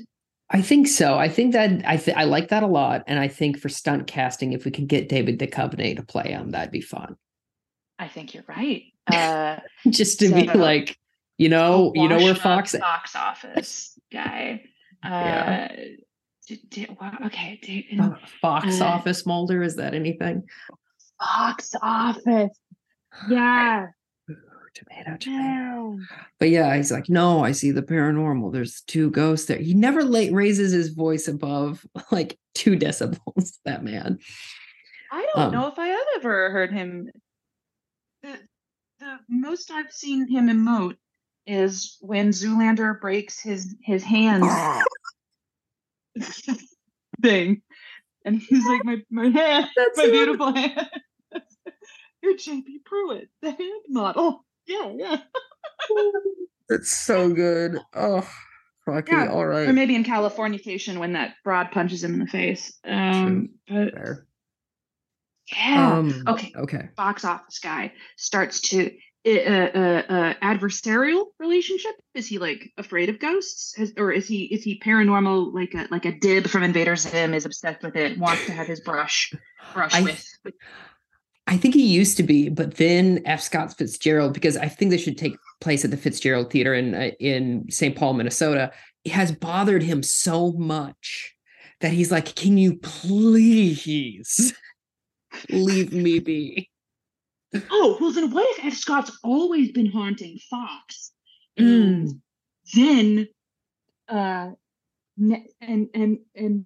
I 0.50 0.64
think 0.64 0.88
so. 0.88 1.20
I 1.20 1.30
think 1.30 1.54
that 1.54 1.84
I 1.86 1.98
th- 1.98 2.18
I 2.18 2.24
like 2.24 2.48
that 2.50 2.64
a 2.64 2.68
lot, 2.68 3.04
and 3.06 3.20
I 3.20 3.28
think 3.28 3.60
for 3.60 3.70
stunt 3.70 4.08
casting, 4.08 4.54
if 4.54 4.66
we 4.66 4.72
can 4.72 4.88
get 4.88 5.08
David 5.08 5.38
Duchovny 5.38 5.96
to 5.98 6.04
play 6.04 6.32
him, 6.32 6.50
that'd 6.50 6.72
be 6.72 6.82
fun. 6.82 7.16
I 8.00 8.08
think 8.08 8.34
you're 8.34 8.44
right. 8.48 8.91
Uh, 9.14 9.60
Just 9.90 10.20
to 10.20 10.34
be 10.34 10.48
like, 10.48 10.98
you 11.38 11.50
know, 11.50 11.92
you 11.96 12.08
know 12.08 12.18
where 12.20 12.36
Fox. 12.36 12.76
box 12.78 13.16
office 13.16 13.98
guy. 14.12 14.64
Uh, 15.04 15.10
Yeah. 15.10 15.76
d- 16.48 16.62
d- 16.70 16.88
wow, 17.00 17.18
okay, 17.26 17.60
d- 17.62 17.88
Oh, 18.00 18.16
Fox 18.42 18.80
Uh, 18.82 18.86
office 18.86 19.26
Mulder 19.26 19.64
is 19.64 19.76
that 19.78 19.94
anything? 19.94 20.44
box 21.20 21.74
office. 21.82 22.58
Yeah. 23.30 23.88
Ooh, 24.30 24.36
tomato, 24.74 25.18
tomato. 25.18 25.98
But 26.40 26.50
yeah, 26.50 26.76
he's 26.76 26.92
like, 26.92 27.10
no, 27.10 27.44
I 27.44 27.52
see 27.52 27.72
the 27.72 27.82
paranormal. 27.82 28.54
There's 28.54 28.82
two 28.82 29.10
ghosts 29.10 29.48
there. 29.48 29.58
He 29.58 29.74
never 29.74 30.04
late 30.04 30.32
raises 30.34 30.72
his 30.72 30.90
voice 30.90 31.28
above 31.28 31.86
like 32.12 32.38
two 32.54 32.78
decibels. 32.78 33.58
That 33.66 33.84
man. 33.84 34.20
I 35.12 35.28
don't 35.34 35.46
Um, 35.48 35.52
know 35.52 35.68
if 35.68 35.78
I 35.78 35.88
have 35.88 36.06
ever 36.18 36.52
heard 36.52 36.72
him. 36.72 37.10
The, 39.02 39.18
most 39.28 39.72
I've 39.72 39.92
seen 39.92 40.28
him 40.28 40.48
emote 40.48 40.98
is 41.48 41.98
when 42.02 42.30
Zoolander 42.30 43.02
breaks 43.02 43.40
his 43.40 43.76
his 43.84 44.04
hands 44.04 44.46
thing. 47.22 47.64
and 48.24 48.38
he's 48.40 48.64
like, 48.68 48.86
"My 48.86 48.98
my 49.10 49.30
hand, 49.30 49.66
That's 49.76 49.98
my 49.98 50.04
him. 50.04 50.12
beautiful 50.12 50.54
hand." 50.54 50.90
You're 52.22 52.36
JP 52.38 52.64
Prewitt, 52.88 53.30
the 53.42 53.50
hand 53.50 53.82
model. 53.90 54.46
Yeah, 54.68 54.92
yeah. 54.96 55.18
That's 56.70 56.92
so 56.92 57.34
good. 57.34 57.80
Oh, 57.96 58.30
fucking 58.86 59.18
Yeah, 59.18 59.32
all 59.32 59.48
right. 59.48 59.68
Or 59.68 59.74
maybe 59.74 59.96
in 59.96 60.04
Californication 60.04 61.00
when 61.00 61.14
that 61.14 61.34
broad 61.44 61.72
punches 61.72 62.04
him 62.04 62.14
in 62.14 62.20
the 62.20 62.28
face. 62.28 62.78
Um, 62.86 63.50
but 63.68 63.94
Fair. 63.96 64.28
Yeah. 65.56 65.98
Um, 65.98 66.24
okay. 66.28 66.52
Okay. 66.56 66.90
box 66.96 67.26
office 67.26 67.60
guy 67.60 67.94
starts 68.16 68.62
to 68.70 68.92
uh, 69.24 69.30
uh, 69.30 70.04
uh, 70.10 70.34
adversarial 70.42 71.26
relationship? 71.40 71.92
Is 72.16 72.28
he 72.28 72.40
like 72.40 72.72
afraid 72.78 73.10
of 73.10 73.20
ghosts, 73.20 73.76
Has, 73.78 73.94
or 73.98 74.12
is 74.12 74.28
he 74.28 74.46
is 74.46 74.64
he 74.64 74.80
paranormal? 74.80 75.54
Like 75.54 75.74
a 75.76 75.88
like 75.92 76.06
a 76.06 76.12
dib 76.12 76.48
from 76.48 76.64
Invader 76.64 76.96
Zim 76.96 77.34
is 77.34 77.46
obsessed 77.46 77.84
with 77.84 77.96
it, 77.96 78.18
wants 78.18 78.46
to 78.48 78.52
have 78.52 78.68
his 78.68 78.80
brush 78.80 79.32
brush 79.74 79.94
I- 79.94 80.02
with. 80.02 80.28
I 81.48 81.58
think 81.58 81.74
he 81.76 81.86
used 81.86 82.18
to 82.18 82.24
be, 82.24 82.50
but 82.50 82.76
then 82.76 83.22
F. 83.26 83.42
Scott 83.42 83.76
Fitzgerald, 83.78 84.34
because 84.34 84.56
I 84.56 84.68
think 84.70 84.90
this 84.90 85.02
should 85.02 85.18
take 85.18 85.36
place 85.60 85.84
at 85.84 85.92
the 85.92 85.98
Fitzgerald 85.98 86.50
Theater 86.50 86.74
in 86.74 86.96
uh, 86.96 87.12
in 87.20 87.70
St. 87.70 87.96
Paul, 87.96 88.14
Minnesota, 88.14 88.72
it 89.04 89.12
has 89.12 89.32
bothered 89.32 89.84
him 89.84 90.02
so 90.02 90.54
much 90.54 91.36
that 91.82 91.92
he's 91.92 92.12
like, 92.12 92.36
"Can 92.36 92.58
you 92.58 92.78
please 92.78 94.54
leave 95.50 95.94
me 95.94 96.20
be?" 96.20 96.70
oh 97.70 97.98
well, 98.00 98.12
then 98.12 98.32
what 98.32 98.48
if 98.58 98.66
F. 98.66 98.74
Scott's 98.74 99.18
always 99.24 99.72
been 99.72 99.92
haunting 99.92 100.40
Fox, 100.50 101.12
and 101.58 102.08
Mm. 102.08 102.22
then 102.74 103.28
uh, 104.08 104.52
and 105.62 105.90
and 105.94 106.20
and 106.36 106.66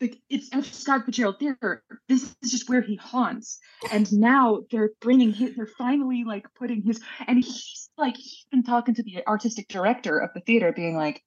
the, 0.00 0.18
it's 0.30 0.48
F. 0.52 0.72
Scott 0.72 1.04
Fitzgerald 1.04 1.38
Theater. 1.38 1.82
This 2.08 2.34
is 2.42 2.50
just 2.50 2.68
where 2.70 2.80
he 2.80 2.96
haunts, 2.96 3.58
and 3.92 4.10
now 4.12 4.62
they're 4.70 4.90
bringing 5.00 5.32
his. 5.32 5.56
They're 5.56 5.66
finally 5.66 6.24
like 6.24 6.46
putting 6.54 6.80
his, 6.82 7.00
and 7.26 7.36
he's 7.36 7.90
like 7.98 8.16
he's 8.16 8.46
been 8.50 8.62
talking 8.62 8.94
to 8.94 9.02
the 9.02 9.26
artistic 9.26 9.68
director 9.68 10.18
of 10.18 10.30
the 10.32 10.40
theater, 10.40 10.72
being 10.72 10.96
like, 10.96 11.22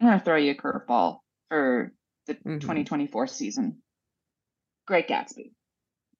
"I'm 0.00 0.08
gonna 0.08 0.20
throw 0.20 0.36
you 0.36 0.52
a 0.52 0.54
curveball 0.56 1.18
for 1.48 1.92
the 2.26 2.34
Mhm. 2.34 2.60
2024 2.60 3.26
season." 3.28 3.82
Great 4.86 5.08
Gatsby. 5.08 5.52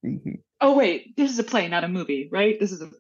Mhm. 0.05 0.41
Oh 0.61 0.75
wait, 0.77 1.17
this 1.17 1.31
is 1.31 1.39
a 1.39 1.45
play, 1.45 1.69
not 1.69 1.85
a 1.85 1.89
movie, 1.89 2.29
right? 2.31 2.59
This 2.59 2.73
is 2.73 2.83
a. 2.83 2.91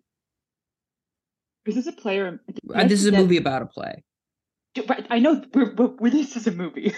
Is 1.66 1.74
this 1.76 1.86
a 1.86 1.92
play 1.92 2.18
or? 2.18 2.40
Uh, 2.74 2.84
this 2.86 3.00
is 3.00 3.06
a 3.06 3.10
That- 3.10 3.20
movie 3.20 3.36
about 3.38 3.62
a 3.62 3.66
play. 3.66 4.02
I 5.08 5.20
know 5.20 5.42
we're, 5.54 5.72
we're, 5.74 5.86
we're- 6.00 6.10
this 6.10 6.36
is 6.36 6.46
a 6.46 6.50
movie. 6.52 6.92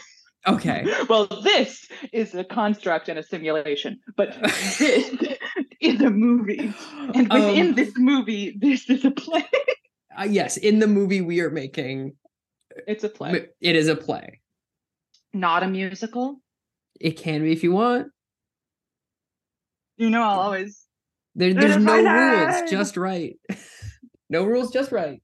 Okay. 0.49 0.87
well, 1.09 1.27
this 1.27 1.87
is 2.13 2.35
a 2.35 2.43
construct 2.45 3.09
and 3.09 3.19
a 3.19 3.23
simulation, 3.23 4.01
but 4.17 4.35
this 4.43 4.81
is 5.81 6.01
a 6.01 6.11
movie, 6.11 6.73
and 7.15 7.29
within 7.33 7.69
Um, 7.69 7.75
this 7.75 7.93
movie, 7.97 8.57
this 8.59 8.89
is 8.89 9.05
a 9.05 9.11
play. 9.11 9.45
uh, 10.19 10.23
yes, 10.25 10.57
in 10.57 10.79
the 10.79 10.87
movie 10.87 11.21
we 11.21 11.41
are 11.41 11.51
making, 11.51 12.17
It's 12.87 13.05
a 13.05 13.09
play, 13.09 13.49
it 13.61 13.77
is 13.77 13.89
a 13.89 13.97
play. 13.97 14.41
not 15.35 15.63
a 15.63 15.69
musical. 15.69 16.41
It 16.99 17.19
can 17.19 17.43
be 17.43 17.53
if 17.53 17.63
you 17.63 17.73
want. 17.73 18.09
You 19.97 20.11
know, 20.11 20.23
I'll 20.23 20.41
always. 20.41 20.87
There, 21.35 21.53
there's 21.53 21.77
no 21.77 21.97
rules, 21.97 22.55
out. 22.55 22.69
just 22.69 22.97
right. 22.97 23.39
no 24.31 24.45
rules, 24.45 24.71
just 24.71 24.93
right. 24.93 25.21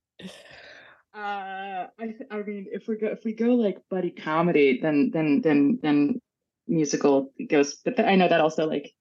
Uh, 1.15 1.87
I 1.99 2.15
I 2.31 2.41
mean, 2.43 2.67
if 2.71 2.87
we 2.87 2.97
go 2.97 3.07
if 3.07 3.23
we 3.23 3.33
go 3.33 3.49
like 3.55 3.77
buddy 3.89 4.11
comedy, 4.11 4.79
then 4.81 5.11
then 5.13 5.41
then 5.41 5.79
then 5.81 6.19
musical 6.67 7.31
goes. 7.49 7.77
But 7.85 7.97
th- 7.97 8.07
I 8.07 8.15
know 8.15 8.27
that 8.27 8.41
also 8.41 8.67
like. 8.67 8.91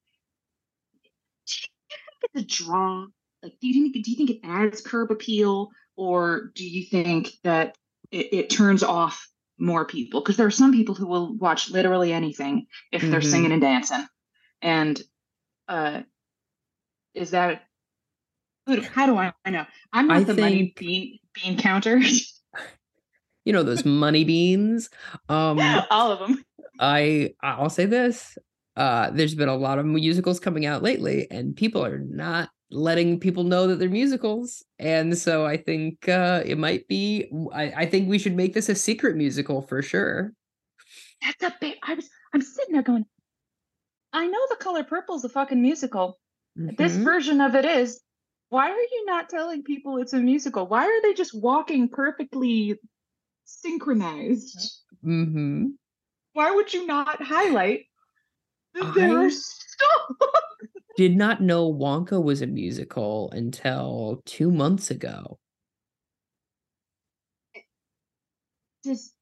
Do 1.46 1.54
you 1.54 1.68
think 2.20 2.46
it's 2.46 2.60
a 2.60 2.64
draw? 2.64 3.06
Like, 3.42 3.54
do 3.60 3.66
you 3.68 3.74
think 3.74 4.04
do 4.04 4.10
you 4.10 4.16
think 4.16 4.30
it 4.30 4.40
adds 4.44 4.80
curb 4.82 5.10
appeal, 5.10 5.68
or 5.96 6.50
do 6.54 6.64
you 6.68 6.84
think 6.86 7.30
that 7.44 7.76
it, 8.10 8.28
it 8.32 8.50
turns 8.50 8.82
off 8.82 9.26
more 9.58 9.86
people? 9.86 10.20
Because 10.20 10.36
there 10.36 10.46
are 10.46 10.50
some 10.50 10.72
people 10.72 10.94
who 10.94 11.06
will 11.06 11.36
watch 11.38 11.70
literally 11.70 12.12
anything 12.12 12.66
if 12.90 13.02
they're 13.02 13.20
Mhm. 13.20 13.30
singing 13.30 13.52
and 13.52 13.62
dancing, 13.62 14.06
and 14.60 15.00
uh, 15.72 16.02
is 17.14 17.30
that? 17.30 17.62
How 18.94 19.06
do 19.06 19.16
I, 19.16 19.32
I 19.44 19.50
know? 19.50 19.64
I'm 19.92 20.06
not 20.06 20.18
I 20.18 20.24
the 20.24 20.34
money 20.34 20.56
think- 20.56 20.76
bean 20.78 21.18
bean 21.34 21.58
counter. 21.58 22.00
You 23.44 23.52
know 23.52 23.64
those 23.64 23.84
money 23.84 24.22
beans. 24.22 24.88
Um, 25.28 25.58
All 25.90 26.12
of 26.12 26.20
them. 26.20 26.44
I 26.78 27.34
I'll 27.42 27.70
say 27.70 27.86
this. 27.86 28.38
Uh, 28.76 29.10
there's 29.10 29.34
been 29.34 29.48
a 29.48 29.56
lot 29.56 29.80
of 29.80 29.84
musicals 29.84 30.38
coming 30.38 30.64
out 30.64 30.80
lately, 30.84 31.26
and 31.28 31.56
people 31.56 31.84
are 31.84 31.98
not 31.98 32.50
letting 32.70 33.18
people 33.18 33.42
know 33.42 33.66
that 33.66 33.80
they're 33.80 33.88
musicals. 33.88 34.62
And 34.78 35.18
so 35.18 35.44
I 35.44 35.56
think 35.56 36.08
uh, 36.08 36.42
it 36.46 36.56
might 36.56 36.86
be. 36.86 37.32
I, 37.52 37.72
I 37.78 37.86
think 37.86 38.08
we 38.08 38.20
should 38.20 38.36
make 38.36 38.54
this 38.54 38.68
a 38.68 38.76
secret 38.76 39.16
musical 39.16 39.60
for 39.62 39.82
sure. 39.82 40.32
That's 41.20 41.42
a 41.42 41.56
big. 41.60 41.74
I 41.82 41.94
was. 41.94 42.08
I'm 42.32 42.42
sitting 42.42 42.74
there 42.74 42.82
going. 42.82 43.06
I 44.12 44.26
know 44.26 44.40
the 44.50 44.56
color 44.56 44.84
purple 44.84 45.16
is 45.16 45.24
a 45.24 45.28
fucking 45.28 45.60
musical. 45.60 46.18
This 46.56 46.96
Mhm. 46.96 47.04
version 47.04 47.40
of 47.40 47.54
it 47.54 47.64
is. 47.64 48.00
Why 48.50 48.70
are 48.70 48.76
you 48.76 49.04
not 49.06 49.30
telling 49.30 49.62
people 49.62 49.96
it's 49.96 50.12
a 50.12 50.20
musical? 50.20 50.66
Why 50.66 50.84
are 50.86 51.02
they 51.02 51.14
just 51.14 51.34
walking 51.34 51.88
perfectly 51.88 52.78
synchronized? 53.44 54.82
Mhm. 55.02 55.76
Why 56.34 56.50
would 56.50 56.72
you 56.72 56.86
not 56.86 57.22
highlight 57.22 57.86
that 58.74 58.94
there 58.94 59.18
are 59.18 59.30
so 59.30 59.86
Did 60.96 61.16
not 61.16 61.40
know 61.40 61.72
Wonka 61.72 62.22
was 62.22 62.42
a 62.42 62.46
musical 62.46 63.30
until 63.30 64.22
two 64.26 64.50
months 64.50 64.90
ago. 64.90 65.38
does 68.82 69.14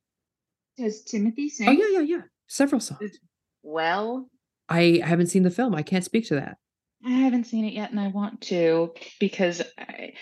does 0.77 1.05
Timothée 1.05 1.51
sing? 1.51 1.69
Oh 1.69 1.73
yeah, 1.73 2.01
yeah, 2.01 2.01
yeah. 2.01 2.23
Several 2.47 2.81
songs. 2.81 3.19
Well, 3.63 4.29
I 4.71 5.01
haven't 5.05 5.27
seen 5.27 5.43
the 5.43 5.51
film. 5.51 5.75
I 5.75 5.83
can't 5.83 6.05
speak 6.05 6.27
to 6.29 6.37
that. 6.37 6.57
I 7.05 7.11
haven't 7.11 7.45
seen 7.45 7.65
it 7.65 7.73
yet, 7.73 7.91
and 7.91 7.99
I 7.99 8.09
want 8.09 8.43
to 8.43 8.93
because 9.19 9.63
I, 9.79 10.13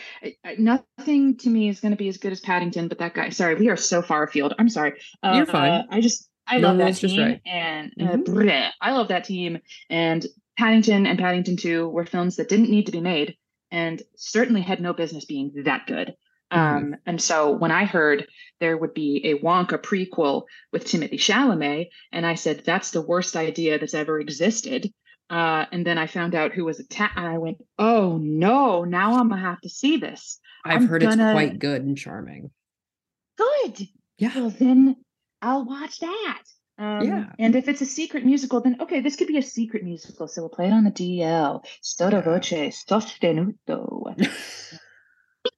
I, 0.44 0.54
nothing 0.58 1.36
to 1.38 1.48
me 1.48 1.68
is 1.68 1.80
going 1.80 1.90
to 1.90 1.96
be 1.98 2.08
as 2.08 2.18
good 2.18 2.30
as 2.32 2.40
Paddington. 2.40 2.86
But 2.88 2.98
that 2.98 3.14
guy, 3.14 3.30
sorry, 3.30 3.56
we 3.56 3.68
are 3.68 3.76
so 3.76 4.00
far 4.00 4.22
afield. 4.22 4.54
I'm 4.58 4.68
sorry. 4.68 4.92
You're 5.24 5.44
fine. 5.46 5.70
Uh, 5.72 5.82
I 5.90 6.00
just 6.00 6.28
I 6.46 6.58
No 6.58 6.68
love 6.68 6.78
that 6.78 6.94
team, 6.96 7.20
right. 7.20 7.40
and 7.44 7.92
uh, 8.00 8.04
Mhm. 8.16 8.24
bleh, 8.24 8.70
I 8.80 8.92
love 8.92 9.08
that 9.08 9.24
team. 9.24 9.58
And 9.90 10.24
Paddington 10.56 11.06
and 11.06 11.18
Paddington 11.18 11.56
Two 11.56 11.88
were 11.88 12.06
films 12.06 12.36
that 12.36 12.48
didn't 12.48 12.70
need 12.70 12.86
to 12.86 12.92
be 12.92 13.00
made, 13.00 13.36
and 13.72 14.00
certainly 14.16 14.60
had 14.62 14.80
no 14.80 14.92
business 14.92 15.24
being 15.24 15.52
that 15.64 15.86
good. 15.88 16.14
Mhm. 16.52 16.56
Um, 16.58 16.96
and 17.06 17.20
so 17.20 17.50
when 17.52 17.70
I 17.70 17.84
heard 17.84 18.26
there 18.60 18.76
would 18.78 18.94
be 18.94 19.20
a 19.26 19.38
Wonka 19.38 19.78
prequel 19.78 20.44
with 20.72 20.84
Timothée 20.86 21.14
Chalamet, 21.18 21.88
and 22.12 22.24
I 22.24 22.34
said 22.34 22.62
that's 22.64 22.90
the 22.90 23.02
worst 23.02 23.36
idea 23.36 23.78
that's 23.78 23.94
ever 23.94 24.18
existed. 24.18 24.90
Uh, 25.30 25.66
and 25.72 25.86
then 25.86 25.98
I 25.98 26.06
found 26.06 26.34
out 26.34 26.52
who 26.52 26.64
was 26.64 26.80
attacked, 26.80 27.18
and 27.18 27.26
I 27.26 27.36
went, 27.36 27.58
"Oh 27.78 28.16
no! 28.16 28.84
Now 28.84 29.18
I'm 29.18 29.28
gonna 29.28 29.42
have 29.42 29.60
to 29.60 29.68
see 29.68 29.98
this." 29.98 30.40
I've 30.64 30.80
I'm 30.82 30.88
heard 30.88 31.02
gonna- 31.02 31.22
it's 31.22 31.32
quite 31.34 31.58
good 31.58 31.82
and 31.82 31.96
charming. 31.98 32.50
Good. 33.36 33.88
Yeah. 34.16 34.32
Well, 34.34 34.50
then 34.50 34.96
I'll 35.42 35.64
watch 35.66 36.00
that. 36.00 36.42
Um, 36.78 37.02
Yeah. 37.06 37.26
And 37.38 37.54
if 37.56 37.68
it's 37.68 37.80
a 37.82 37.86
secret 37.86 38.24
musical, 38.24 38.60
then 38.60 38.76
okay, 38.80 39.00
this 39.00 39.16
could 39.16 39.28
be 39.28 39.36
a 39.38 39.42
secret 39.42 39.84
musical. 39.84 40.28
So 40.28 40.42
we'll 40.42 40.48
play 40.48 40.66
it 40.68 40.72
on 40.72 40.84
the 40.84 40.90
DL. 40.90 41.62
Sotto 41.82 42.20
voce, 42.22 42.84
sostenuto. 42.88 44.14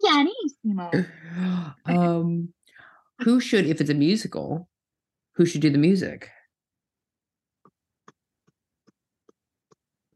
Pianissimo. 0.00 0.90
um, 1.86 2.52
who 3.20 3.40
should, 3.40 3.66
if 3.66 3.80
it's 3.80 3.90
a 3.90 3.94
musical, 3.94 4.68
who 5.34 5.46
should 5.46 5.60
do 5.60 5.70
the 5.70 5.78
music? 5.78 6.30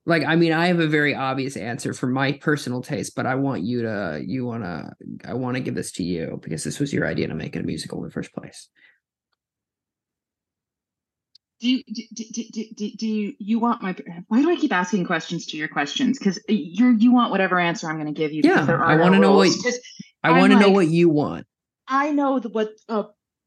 Like, 0.07 0.23
I 0.25 0.37
mean, 0.37 0.53
I 0.53 0.67
have 0.67 0.81
a 0.81 0.87
very 0.87 1.15
obvious 1.15 1.57
answer 1.57 1.95
for 1.95 2.07
my 2.07 2.33
personal 2.33 2.83
taste, 2.83 3.15
but 3.17 3.25
I 3.25 3.37
want 3.37 3.63
you 3.63 3.83
to, 3.83 4.23
you 4.25 4.45
want 4.45 4.63
to, 4.65 4.93
I 5.25 5.33
want 5.33 5.57
to 5.57 5.63
give 5.63 5.75
this 5.75 5.93
to 5.93 6.03
you 6.03 6.39
because 6.43 6.63
this 6.63 6.79
was 6.79 6.93
your 6.93 7.07
idea 7.07 7.29
to 7.29 7.35
make 7.35 7.57
it 7.57 7.61
a 7.61 7.67
musical 7.67 7.99
in 7.99 8.05
the 8.05 8.13
first 8.13 8.33
place. 8.35 8.69
Do 11.65 11.71
you, 11.71 11.83
do, 11.85 12.25
do, 12.53 12.65
do, 12.75 12.91
do, 12.99 13.07
you, 13.07 13.33
you 13.39 13.59
want 13.59 13.81
my 13.81 13.97
why 14.29 14.43
do 14.43 14.51
I 14.51 14.57
keep 14.57 14.71
asking 14.71 15.07
questions 15.07 15.47
to 15.47 15.57
your 15.57 15.69
questions? 15.69 16.19
Because 16.19 16.39
you're 16.47 16.93
you 16.93 17.11
want 17.11 17.31
whatever 17.31 17.59
answer 17.59 17.89
I'm 17.89 17.97
going 17.99 18.13
to 18.13 18.21
give 18.21 18.35
you. 18.35 18.43
Yeah, 18.45 18.67
I 18.85 18.97
wanna 18.97 19.19
know 19.19 19.33
what- 19.35 19.49
I 20.23 20.33
want 20.33 20.53
to 20.53 20.59
know 20.59 20.69
what 20.69 20.89
you 20.89 21.09
want. 21.09 21.47
I 21.89 22.11
know 22.11 22.39
the, 22.39 22.51
what 22.51 22.69
a 22.91 23.05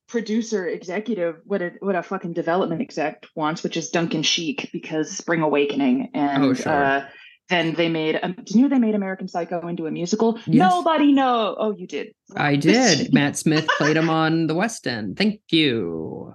producer 0.07 0.67
executive, 0.67 1.35
what 1.45 1.61
a 1.61 1.73
what 1.79 1.95
a 1.95 2.01
fucking 2.01 2.33
development 2.33 2.81
exec 2.81 3.27
wants, 3.35 3.61
which 3.61 3.77
is 3.77 3.91
Duncan 3.91 4.23
Sheik 4.23 4.71
because 4.73 5.11
Spring 5.15 5.43
Awakening, 5.43 6.09
and 6.15 6.43
Oh, 6.43 6.53
sure. 6.55 6.73
uh, 6.73 7.05
then 7.49 7.75
they 7.75 7.87
made. 7.87 8.19
Um, 8.23 8.33
did 8.33 8.49
you 8.55 8.63
know 8.63 8.69
they 8.69 8.79
made 8.79 8.95
American 8.95 9.27
Psycho 9.27 9.67
into 9.67 9.85
a 9.85 9.91
musical? 9.91 10.39
Yes. 10.47 10.71
Nobody 10.71 11.11
know. 11.13 11.55
Oh, 11.55 11.75
you 11.77 11.85
did. 11.85 12.15
I 12.35 12.55
did. 12.55 13.13
Matt 13.13 13.37
Smith 13.37 13.67
played 13.77 13.95
him 13.95 14.09
on 14.23 14.47
the 14.47 14.55
West 14.55 14.87
End. 14.87 15.17
Thank 15.17 15.41
you. 15.51 16.33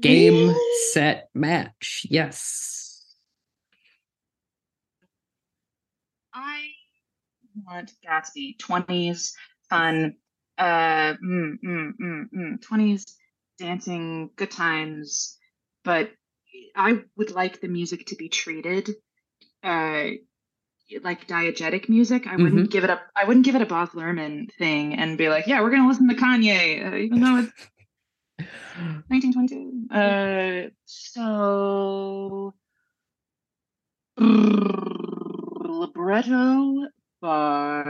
Game, 0.00 0.54
set, 0.92 1.28
match. 1.34 2.06
Yes. 2.10 3.04
I 6.34 6.68
want 7.66 7.92
Gatsby. 8.06 8.58
20s, 8.58 9.32
fun, 9.70 10.14
uh, 10.58 11.14
mm, 11.14 11.54
mm, 11.64 11.92
mm, 12.00 12.24
mm, 12.34 12.58
20s, 12.60 13.04
dancing, 13.58 14.30
good 14.36 14.50
times. 14.50 15.38
But 15.84 16.10
I 16.74 17.00
would 17.16 17.30
like 17.30 17.60
the 17.60 17.68
music 17.68 18.06
to 18.06 18.16
be 18.16 18.28
treated 18.28 18.90
uh, 19.62 20.10
like 21.02 21.26
diegetic 21.26 21.88
music. 21.88 22.26
I 22.26 22.36
wouldn't 22.36 22.70
give 22.70 22.84
it 22.84 22.90
up. 22.90 23.02
I 23.16 23.24
wouldn't 23.24 23.44
give 23.44 23.56
it 23.56 23.62
a 23.62 23.66
Baz 23.66 23.90
Luhrmann 23.90 24.52
thing 24.56 24.94
and 24.94 25.18
be 25.18 25.28
like, 25.28 25.46
yeah, 25.46 25.60
we're 25.60 25.70
gonna 25.70 25.88
listen 25.88 26.08
to 26.08 26.14
Kanye, 26.14 26.92
uh, 26.92 26.96
even 26.96 27.20
though 27.20 27.38
it's 27.38 27.52
1922. 28.38 29.86
Uh, 29.94 30.70
so 30.84 32.54
libretto 35.66 36.86
by. 37.20 37.82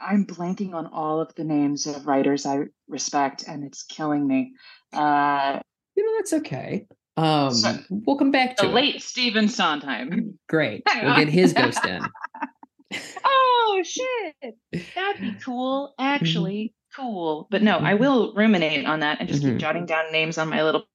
I'm 0.00 0.24
blanking 0.26 0.74
on 0.74 0.86
all 0.86 1.20
of 1.20 1.34
the 1.34 1.42
names 1.44 1.86
of 1.86 2.06
writers 2.06 2.46
I 2.46 2.60
respect, 2.88 3.44
and 3.48 3.64
it's 3.64 3.82
killing 3.82 4.26
me. 4.26 4.52
Uh, 4.92 5.58
You 5.96 6.04
know, 6.06 6.12
that's 6.18 6.32
okay. 6.34 6.86
Um, 7.16 7.52
So- 7.52 7.78
we'll 7.90 8.16
come 8.16 8.30
back 8.30 8.56
to 8.58 8.66
the 8.66 8.70
it. 8.70 8.74
late 8.74 9.02
Stephen 9.02 9.48
Sondheim. 9.48 10.38
Great. 10.48 10.84
We'll 11.02 11.16
get 11.16 11.28
his 11.28 11.52
ghost 11.52 11.84
in. 11.84 12.00
oh 13.24 13.82
shit 13.84 14.56
that'd 14.94 15.20
be 15.20 15.34
cool 15.44 15.92
actually 15.98 16.72
cool 16.96 17.46
but 17.50 17.62
no 17.62 17.78
i 17.78 17.94
Mhm. 17.94 17.98
will 18.00 18.34
ruminate 18.34 18.86
on 18.86 19.00
that 19.00 19.20
and 19.20 19.28
just 19.28 19.42
Mhm. 19.42 19.50
keep 19.52 19.58
jotting 19.58 19.86
down 19.86 20.10
names 20.12 20.38
on 20.38 20.48
my 20.48 20.62
little 20.62 20.86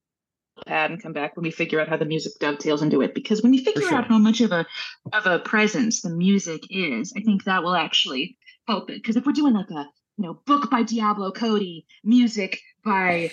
pad 0.67 0.91
and 0.91 1.01
come 1.01 1.13
back 1.13 1.35
when 1.35 1.43
we 1.43 1.51
figure 1.51 1.79
out 1.79 1.87
how 1.89 1.97
the 1.97 2.05
music 2.05 2.33
dovetails 2.39 2.81
into 2.81 3.01
it 3.01 3.13
because 3.15 3.41
when 3.41 3.53
you 3.53 3.63
figure 3.63 3.81
sure. 3.81 3.97
out 3.97 4.07
how 4.07 4.17
much 4.17 4.39
of 4.41 4.51
a 4.51 4.65
of 5.11 5.25
a 5.25 5.39
presence 5.39 6.01
the 6.01 6.09
music 6.09 6.61
is 6.69 7.13
i 7.17 7.21
think 7.21 7.43
that 7.43 7.63
will 7.63 7.75
actually 7.75 8.37
help 8.67 8.89
it 8.89 9.01
because 9.01 9.15
if 9.15 9.25
we're 9.25 9.31
doing 9.33 9.53
like 9.53 9.69
a 9.71 9.85
you 10.17 10.25
know 10.25 10.35
book 10.45 10.69
by 10.69 10.83
diablo 10.83 11.31
cody 11.31 11.85
music 12.03 12.61
by 12.83 13.31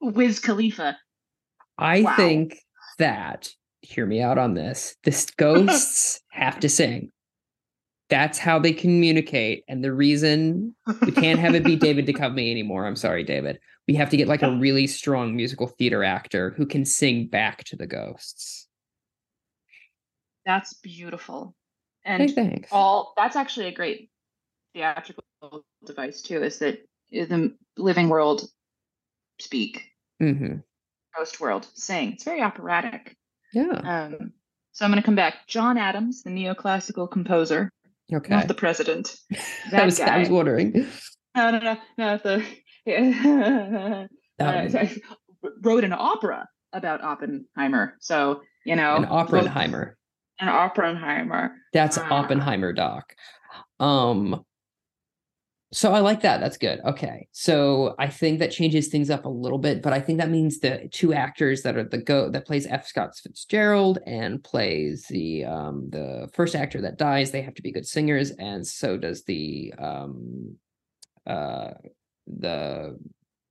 wiz 0.00 0.40
khalifa 0.40 0.96
I 1.80 2.02
Wow. 2.02 2.16
think 2.16 2.58
that, 2.98 3.50
hear 3.82 4.04
me 4.04 4.20
out 4.20 4.36
on 4.36 4.54
this, 4.54 4.96
the 5.04 5.32
ghosts 5.36 6.20
have 6.32 6.58
to 6.60 6.68
sing. 6.68 7.12
That's 8.10 8.38
how 8.38 8.58
they 8.58 8.72
communicate. 8.72 9.64
And 9.68 9.84
the 9.84 9.92
reason 9.92 10.74
we 11.04 11.12
can't 11.12 11.38
have 11.38 11.54
it 11.54 11.64
be 11.64 11.76
David 11.86 12.06
Duchovny 12.06 12.50
anymore, 12.50 12.86
I'm 12.86 12.96
sorry, 12.96 13.22
David. 13.22 13.58
We 13.86 13.94
have 13.94 14.10
to 14.10 14.16
get 14.16 14.28
like 14.28 14.42
a 14.42 14.50
really 14.50 14.86
strong 14.86 15.34
musical 15.36 15.66
theater 15.66 16.04
actor 16.04 16.54
who 16.56 16.66
can 16.66 16.84
sing 16.84 17.26
back 17.26 17.64
to 17.64 17.76
the 17.76 17.86
ghosts. 17.86 18.66
that's 20.46 20.74
beautiful 20.74 21.54
Hey, 22.04 22.14
and 22.24 22.34
thanks. 22.34 22.68
all 22.72 23.12
that's 23.16 23.36
actually 23.36 23.66
a 23.66 23.72
great 23.74 24.08
theatrical 24.72 25.22
device 25.84 26.22
too 26.22 26.42
is 26.42 26.58
that 26.60 26.78
the 27.10 27.54
living 27.76 28.08
world 28.08 28.48
speak 29.40 29.84
hmm 30.20 30.56
ghost 31.16 31.38
world 31.40 31.66
sing 31.74 32.12
it's 32.14 32.24
very 32.24 32.40
operatic 32.40 33.14
Yeah. 33.52 33.72
um 33.72 34.32
so 34.72 34.84
i'm 34.84 34.90
going 34.90 35.02
to 35.02 35.06
come 35.06 35.16
back 35.16 35.46
john 35.48 35.76
adams 35.76 36.22
the 36.22 36.30
neoclassical 36.30 37.10
composer 37.10 37.70
Okay. 38.12 38.34
not 38.34 38.48
the 38.48 38.54
president 38.54 39.14
I 39.32 39.36
that 39.70 39.84
was, 39.84 39.98
guy 39.98 40.14
I 40.16 40.18
was 40.18 40.30
wondering. 40.30 40.86
no 41.36 41.50
no 41.50 41.58
no 41.58 41.76
no 41.98 42.16
the 42.18 42.44
That 42.86 44.08
uh, 44.74 44.78
I 44.78 44.96
wrote 45.62 45.84
an 45.84 45.92
opera 45.92 46.46
about 46.72 47.02
oppenheimer 47.02 47.94
so 48.00 48.40
you 48.64 48.76
know 48.76 48.96
an 48.96 49.04
Oppenheimer. 49.06 49.96
an 50.40 50.48
oppenheimer 50.48 51.52
That's 51.72 51.98
Ah. 51.98 52.08
Oppenheimer 52.10 52.72
doc. 52.72 53.14
Um 53.80 54.44
so 55.70 55.92
I 55.92 56.00
like 56.00 56.22
that. 56.22 56.40
That's 56.40 56.56
good. 56.56 56.80
Okay. 56.86 57.28
So 57.32 57.94
I 57.98 58.08
think 58.08 58.38
that 58.38 58.50
changes 58.50 58.88
things 58.88 59.10
up 59.10 59.26
a 59.26 59.28
little 59.28 59.58
bit, 59.58 59.82
but 59.82 59.92
I 59.92 60.00
think 60.00 60.18
that 60.18 60.30
means 60.30 60.60
the 60.60 60.88
two 60.90 61.12
actors 61.12 61.62
that 61.62 61.76
are 61.76 61.84
the 61.84 61.98
go 61.98 62.30
that 62.30 62.46
plays 62.46 62.66
F. 62.66 62.86
Scott 62.86 63.14
Fitzgerald 63.14 63.98
and 64.06 64.42
plays 64.42 65.04
the 65.10 65.44
um 65.44 65.90
the 65.90 66.30
first 66.32 66.54
actor 66.54 66.80
that 66.80 66.96
dies, 66.96 67.30
they 67.30 67.42
have 67.42 67.54
to 67.54 67.62
be 67.62 67.72
good 67.72 67.86
singers, 67.86 68.30
and 68.30 68.66
so 68.66 68.96
does 68.96 69.24
the 69.24 69.74
um 69.78 70.56
uh 71.26 71.72
the 72.26 72.98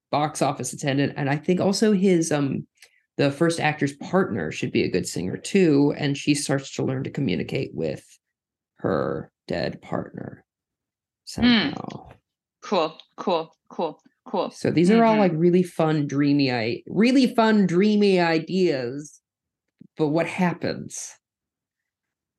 box 0.09 0.41
office 0.41 0.73
attendant. 0.73 1.13
And 1.17 1.29
I 1.29 1.35
think 1.35 1.61
also 1.61 1.91
his 1.91 2.31
um 2.31 2.65
the 3.17 3.31
first 3.31 3.59
actor's 3.59 3.93
partner 3.93 4.51
should 4.51 4.71
be 4.71 4.83
a 4.83 4.91
good 4.91 5.07
singer 5.07 5.37
too, 5.37 5.93
and 5.97 6.17
she 6.17 6.33
starts 6.33 6.71
to 6.75 6.83
learn 6.83 7.03
to 7.03 7.11
communicate 7.11 7.75
with 7.75 8.03
her 8.77 9.31
dead 9.47 9.81
partner 9.83 10.43
somehow. 11.27 12.09
cool 12.61 12.97
cool 13.17 13.51
cool 13.69 13.99
cool 14.25 14.51
So 14.51 14.71
these 14.71 14.91
are 14.91 15.03
all 15.05 15.15
Mhm. 15.15 15.17
like 15.17 15.31
really 15.35 15.63
fun, 15.63 16.07
dreamy, 16.07 16.51
I 16.51 16.83
really 16.87 17.33
fun, 17.33 17.65
dreamy 17.67 18.19
ideas. 18.19 19.21
But 19.97 20.09
what 20.09 20.27
happens? 20.27 21.13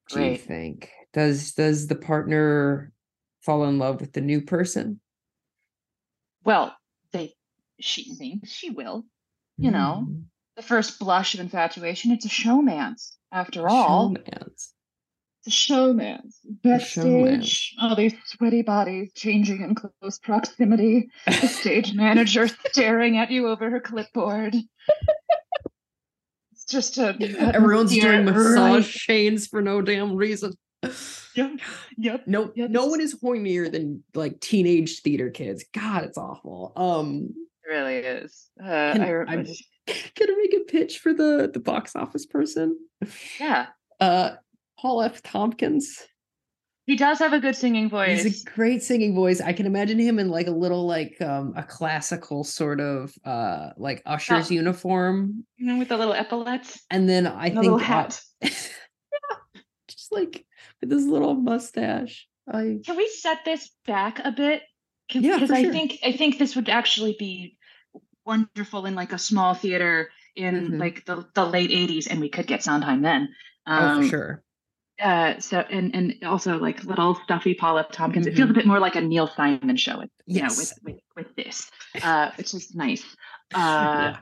Do 0.09 0.21
you 0.21 0.35
think 0.35 0.91
does 1.13 1.53
does 1.55 1.87
the 1.87 1.95
partner 1.95 2.93
fall 3.41 3.65
in 3.65 3.79
love 3.79 4.01
with 4.01 4.13
the 4.13 4.21
new 4.21 4.43
person? 4.43 5.01
well 6.45 6.77
they 7.13 7.35
she 7.81 8.15
thinks 8.17 8.51
she 8.51 8.71
will 8.71 9.05
you 9.61 9.71
know 9.71 10.09
Mm, 10.09 10.29
the 10.57 10.63
first 10.63 10.99
blush 10.99 11.35
of 11.35 11.41
infatuation. 11.41 12.11
It's 12.11 12.25
a 12.25 12.29
showman's 12.29 13.17
after 13.31 13.69
all. 13.69 14.21
showman's. 14.27 14.75
It's 15.39 15.47
a 15.47 15.51
showman's. 15.51 16.39
Backstage, 16.65 17.75
all 17.81 17.95
these 17.95 18.15
sweaty 18.27 18.63
bodies 18.63 19.13
changing 19.15 19.63
in 19.63 19.75
close 19.75 20.19
proximity. 20.19 21.11
The 21.27 21.33
stage 21.49 21.95
manager 21.95 22.49
staring 22.71 23.17
at 23.19 23.31
you 23.31 23.49
over 23.49 23.71
her 23.71 23.81
clipboard. 23.81 24.57
It's 26.53 26.65
just 26.67 26.99
a 26.99 27.17
Everyone's 27.55 27.95
doing 27.97 28.25
massage 28.25 28.57
right? 28.57 28.85
chains 28.85 29.47
for 29.47 29.63
no 29.63 29.81
damn 29.81 30.17
reason. 30.17 30.55
Yep, 31.35 31.61
yep. 31.97 32.25
No, 32.27 32.53
Yep. 32.57 32.71
no 32.71 32.87
one 32.87 33.01
is 33.01 33.17
hornier 33.23 33.71
than 33.71 34.03
like 34.15 34.41
teenage 34.41 35.01
theater 35.03 35.31
kids. 35.31 35.65
God, 35.73 36.05
it's 36.05 36.19
awful. 36.19 36.73
Um, 36.77 37.35
It 37.65 37.69
really 37.71 37.97
is. 37.97 38.49
Uh, 38.61 38.93
Can- 38.93 39.03
I, 39.03 39.11
re- 39.11 39.27
I'm- 39.29 39.47
gonna 40.17 40.37
make 40.37 40.55
a 40.55 40.65
pitch 40.71 40.99
for 40.99 41.15
the 41.15 41.49
the 41.53 41.61
box 41.61 41.95
office 41.97 42.27
person. 42.27 42.77
yeah, 43.41 43.67
Uh, 44.01 44.33
Paul 44.79 45.03
F. 45.03 45.23
Tompkins. 45.23 46.07
he 46.87 46.97
does 46.97 47.19
have 47.19 47.33
a 47.33 47.41
good 47.41 47.57
singing 47.57 47.89
voice. 47.91 48.23
He's 48.23 48.43
a 48.47 48.51
great 48.51 48.83
singing 48.83 49.15
voice. 49.15 49.41
I 49.41 49.53
can 49.53 49.67
imagine 49.67 49.99
him 49.99 50.19
in 50.19 50.29
like 50.31 50.47
a 50.47 50.53
little 50.53 50.87
like 50.87 51.21
um 51.21 51.53
a 51.57 51.63
classical 51.63 52.45
sort 52.45 52.81
of 52.81 53.13
uh 53.25 53.71
like 53.77 54.03
usher's 54.07 54.51
Oh. 54.51 54.55
uniform, 54.55 55.45
you 55.57 55.67
know, 55.67 55.79
with 55.79 55.89
the 55.89 55.97
little 55.99 56.15
epaulets 56.15 56.81
and 56.91 57.09
then 57.09 57.27
I 57.27 57.51
think 57.51 57.63
little 57.63 57.75
uh, 57.77 57.83
hat. 57.83 58.21
just 59.89 60.13
like 60.13 60.45
with 60.81 60.91
this 60.91 61.05
little 61.05 61.35
mustache. 61.35 62.27
I 62.51 62.79
Can 62.85 62.97
we 62.97 63.09
set 63.09 63.45
this 63.45 63.71
back 63.87 64.21
a 64.25 64.33
bit? 64.33 64.63
Can- 65.11 65.23
Yeah, 65.25 65.35
because 65.35 65.51
I 65.51 65.63
sure. 65.65 65.73
think 65.73 65.99
I 66.05 66.13
think 66.13 66.39
this 66.39 66.57
would 66.57 66.69
actually 66.69 67.17
be 67.19 67.59
wonderful 68.25 68.87
in 68.87 68.95
like 68.95 69.13
a 69.13 69.19
small 69.19 69.55
theater 69.55 70.11
in 70.37 70.73
Mhm. 70.73 70.81
like 70.81 71.05
the, 71.05 71.27
the 71.35 71.45
late 71.45 71.71
'80s, 71.71 72.07
and 72.11 72.21
we 72.21 72.29
could 72.29 72.47
get 72.47 72.63
Sondheim 72.63 73.03
then. 73.03 73.29
oh 73.67 73.73
Um, 73.73 74.03
for 74.03 74.09
sure. 74.09 74.43
Uh, 75.01 75.39
so 75.39 75.61
and 75.71 75.95
and 75.95 76.15
also 76.25 76.59
like 76.59 76.83
little 76.85 77.15
stuffy 77.25 77.55
Paul 77.55 77.79
F. 77.79 77.93
Tompkins. 77.93 78.27
It 78.27 78.35
feels 78.35 78.51
a 78.51 78.53
bit 78.53 78.67
more 78.67 78.81
like 78.81 78.97
a 78.97 79.01
Neil 79.01 79.29
Simon 79.29 79.77
show. 79.77 79.99
With, 79.99 80.11
you 80.27 80.43
know, 80.43 80.49
Mm-hmm. 80.49 80.59
With, 80.59 81.01
with 81.17 81.27
with 81.27 81.37
this, 81.37 81.71
uh, 82.03 82.31
which 82.37 82.53
is 82.55 82.75
nice. 82.75 83.05
Uh, 83.55 83.59
Yeah. 83.59 84.17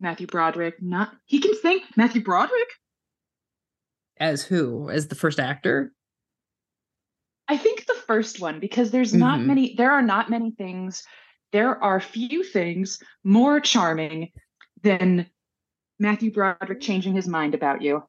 Matthew 0.00 0.26
Broderick, 0.26 0.82
not 0.82 1.12
he 1.24 1.40
can 1.40 1.54
sing. 1.62 1.80
Matthew 1.96 2.22
Broderick. 2.22 2.68
As 4.18 4.42
who? 4.44 4.90
As 4.90 5.08
the 5.08 5.14
first 5.14 5.40
actor? 5.40 5.92
I 7.48 7.56
think 7.56 7.86
the 7.86 7.94
first 8.06 8.40
one 8.40 8.60
because 8.60 8.90
there's 8.90 9.14
not 9.14 9.38
Mhm. 9.38 9.46
many 9.46 9.74
there 9.76 9.92
are 9.92 10.02
not 10.02 10.28
many 10.28 10.50
things 10.50 11.02
there 11.52 11.82
are 11.82 11.98
few 12.00 12.42
things 12.44 13.02
more 13.24 13.58
charming 13.60 14.30
than 14.82 15.26
Matthew 15.98 16.30
Broderick 16.30 16.80
changing 16.82 17.14
his 17.14 17.26
mind 17.26 17.54
about 17.54 17.80
you. 17.80 18.02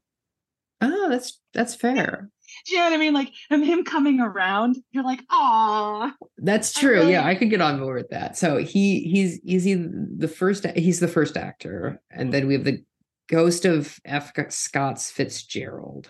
Oh, 1.10 1.12
that's 1.12 1.40
that's 1.54 1.76
fair. 1.76 2.30
Do 2.66 2.74
you 2.74 2.80
know 2.80 2.86
what 2.86 2.94
I 2.94 2.98
mean? 2.98 3.14
Like 3.14 3.32
and 3.50 3.66
him 3.66 3.84
coming 3.84 4.20
around, 4.20 4.78
you're 4.92 5.04
like, 5.04 5.22
ah, 5.30 6.14
That's 6.38 6.76
I 6.78 6.82
true. 6.82 6.92
really- 7.00 7.12
Yeah, 7.14 7.26
I 7.26 7.36
could 7.36 7.50
get 7.50 7.62
on 7.62 7.80
board 7.80 7.98
with 8.02 8.10
that. 8.10 8.38
So 8.38 8.58
he 8.58 9.02
he's 9.02 9.40
he's 9.44 9.64
he 9.64 9.76
the 9.76 10.28
first 10.28 10.66
he's 10.76 11.00
the 11.00 11.08
first 11.08 11.38
actor, 11.38 12.02
and 12.12 12.32
then 12.34 12.48
we 12.48 12.54
have 12.54 12.64
the 12.64 12.84
ghost 13.28 13.66
of 13.66 14.00
F. 14.06 14.32
Scott's 14.50 15.12
Fitzgerald. 15.12 16.10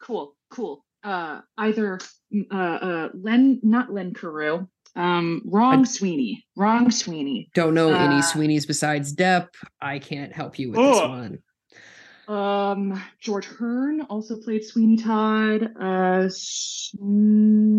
cool, 0.00 0.36
cool. 0.50 0.84
Uh 1.02 1.40
either 1.58 1.98
uh 2.52 2.56
uh 2.56 3.08
Len 3.14 3.60
not 3.62 3.92
Len 3.92 4.12
Cariou, 4.12 4.68
Um, 4.96 5.42
wrong 5.44 5.84
Sweeney. 5.84 6.44
Wrong 6.56 6.90
Sweeney. 6.90 7.48
Don't 7.54 7.74
know 7.74 7.92
Uh, 7.94 7.98
any 7.98 8.22
Sweeney's 8.22 8.66
besides 8.66 9.14
Depp. 9.14 9.48
I 9.80 9.98
can't 10.00 10.32
help 10.32 10.58
you 10.58 10.70
with 10.70 10.80
this 10.80 10.98
one. 11.00 11.38
Um, 12.28 13.00
George 13.20 13.46
Hearn 13.46 14.00
also 14.02 14.36
played 14.40 14.64
Sweeney 14.64 14.96
Todd. 14.96 15.70
Uh, 15.80 16.28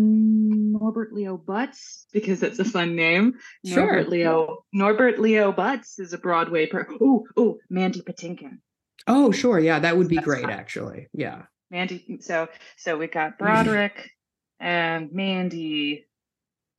Norbert 0.00 1.12
Leo 1.12 1.36
Butz 1.36 2.04
because 2.12 2.40
that's 2.40 2.58
a 2.58 2.64
fun 2.76 2.96
name. 2.96 3.34
Sure. 3.64 3.84
Norbert 3.86 4.08
Leo. 4.08 4.64
Norbert 4.72 5.18
Leo 5.18 5.52
Butz 5.52 5.98
is 6.00 6.12
a 6.12 6.18
Broadway 6.18 6.66
per. 6.66 6.86
Oh, 7.00 7.26
oh, 7.36 7.58
Mandy 7.68 8.00
Patinkin. 8.02 8.58
Oh, 9.06 9.30
sure. 9.32 9.58
Yeah, 9.58 9.78
that 9.80 9.96
would 9.96 10.08
be 10.08 10.16
That's 10.16 10.24
great, 10.26 10.42
fine. 10.44 10.52
actually. 10.52 11.08
Yeah. 11.12 11.42
Mandy. 11.70 12.18
So, 12.20 12.48
so 12.76 12.96
we 12.96 13.06
got 13.06 13.38
Broderick 13.38 14.10
and 14.60 15.12
Mandy. 15.12 16.06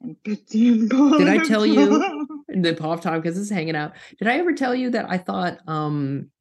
And 0.02 0.16
Did 0.24 1.28
I 1.28 1.40
tell 1.46 1.66
you- 1.66 2.44
The 2.48 2.74
pop 2.74 3.02
time 3.02 3.22
because 3.22 3.38
it's 3.40 3.50
hanging 3.50 3.76
out. 3.76 3.94
Did 4.18 4.28
I 4.28 4.38
ever 4.38 4.54
tell 4.54 4.74
you 4.74 4.92
that 4.92 5.10
I 5.10 5.18
thought 5.18 5.58
um 5.68 6.32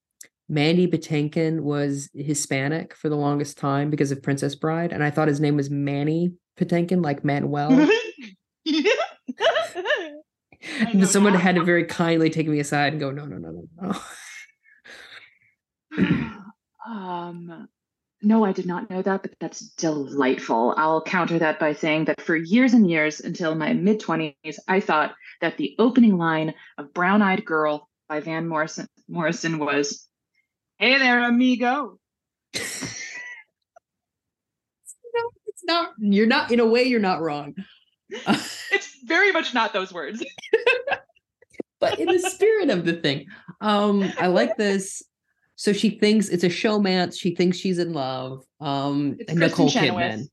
Mandy 0.48 0.86
Patinkin 0.86 1.60
was 1.60 2.08
Hispanic 2.14 2.94
for 2.94 3.08
the 3.08 3.16
longest 3.16 3.58
time 3.58 3.90
because 3.90 4.10
of 4.10 4.22
Princess 4.22 4.54
Bride, 4.54 4.92
and 4.92 5.04
I 5.04 5.10
thought 5.10 5.28
his 5.28 5.40
name 5.40 5.56
was 5.56 5.68
Manny 5.68 6.32
Patinkin, 6.58 7.02
like 7.02 7.24
Manuel. 7.24 7.88
Someone 11.04 11.34
had 11.34 11.56
to 11.56 11.64
very 11.64 11.84
kindly 11.84 12.30
take 12.30 12.48
me 12.48 12.60
aside 12.60 12.92
and 12.92 13.00
go, 13.00 13.10
no, 13.10 13.26
no, 13.26 13.36
no, 13.36 13.50
no, 13.50 13.64
no. 13.80 13.92
um 16.86 17.68
no 18.22 18.44
i 18.44 18.52
did 18.52 18.66
not 18.66 18.90
know 18.90 19.02
that 19.02 19.22
but 19.22 19.32
that's 19.40 19.60
delightful 19.74 20.74
i'll 20.76 21.02
counter 21.02 21.38
that 21.38 21.58
by 21.58 21.72
saying 21.72 22.04
that 22.04 22.20
for 22.20 22.36
years 22.36 22.72
and 22.72 22.90
years 22.90 23.20
until 23.20 23.54
my 23.54 23.72
mid-20s 23.72 24.58
i 24.68 24.80
thought 24.80 25.14
that 25.40 25.56
the 25.56 25.74
opening 25.78 26.18
line 26.18 26.54
of 26.78 26.92
brown 26.94 27.22
eyed 27.22 27.44
girl 27.44 27.88
by 28.08 28.20
van 28.20 28.46
morrison 28.46 28.86
morrison 29.08 29.58
was 29.58 30.07
hey 30.78 30.98
there 30.98 31.22
amigo 31.24 31.98
no, 35.14 35.22
it's 35.46 35.64
not. 35.64 35.94
You're 35.98 36.26
not. 36.26 36.52
In 36.52 36.60
a 36.60 36.66
way, 36.66 36.84
you're 36.84 37.00
not 37.00 37.20
wrong. 37.20 37.54
it's 38.10 38.94
very 39.04 39.32
much 39.32 39.52
not 39.54 39.72
those 39.72 39.92
words 39.92 40.24
but 41.80 41.98
in 41.98 42.08
the 42.08 42.18
spirit 42.18 42.70
of 42.70 42.84
the 42.86 42.94
thing 42.94 43.26
um 43.60 44.10
i 44.18 44.26
like 44.26 44.56
this 44.56 45.02
so 45.56 45.72
she 45.74 45.90
thinks 45.90 46.28
it's 46.28 46.42
a 46.44 46.48
showmance 46.48 47.18
she 47.20 47.34
thinks 47.34 47.58
she's 47.58 47.78
in 47.78 47.92
love 47.92 48.44
um 48.60 49.16
It's 49.18 49.30
and 49.30 49.38
Kristin 49.38 49.50
nicole 49.50 49.70
Chenoweth. 49.70 50.14
kidman 50.14 50.28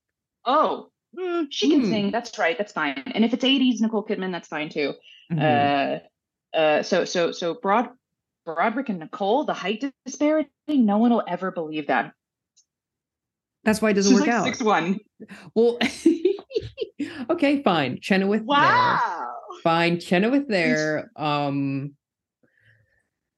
oh 0.46 0.88
mm, 1.20 1.48
she 1.50 1.70
can 1.70 1.82
Hmm. 1.82 1.90
sing 1.90 2.12
that's 2.12 2.38
right 2.40 2.58
that's 2.58 2.72
fine 2.72 3.04
and 3.08 3.26
if 3.26 3.34
it's 3.34 3.44
80s 3.44 3.82
nicole 3.82 4.06
kidman 4.06 4.32
that's 4.32 4.48
fine 4.48 4.70
too 4.70 4.94
Mhm. 5.32 6.02
uh 6.54 6.58
uh 6.58 6.82
so 6.84 7.04
so 7.04 7.32
so 7.34 7.56
broad 7.56 7.90
broderick 8.46 8.90
and 8.90 9.00
nicole 9.00 9.44
the 9.44 9.54
height 9.54 9.84
disparity 10.06 10.50
no 10.68 10.98
one 10.98 11.12
will 11.12 11.24
ever 11.28 11.52
believe 11.52 11.88
that. 11.88 12.14
That's 13.64 13.82
why 13.82 13.90
it 13.90 13.94
doesn't 13.94 14.12
She's 14.12 14.20
work 14.22 14.28
like 14.28 14.36
out. 14.36 14.46
six 14.46 14.62
one. 14.62 15.00
Well 15.56 15.80
okay 17.30 17.64
fine. 17.64 18.00
Chenoweth 18.02 18.42
there. 18.42 18.46
Wow. 18.46 19.34
Fine. 19.64 20.00
Chenoweth 20.00 20.48
there 20.48 21.12
um 21.16 21.96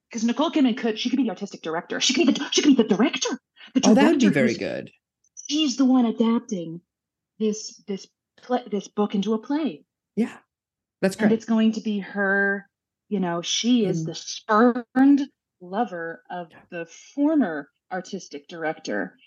because 0.10 0.24
nicole 0.24 0.51
kidman 0.51 0.78
could 0.78 0.99
she 0.99 1.10
could 1.10 1.18
be 1.18 1.24
the 1.24 1.30
artistic 1.30 1.62
director. 1.62 1.99
She 2.01 2.14
could 2.14 2.28
be 2.28 2.34
the 2.34 2.49
she 2.51 2.62
could 2.62 2.76
be 2.76 2.84
the 2.84 2.89
director. 2.95 3.39
The 3.74 3.82
oh 3.86 3.93
that 3.93 4.12
would 4.12 4.20
be 4.20 4.28
very 4.30 4.55
good. 4.55 4.91
she's 5.49 5.78
the 5.78 5.86
one 5.86 6.05
adapting 6.05 6.82
this 7.39 7.82
this 7.88 8.08
play 8.38 8.64
this 8.70 8.88
book 8.88 9.16
into 9.16 9.34
a 9.34 9.38
play. 9.39 9.84
Yeah. 10.16 10.38
That's 11.01 11.16
and 11.16 11.30
great. 11.30 11.34
it's 11.34 11.45
going 11.45 11.74
to 11.74 11.82
be 11.82 11.99
her 11.99 12.68
you 13.10 13.20
know 13.20 13.41
she 13.41 13.86
is 13.86 14.03
Mm. 14.03 14.08
the 14.08 14.16
spurned 14.16 15.22
lover 15.62 16.24
of 16.30 16.49
the 16.72 16.86
former 17.16 17.70
artistic 17.91 18.47
director 18.47 19.18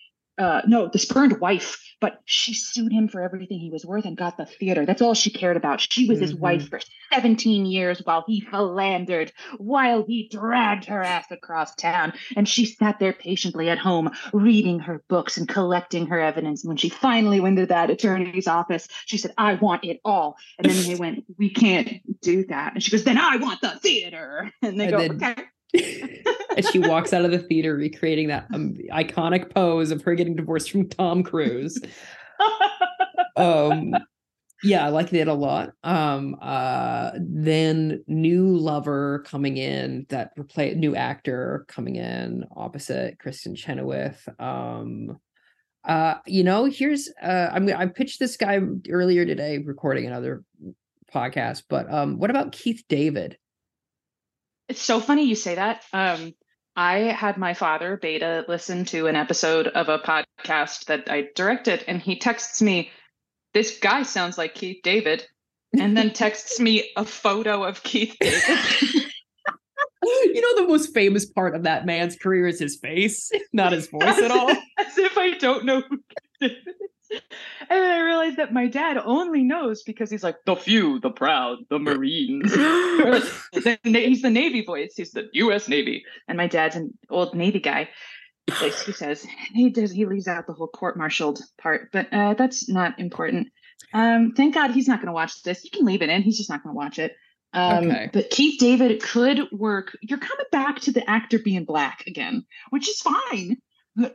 uh 0.41 0.63
no 0.67 0.89
the 0.89 0.99
spurned 0.99 1.39
wife 1.41 1.79
but 2.01 2.19
she 2.25 2.55
sued 2.55 2.93
him 2.93 3.09
for 3.09 3.21
everything 3.21 3.59
he 3.59 3.69
was 3.71 3.85
worth 3.85 4.07
and 4.07 4.17
got 4.17 4.39
the 4.39 4.47
theater. 4.47 4.87
That's 4.87 5.03
all 5.03 5.13
she 5.13 5.29
cared 5.29 5.59
about. 5.59 5.83
She 5.83 6.09
was 6.09 6.19
his 6.19 6.33
Mhm. 6.33 6.39
wife 6.41 6.69
for 6.71 6.81
17 7.13 7.67
years 7.67 8.01
while 8.03 8.25
he 8.27 8.41
philandered 8.41 9.33
while 9.59 10.03
he 10.07 10.27
dragged 10.33 10.87
her 10.87 11.03
ass 11.03 11.27
across 11.31 11.75
town. 11.75 12.15
And 12.37 12.49
she 12.49 12.65
sat 12.65 13.01
there 13.01 13.13
patiently 13.13 13.69
at 13.69 13.77
home 13.77 14.13
reading 14.33 14.79
her 14.79 15.03
books 15.09 15.37
and 15.37 15.47
collecting 15.47 16.07
her 16.07 16.19
evidence. 16.19 16.63
And 16.65 16.69
when 16.69 16.79
she 16.79 16.89
finally 16.89 17.39
went 17.39 17.59
to 17.59 17.67
that 17.67 17.91
attorney's 17.91 18.49
office 18.49 18.89
she 19.05 19.19
said 19.19 19.35
i 19.37 19.53
want 19.57 19.85
it 19.85 20.01
all. 20.03 20.37
And 20.59 20.71
then 20.73 20.83
they 20.89 20.95
went 20.95 21.25
we 21.37 21.51
can't 21.51 21.91
do 22.23 22.47
that. 22.47 22.73
And 22.73 22.83
she 22.83 22.91
goes 22.91 23.05
then 23.05 23.19
i 23.19 23.37
want 23.37 23.61
the 23.61 23.79
theater. 23.79 24.51
And 24.63 24.81
they 24.81 24.87
And 24.87 24.93
go 24.93 25.09
then- 25.19 25.33
okay 25.77 26.23
and 26.61 26.69
she 26.69 26.79
walks 26.79 27.13
out 27.13 27.25
of 27.25 27.31
the 27.31 27.39
theater 27.39 27.75
recreating 27.75 28.29
that 28.29 28.47
um, 28.53 28.75
iconic 28.93 29.55
pose 29.55 29.91
of 29.91 30.03
her 30.03 30.15
getting 30.15 30.37
divorced 30.37 30.71
from 30.71 30.89
tom 30.89 31.23
cruise. 31.23 31.79
Um 33.37 33.95
yeah 34.63 34.85
i 34.85 34.89
like 34.91 35.09
that 35.11 35.29
a 35.29 35.35
lot. 35.35 35.71
Um 35.83 36.37
uh 36.43 37.13
then 37.19 38.05
new 38.07 38.57
lover 38.57 39.25
coming 39.27 39.57
in 39.57 40.05
that 40.11 40.33
new 40.77 40.95
actor 40.95 41.65
coming 41.69 41.97
in 41.97 42.45
opposite 42.55 43.19
kristin 43.19 43.57
chenoweth. 43.57 44.29
Um 44.39 45.19
uh 45.85 46.17
you 46.27 46.45
know 46.45 46.67
here's 46.67 47.09
uh 47.23 47.49
i'm 47.53 47.67
i 47.71 47.87
pitched 47.87 48.19
this 48.19 48.37
guy 48.37 48.61
earlier 48.91 49.25
today 49.25 49.57
recording 49.59 50.07
another 50.07 50.45
podcast 51.11 51.63
but 51.71 51.91
um 51.91 52.19
what 52.19 52.29
about 52.29 52.53
keith 52.53 52.85
david? 52.89 53.39
It's 54.69 54.83
so 54.83 55.01
funny 55.01 55.25
you 55.25 55.35
say 55.35 55.57
that. 55.57 55.83
Um, 55.93 56.33
I 56.77 56.99
had 56.99 57.37
my 57.37 57.55
father 57.55 57.99
beta 58.01 58.45
listen 58.49 58.85
to 58.87 59.07
an 59.07 59.17
episode 59.17 59.67
of 59.69 59.89
a 59.89 59.99
podcast 59.99 60.87
that 60.87 61.11
I 61.11 61.29
directed, 61.35 61.85
and 61.89 62.01
he 62.01 62.17
texts 62.17 62.63
me, 62.63 62.91
"This 63.55 63.79
guy 63.79 64.03
sounds 64.03 64.39
like 64.39 64.55
Keith 64.55 64.81
David," 64.83 65.27
and 65.79 65.97
then 65.97 66.13
texts 66.13 66.61
me 66.61 66.91
a 66.97 67.05
photo 67.05 67.65
of 67.65 67.83
Keith 67.83 68.17
David. 68.21 68.43
you 70.03 70.41
know 70.41 70.63
the 70.63 70.69
most 70.69 70.95
famous 70.95 71.27
part 71.27 71.55
of 71.55 71.65
that 71.65 71.87
man's 71.87 72.17
career 72.17 72.47
is 72.47 72.59
his 72.59 72.79
face 72.79 73.31
not 73.53 73.73
his 73.73 73.89
voice 73.89 74.19
at 74.19 74.31
all 74.31 74.49
As 74.79 74.97
if 74.97 75.19
I 75.19 75.33
don't 75.33 75.65
know 75.65 75.83
who 77.11 77.17
Keith 77.17 77.23
David 77.31 77.33
is. 77.33 77.69
And 77.69 77.83
then 77.83 77.91
I 77.91 78.01
realized 78.01 78.37
that 78.39 78.53
my 78.53 78.67
dad 78.67 78.99
only 78.99 79.43
knows 79.43 79.83
because 79.83 80.11
he's 80.11 80.23
like 80.23 80.37
the 80.47 80.57
few, 80.57 81.01
the 81.01 81.11
proud, 81.11 81.59
the 81.69 81.79
Marines. 81.79 82.55
Like, 82.57 83.25
the 83.53 83.79
he's 83.85 84.23
the 84.23 84.31
Navy 84.31 84.65
voice. 84.65 84.95
He's 84.97 85.13
the 85.13 85.29
U.S. 85.35 85.69
Navy, 85.69 86.05
and 86.29 86.37
my 86.37 86.47
dad's 86.47 86.77
an 86.77 86.97
old 87.09 87.35
Navy 87.35 87.61
guy. 87.61 87.89
Like 88.61 88.75
he 88.75 88.93
says, 88.93 89.27
he 89.53 89.71
does. 89.71 89.93
He 89.93 90.07
leaves 90.07 90.27
out 90.27 90.47
the 90.47 90.53
whole 90.53 90.67
court-martialed 90.67 91.41
part, 91.61 91.93
but 91.93 92.13
uh, 92.13 92.35
that's 92.35 92.69
not 92.69 92.99
important. 92.99 93.49
Um, 93.93 94.33
thank 94.37 94.55
God 94.55 94.73
he's 94.73 94.89
not 94.89 94.99
going 94.99 95.07
to 95.07 95.13
watch 95.13 95.43
this. 95.43 95.65
You 95.65 95.71
can 95.71 95.85
leave 95.85 96.03
it 96.03 96.11
in. 96.11 96.23
He's 96.23 96.39
just 96.39 96.51
not 96.51 96.63
going 96.63 96.75
to 96.75 96.77
watch 96.77 96.99
it. 96.99 97.17
Um, 97.53 97.91
Okay. 97.91 98.11
But 98.13 98.31
Keith 98.31 98.59
David 98.59 99.03
could 99.03 99.51
work. 99.53 99.97
You're 100.03 100.19
coming 100.19 100.47
back 100.53 100.81
to 100.81 100.93
the 100.93 101.09
actor 101.09 101.39
being 101.39 101.65
black 101.65 102.05
again, 102.07 102.45
which 102.71 102.89
is 102.89 103.01
fine. 103.01 103.59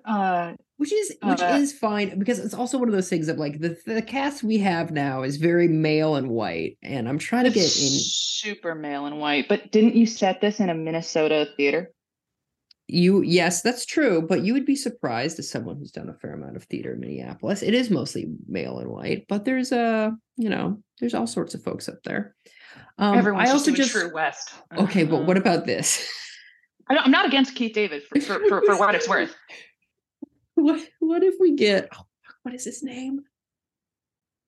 Uh, 0.06 0.54
which 0.78 0.92
is 0.94 1.14
which 1.22 1.42
Uh, 1.42 1.58
is 1.60 1.74
fine 1.74 2.18
because 2.18 2.40
it's 2.40 2.54
also 2.54 2.78
one 2.78 2.88
of 2.88 2.94
those 2.94 3.10
things 3.10 3.28
of 3.28 3.38
like 3.38 3.60
the 3.60 3.78
the 3.86 4.02
cast 4.02 4.44
we 4.44 4.58
have 4.58 4.92
now 4.92 5.22
is 5.24 5.38
very 5.38 5.68
male 5.68 6.16
and 6.16 6.30
white 6.30 6.78
and 6.82 7.08
i'm 7.10 7.18
trying 7.20 7.44
to 7.44 7.50
get 7.50 7.64
in 7.64 7.70
super 7.70 8.74
male 8.74 9.06
and 9.06 9.20
white. 9.20 9.48
But 9.50 9.72
didn't 9.72 9.96
you 9.96 10.06
set 10.06 10.40
this 10.42 10.60
in 10.60 10.70
a 10.70 10.74
Minnesota 10.76 11.48
theater? 11.58 11.92
you 12.88 13.24
yes 13.24 13.64
that's 13.64 13.84
true 13.84 14.22
but 14.22 14.44
you 14.44 14.54
would 14.54 14.66
be 14.66 14.76
surprised 14.76 15.40
as 15.40 15.50
someone 15.50 15.76
who's 15.76 15.92
done 15.92 16.08
a 16.08 16.14
fair 16.14 16.34
amount 16.34 16.56
of 16.56 16.64
theater 16.66 16.94
in 16.94 17.00
minneapolis 17.00 17.64
it 17.64 17.74
is 17.74 17.90
mostly 17.90 18.28
male 18.48 18.78
and 18.78 18.92
white 18.92 19.26
but 19.28 19.44
there's 19.44 19.72
a 19.72 20.16
you 20.38 20.50
know 20.50 20.80
there's 21.00 21.16
all 21.16 21.26
sorts 21.26 21.56
of 21.56 21.64
folks 21.64 21.90
up 21.90 21.98
there 22.04 22.36
um 23.00 23.18
Everyone's 23.18 23.50
i 23.50 23.52
also 23.54 23.72
doing 23.72 23.78
just 23.78 23.92
True 23.92 24.14
West. 24.14 24.54
okay 24.78 25.04
but 25.04 25.26
what 25.26 25.36
about 25.36 25.66
this 25.66 26.08
I 26.88 26.94
don't, 26.94 27.06
I'm 27.06 27.12
not 27.12 27.26
against 27.26 27.56
Keith 27.56 27.74
David 27.74 28.04
for, 28.04 28.20
for, 28.22 28.40
for, 28.48 28.62
for 28.66 28.78
what 28.78 28.96
it's 28.96 29.10
worth. 29.10 29.36
what 30.56 30.82
what 31.00 31.24
if 31.24 31.36
we 31.40 31.56
get 31.56 31.90
oh, 31.98 32.06
what 32.44 32.54
is 32.56 32.64
his 32.64 32.82
name 32.84 33.22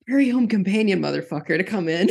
prairie 0.07 0.29
home 0.29 0.47
companion 0.47 1.01
motherfucker 1.01 1.57
to 1.57 1.63
come 1.65 1.89
in 1.89 2.09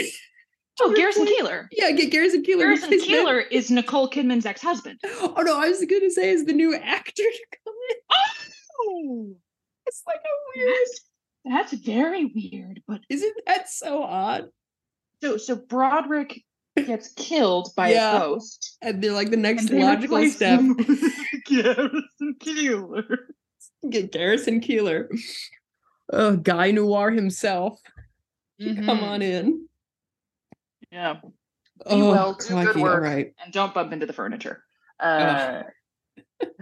Oh, 0.80 0.92
Garrison 0.96 1.24
Keillor. 1.26 1.66
yeah 1.72 1.90
get 1.92 2.10
garrison 2.10 2.42
keillor 2.42 2.58
Garrison. 2.58 2.90
Keillor 2.90 3.42
is 3.50 3.70
Nicole 3.70 4.10
Kidman's 4.10 4.44
ex-husband. 4.44 5.00
Oh 5.04 5.42
no, 5.44 5.58
I 5.58 5.68
was 5.68 5.82
gonna 5.88 6.10
say 6.10 6.30
is 6.30 6.44
the 6.44 6.52
new 6.52 6.74
actor 6.74 7.22
to 7.22 7.46
come 7.64 7.74
in. 7.90 7.96
Oh, 8.78 9.36
It's 9.86 10.02
like 10.06 10.16
a 10.16 10.58
weird. 10.58 10.76
that's, 11.46 11.70
that's 11.72 11.82
very 11.84 12.24
weird. 12.26 12.82
But 12.86 13.00
Isn't 13.08 13.34
that 13.46 13.70
so 13.70 14.02
odd? 14.02 14.48
so 15.22 15.38
so 15.38 15.56
Broderick 15.56 16.42
gets 16.84 17.08
killed 17.14 17.70
by 17.76 17.90
Yeah. 17.92 18.16
a 18.16 18.20
ghost. 18.20 18.76
And 18.82 19.02
they're 19.02 19.12
like 19.12 19.30
the 19.30 19.36
next 19.36 19.70
logical 19.70 20.28
step. 20.28 20.60
Garrison 21.46 22.34
Keillor. 22.40 23.16
Get 23.88 24.12
Garrison 24.12 24.60
Keillor. 24.60 25.08
Oh, 26.12 26.36
Guy 26.36 26.70
Noir 26.72 27.10
himself. 27.10 27.80
Come 28.60 28.76
Mhm. 28.76 29.02
on 29.02 29.22
in. 29.22 29.68
Yeah. 30.90 31.14
Be 31.22 31.30
Oh, 31.86 32.10
well, 32.10 32.32
do 32.34 32.38
good 32.48 32.64
crikey, 32.64 32.80
work, 32.80 33.02
right. 33.02 33.34
and 33.44 33.52
don't 33.52 33.74
bump 33.74 33.92
into 33.92 34.06
the 34.06 34.12
furniture. 34.12 34.64
Uh, 34.98 35.64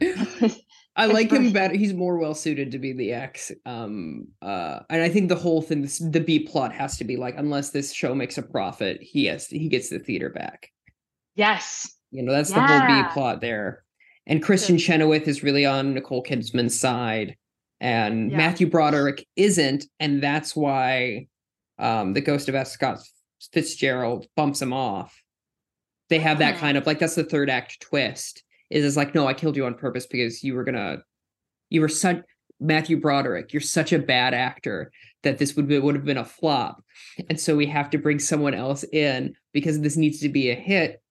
I 1.00 1.06
like 1.06 1.30
him 1.30 1.52
better. 1.52 1.76
He's 1.76 1.94
more 1.94 2.18
well 2.18 2.34
suited 2.34 2.70
to 2.72 2.78
be 2.78 2.92
the 2.92 3.12
X. 3.12 3.50
Um, 3.66 4.28
uh, 4.42 4.80
and 4.90 5.02
I 5.02 5.08
think 5.08 5.28
the 5.28 5.36
whole 5.36 5.62
thing, 5.62 5.82
this, 5.82 5.98
the 5.98 6.20
B 6.20 6.40
plot 6.40 6.72
has 6.72 6.96
to 6.98 7.04
be 7.04 7.16
like, 7.16 7.34
unless 7.38 7.70
this 7.70 7.92
show 7.92 8.14
makes 8.14 8.38
a 8.38 8.42
profit, 8.42 9.00
he 9.02 9.24
has 9.26 9.46
he 9.46 9.68
gets 9.68 9.88
the 9.88 9.98
theater 9.98 10.28
back. 10.30 10.70
yes. 11.34 11.94
You 12.12 12.22
know, 12.24 12.32
that's 12.32 12.50
the 12.52 12.60
whole 12.60 12.86
B 12.88 13.08
plot 13.12 13.40
there. 13.40 13.84
And 14.26 14.42
Kristin 14.42 14.78
Chenoweth 14.80 15.28
is 15.28 15.42
really 15.44 15.64
on 15.64 15.94
Nicole 15.94 16.24
Kidman's 16.24 16.78
side, 16.78 17.36
and 17.80 18.30
Yeah. 18.32 18.36
Matthew 18.36 18.68
Broderick 18.68 19.24
isn't, 19.36 19.84
and 20.00 20.20
that's 20.22 20.54
why 20.56 21.28
um, 21.78 22.12
the 22.14 22.20
Ghost 22.20 22.48
of. 22.48 22.66
Scott 22.66 22.98
Fitzgerald 23.52 24.26
bumps 24.36 24.60
him 24.60 24.72
off. 24.72 25.22
They 26.08 26.18
have 26.18 26.40
that 26.40 26.56
Oh. 26.56 26.58
kind 26.58 26.76
of 26.76 26.84
like 26.86 26.98
that's 26.98 27.14
the 27.14 27.24
third 27.24 27.48
act 27.48 27.80
twist. 27.80 28.42
Is 28.70 28.84
it's 28.84 28.96
like, 28.96 29.14
no, 29.14 29.26
I 29.26 29.34
killed 29.34 29.56
you 29.56 29.66
on 29.66 29.74
purpose 29.74 30.06
because 30.06 30.44
you 30.44 30.54
were 30.54 30.64
gonna, 30.64 31.02
you 31.68 31.80
were 31.80 31.88
such 31.88 32.22
Matthew 32.60 33.00
Broderick. 33.00 33.52
You're 33.52 33.60
such 33.60 33.92
a 33.92 33.98
bad 33.98 34.32
actor 34.32 34.92
that 35.22 35.38
this 35.38 35.56
would 35.56 35.68
be, 35.68 35.78
would 35.78 35.96
have 35.96 36.04
been 36.04 36.16
a 36.18 36.24
flop, 36.24 36.82
and 37.28 37.38
so 37.38 37.56
we 37.56 37.66
have 37.66 37.90
to 37.90 37.98
bring 37.98 38.18
someone 38.18 38.54
else 38.54 38.84
in 38.84 39.34
because 39.52 39.80
this 39.80 39.96
needs 39.96 40.20
to 40.20 40.28
be 40.28 40.50
a 40.50 40.54
hit, 40.54 41.02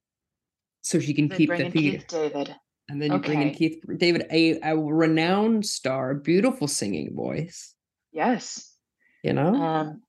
so 0.82 1.00
she 1.00 1.14
can 1.14 1.28
They 1.28 1.38
keep 1.38 1.50
bring 1.50 1.64
the 1.64 1.70
theater. 1.70 1.98
Keith 1.98 2.08
David. 2.08 2.56
And 2.88 3.00
then 3.00 3.12
you 3.12 3.20
bring 3.20 3.44
in 3.44 3.52
Keith 3.54 3.84
David, 3.98 4.26
a, 4.32 4.60
a 4.62 4.76
renowned 4.76 5.64
star, 5.64 6.16
beautiful 6.16 6.68
singing 6.68 7.16
voice. 7.16 7.76
Yes. 8.12 8.74
You 9.22 9.34
know, 9.34 9.54
Um, 9.54 10.02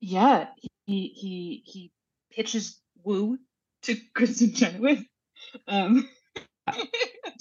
yeah, 0.00 0.46
he 0.84 1.08
he 1.08 1.62
he 1.64 1.90
pitches 2.30 2.80
woo 3.02 3.38
to 3.82 3.96
Kristin 4.14 4.54
Chenoweth. 4.54 5.02
Um, 5.66 6.08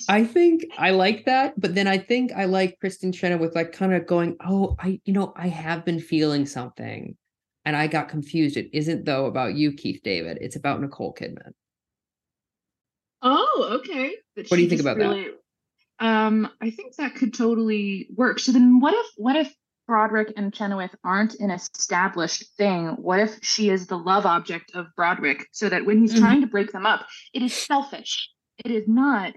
I 0.10 0.24
think 0.24 0.66
I 0.78 0.92
like 0.92 1.26
that, 1.26 1.60
but 1.60 1.76
then 1.76 1.88
I 1.88 1.98
think 1.98 2.32
I 2.32 2.46
like 2.46 2.78
Kristin 2.84 3.14
Chenoweth 3.14 3.56
like 3.56 3.72
kind 3.72 3.94
of 3.94 4.06
going, 4.06 4.38
oh, 4.46 4.76
I, 4.80 5.00
you 5.06 5.14
know, 5.14 5.34
I 5.36 5.48
have 5.48 5.84
been 5.86 6.00
feeling 6.00 6.46
something, 6.46 7.18
and 7.66 7.76
I 7.76 7.88
got 7.88 8.08
confused. 8.10 8.58
It 8.58 8.70
isn't 8.74 9.06
though 9.06 9.26
about 9.26 9.56
you, 9.56 9.74
Keith 9.74 10.02
David. 10.04 10.38
It's 10.40 10.56
about 10.56 10.82
Nicole 10.82 11.14
Kidman. 11.14 11.52
oh, 13.22 13.80
okay. 13.80 14.16
But 14.36 14.48
What 14.48 14.58
do 14.58 14.64
you 14.64 14.70
think 14.70 14.82
about 14.82 14.98
that? 15.00 15.34
Um, 16.00 16.50
I 16.62 16.70
think 16.70 16.96
that 16.98 17.16
could 17.16 17.34
totally 17.34 18.08
work. 18.16 18.40
So 18.40 18.52
then, 18.52 18.80
what 18.80 18.94
if 18.94 19.06
what 19.18 19.36
if 19.36 19.54
Broderick 19.88 20.34
and 20.38 20.54
Chenoweth 20.54 20.94
aren't 21.04 21.36
an 21.40 21.50
established 21.50 22.46
thing? 22.56 22.90
What 22.90 23.20
if 23.20 23.40
she 23.42 23.70
is 23.70 23.88
the 23.88 23.98
love 23.98 24.26
object 24.26 24.72
of 24.76 24.88
Broderick, 24.96 25.48
so 25.52 25.70
that 25.70 25.86
when 25.86 26.00
he's 26.02 26.14
Mhm. 26.14 26.20
trying 26.20 26.42
to 26.42 26.48
break 26.48 26.72
them 26.72 26.86
up, 26.86 27.08
it 27.34 27.42
is 27.42 27.54
selfish. 27.54 28.30
It 28.64 28.72
is 28.72 28.88
not, 28.88 29.34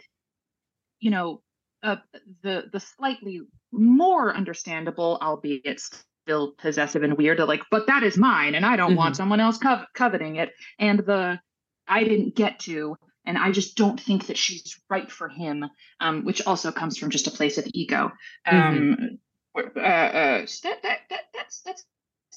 you 0.99 1.11
know, 1.11 1.43
uh, 1.83 1.97
the 2.43 2.65
the 2.73 2.81
slightly 2.81 3.43
more 3.73 4.35
understandable, 4.35 5.19
albeit 5.21 5.81
still 5.81 6.53
possessive 6.59 7.03
and 7.03 7.17
weird, 7.17 7.39
like, 7.41 7.63
but 7.71 7.87
that 7.87 8.03
is 8.03 8.17
mine, 8.19 8.55
and 8.55 8.65
I 8.67 8.77
don't 8.77 8.97
want 8.97 9.17
someone 9.17 9.41
else 9.41 9.59
cov- 9.59 9.87
coveting 9.95 10.37
it. 10.37 10.51
And 10.79 10.99
the 11.01 11.41
I 11.89 12.05
didn't 12.05 12.35
get 12.37 12.61
to, 12.61 12.97
and 13.25 13.39
I 13.39 13.51
just 13.51 13.77
don't 13.77 13.99
think 14.01 14.27
that 14.27 14.37
she's 14.39 14.79
right 14.91 15.11
for 15.11 15.29
him, 15.29 15.65
um, 16.01 16.25
which 16.25 16.47
also 16.47 16.71
comes 16.73 16.99
from 16.99 17.11
just 17.11 17.27
a 17.27 17.31
place 17.31 17.59
of 17.59 17.67
ego. 17.73 18.13
Um, 18.47 19.19
wh- 19.57 19.77
uh, 19.77 19.81
uh, 19.81 20.47
so 20.47 20.69
that, 20.69 20.83
that 20.83 20.99
that 21.11 21.21
that's 21.35 21.61
that's 21.63 21.85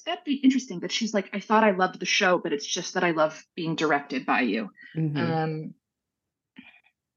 that'd 0.06 0.24
be 0.24 0.34
interesting. 0.36 0.80
That 0.80 0.92
she's 0.92 1.14
like, 1.14 1.30
I 1.32 1.40
thought 1.40 1.64
I 1.64 1.70
loved 1.72 1.98
the 2.00 2.06
show, 2.06 2.38
but 2.38 2.52
it's 2.52 2.66
just 2.66 2.94
that 2.94 3.04
I 3.04 3.10
love 3.12 3.42
being 3.54 3.76
directed 3.76 4.24
by 4.26 4.40
you. 4.42 4.70
Mhm. 4.96 5.16
Um, 5.18 5.74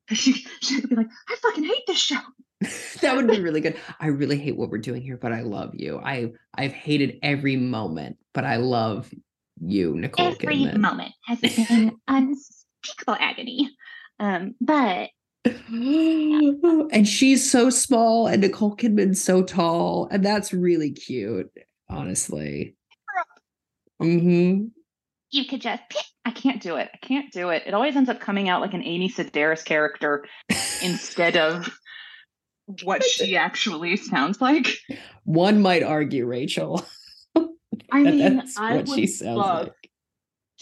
she 0.14 0.46
she 0.62 0.80
could 0.82 0.90
be 0.90 0.96
like, 0.96 1.10
I 1.30 1.36
fucking 1.42 1.64
hate 1.64 1.86
this 1.88 2.00
show. 2.00 2.20
that 3.02 3.16
would 3.16 3.28
be 3.28 3.40
really 3.40 3.62
good. 3.62 3.78
I 4.00 4.08
really 4.08 4.38
hate 4.38 4.58
what 4.58 4.70
we're 4.70 4.78
doing 4.80 5.02
here, 5.02 5.18
but 5.18 5.32
I 5.32 5.42
love 5.42 5.76
you. 5.76 6.00
I 6.04 6.32
I've 6.56 6.74
hated 6.74 7.20
every 7.22 7.56
moment, 7.56 8.18
but 8.34 8.46
I 8.46 8.58
love 8.58 9.12
you, 9.62 9.96
Nicole 9.96 10.28
Every 10.28 10.58
Kidman. 10.58 10.78
moment 10.78 11.14
has 11.26 11.40
been 11.40 11.98
unspeakable 12.08 13.16
agony. 13.20 13.70
Um, 14.20 14.56
but 14.60 15.10
and 15.70 17.08
she's 17.08 17.50
so 17.50 17.70
small, 17.70 18.28
and 18.28 18.42
Nicole 18.42 18.76
Kidman's 18.76 19.22
so 19.24 19.44
tall, 19.44 20.08
and 20.12 20.26
that's 20.26 20.54
really 20.54 20.92
cute, 20.92 21.52
honestly. 21.90 22.76
hmm 24.00 24.66
you 25.32 25.46
could 25.46 25.62
just 25.62 25.82
pick. 25.90 26.02
I 26.26 26.32
can't 26.32 26.62
do 26.62 26.76
it. 26.76 26.90
I 26.94 26.98
can't 26.98 27.32
do 27.32 27.50
it. 27.50 27.64
It 27.66 27.74
always 27.74 27.96
ends 27.96 28.10
up 28.10 28.20
coming 28.20 28.50
out 28.50 28.60
like 28.62 28.74
an 28.74 28.84
Amy 28.84 29.10
Sedaris 29.10 29.64
character 29.64 30.26
instead 30.84 31.38
of 31.38 31.70
what 32.84 33.02
she 33.02 33.38
actually 33.38 33.96
sounds 33.96 34.42
like. 34.42 34.68
One 35.24 35.62
might 35.62 35.84
argue, 35.84 36.26
Rachel. 36.26 36.86
I 37.38 38.04
mean, 38.04 38.36
that's 38.38 38.58
I 38.58 38.76
what 38.76 38.88
would 38.90 38.96
she 39.00 39.08
sounds 39.08 39.38
love. 39.38 39.70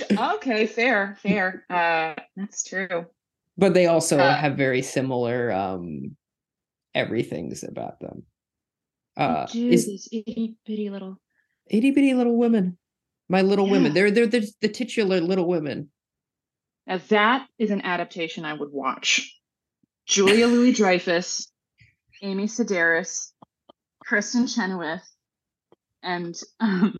like. 0.09 0.35
Okay, 0.35 0.67
fair, 0.67 1.17
fair. 1.23 1.65
Uh, 1.67 2.13
that's 2.35 2.63
true. 2.63 3.05
But 3.57 3.73
they 3.73 3.87
also 3.87 4.19
Uh, 4.19 4.35
have 4.35 4.55
very 4.57 4.83
similar 4.83 5.51
um 5.51 6.15
everything's 6.93 7.63
about 7.63 7.99
them. 8.01 8.23
Uh 9.17 9.47
is 9.53 10.07
itty 10.11 10.57
bitty 10.65 10.89
little. 10.91 11.17
itty 11.67 11.89
bitty 11.91 12.13
little 12.13 12.37
women. 12.37 12.77
My 13.29 13.41
little 13.41 13.69
women. 13.69 13.93
They're 13.93 14.11
they're 14.11 14.27
the, 14.27 14.47
the 14.61 14.69
titular 14.69 15.19
little 15.19 15.47
women. 15.47 15.89
Now 16.87 16.99
that 17.09 17.47
is 17.57 17.71
an 17.71 17.81
adaptation 17.81 18.45
I 18.45 18.53
would 18.53 18.71
watch. 18.71 19.31
Julia 20.05 20.45
Louis 20.45 20.71
Dreyfus, 20.73 21.51
Amy 22.21 22.45
Sedaris, 22.45 23.31
Kristin 24.07 24.47
Chenoweth, 24.53 25.01
and 26.03 26.35
um, 26.59 26.95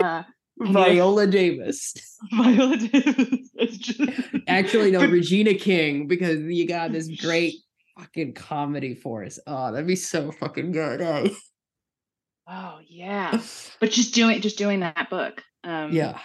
uh, 0.00 0.24
Viola 0.58 1.28
Davis. 1.28 1.94
Viola 2.32 2.76
Davis. 2.76 4.00
Actually, 4.48 4.90
no, 4.90 5.06
Regina 5.06 5.54
King, 5.54 6.08
because 6.08 6.40
you 6.40 6.66
got 6.66 6.90
this 6.90 7.08
great 7.20 7.54
fucking 7.96 8.34
comedy 8.34 8.94
for 8.96 9.24
us. 9.24 9.38
Oh, 9.46 9.70
that'd 9.70 9.86
be 9.86 9.94
so 9.94 10.32
fucking 10.32 10.72
good. 10.72 11.00
eh? 11.00 11.28
Oh 12.48 12.78
yeah, 12.88 13.40
but 13.78 13.90
just 13.90 14.14
doing 14.14 14.40
just 14.40 14.58
doing 14.58 14.80
that 14.80 15.10
book. 15.10 15.42
Um, 15.64 15.92
yeah. 15.92 16.18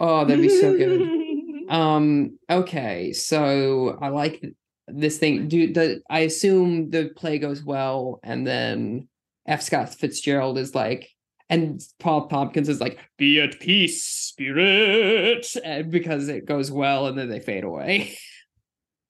Oh, 0.00 0.24
that'd 0.24 0.42
be 0.42 0.48
so 0.48 0.76
good. 0.76 1.24
Um, 1.68 2.38
okay, 2.48 3.12
so 3.12 3.98
I 4.00 4.08
like 4.08 4.42
this 4.86 5.18
thing. 5.18 5.48
Do 5.48 5.72
the 5.72 6.00
I 6.08 6.20
assume 6.20 6.90
the 6.90 7.10
play 7.14 7.38
goes 7.38 7.62
well, 7.62 8.20
and 8.22 8.46
then 8.46 9.08
F. 9.46 9.62
Scott 9.62 9.94
Fitzgerald 9.94 10.58
is 10.58 10.74
like, 10.74 11.10
and 11.50 11.80
Paul 11.98 12.28
Tompkins 12.28 12.68
is 12.68 12.80
like, 12.80 12.98
"Be 13.18 13.40
at 13.40 13.60
peace, 13.60 14.02
spirit," 14.04 15.46
and 15.62 15.90
because 15.90 16.28
it 16.28 16.46
goes 16.46 16.70
well, 16.70 17.06
and 17.06 17.18
then 17.18 17.28
they 17.28 17.40
fade 17.40 17.64
away. 17.64 18.16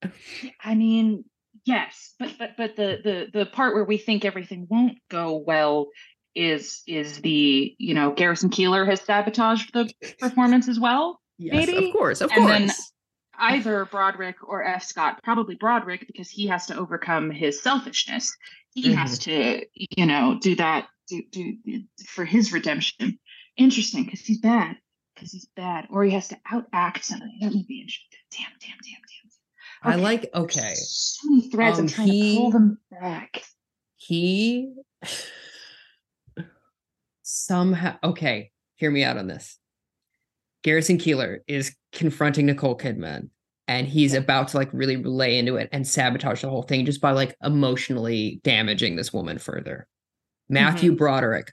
I 0.65 0.75
mean, 0.75 1.25
yes, 1.65 2.15
but 2.19 2.33
but 2.39 2.57
but 2.57 2.77
the 2.77 2.99
the 3.05 3.39
the 3.39 3.47
part 3.47 3.75
where 3.75 3.85
we 3.85 3.99
think 3.99 4.25
everything 4.25 4.67
won't 4.69 4.99
go 5.09 5.37
well 5.37 5.89
is 6.39 6.83
is 6.87 7.21
the 7.21 7.75
you 7.79 7.95
know 7.95 8.13
Garrison 8.13 8.51
Keillor 8.51 8.87
has 8.87 9.01
sabotaged 9.01 9.73
the 9.75 9.91
performance 10.19 10.69
as 10.69 10.79
well. 10.79 11.21
yes, 11.39 11.55
Maybe. 11.67 11.89
of 11.89 11.93
course, 11.93 12.21
of 12.21 12.31
And 12.31 12.41
course. 12.47 12.59
then- 12.59 12.71
Either 13.41 13.85
Broderick 13.85 14.37
or 14.43 14.65
F. 14.65 14.83
Scott, 14.83 15.21
probably 15.23 15.55
Broderick 15.55 16.05
because 16.09 16.29
he 16.29 16.49
has 16.49 16.67
to 16.67 16.77
overcome 16.77 17.31
his 17.31 17.63
selfishness. 17.63 18.37
He 18.75 18.93
has 18.95 19.17
to, 19.21 19.65
you 19.75 20.07
know, 20.07 20.39
do 20.43 20.57
that 20.57 20.89
do, 21.07 21.23
do 21.31 21.57
for 22.07 22.25
his 22.25 22.53
redemption. 22.53 23.17
Interesting, 23.57 24.05
because 24.07 24.23
he's 24.23 24.39
bad. 24.41 24.77
Because 25.15 25.31
he's 25.31 25.47
bad, 25.55 25.87
or 25.91 26.03
he 26.03 26.11
has 26.15 26.27
to 26.29 26.39
outact 26.53 27.05
somebody. 27.05 27.39
That 27.41 27.53
would 27.53 27.67
be 27.69 27.81
interesting. 27.81 28.19
Damn, 28.33 28.51
damn, 28.61 28.79
damn, 28.83 29.93
damn. 29.93 29.93
I 29.93 30.03
like 30.03 30.31
okay. 30.35 30.75
So 30.75 31.29
many 31.31 31.49
threads. 31.49 31.79
Um, 31.79 31.85
I'm 31.85 31.89
trying 31.89 32.09
he- 32.09 32.35
to 32.35 32.41
pull 32.41 32.51
them 32.51 32.79
back. 32.91 33.43
he 33.99 34.75
somehow 37.29 37.97
okay 38.03 38.51
hear 38.77 38.91
me 38.91 39.05
out 39.05 39.19
on 39.19 39.27
this. 39.27 39.59
Garrison 40.63 40.99
keillor 40.99 41.39
is 41.47 41.75
confronting 41.93 42.47
nicole 42.47 42.77
kidman 42.77 43.29
and 43.67 43.87
he's 43.87 44.15
about 44.15 44.49
to 44.49 44.57
like 44.57 44.71
really 44.73 44.97
lay 44.97 45.39
into 45.39 45.57
it 45.57 45.69
and 45.73 45.87
sabotage 45.87 46.41
the 46.41 46.49
whole 46.49 46.63
thing 46.63 46.87
just 46.87 47.01
by 47.01 47.11
like 47.11 47.37
emotionally 47.43 48.41
damaging 48.43 48.97
this 48.97 49.13
woman 49.13 49.39
further. 49.39 49.87
Matthew 50.49 50.93
mm-hmm. 50.93 50.99
broderick 50.99 51.53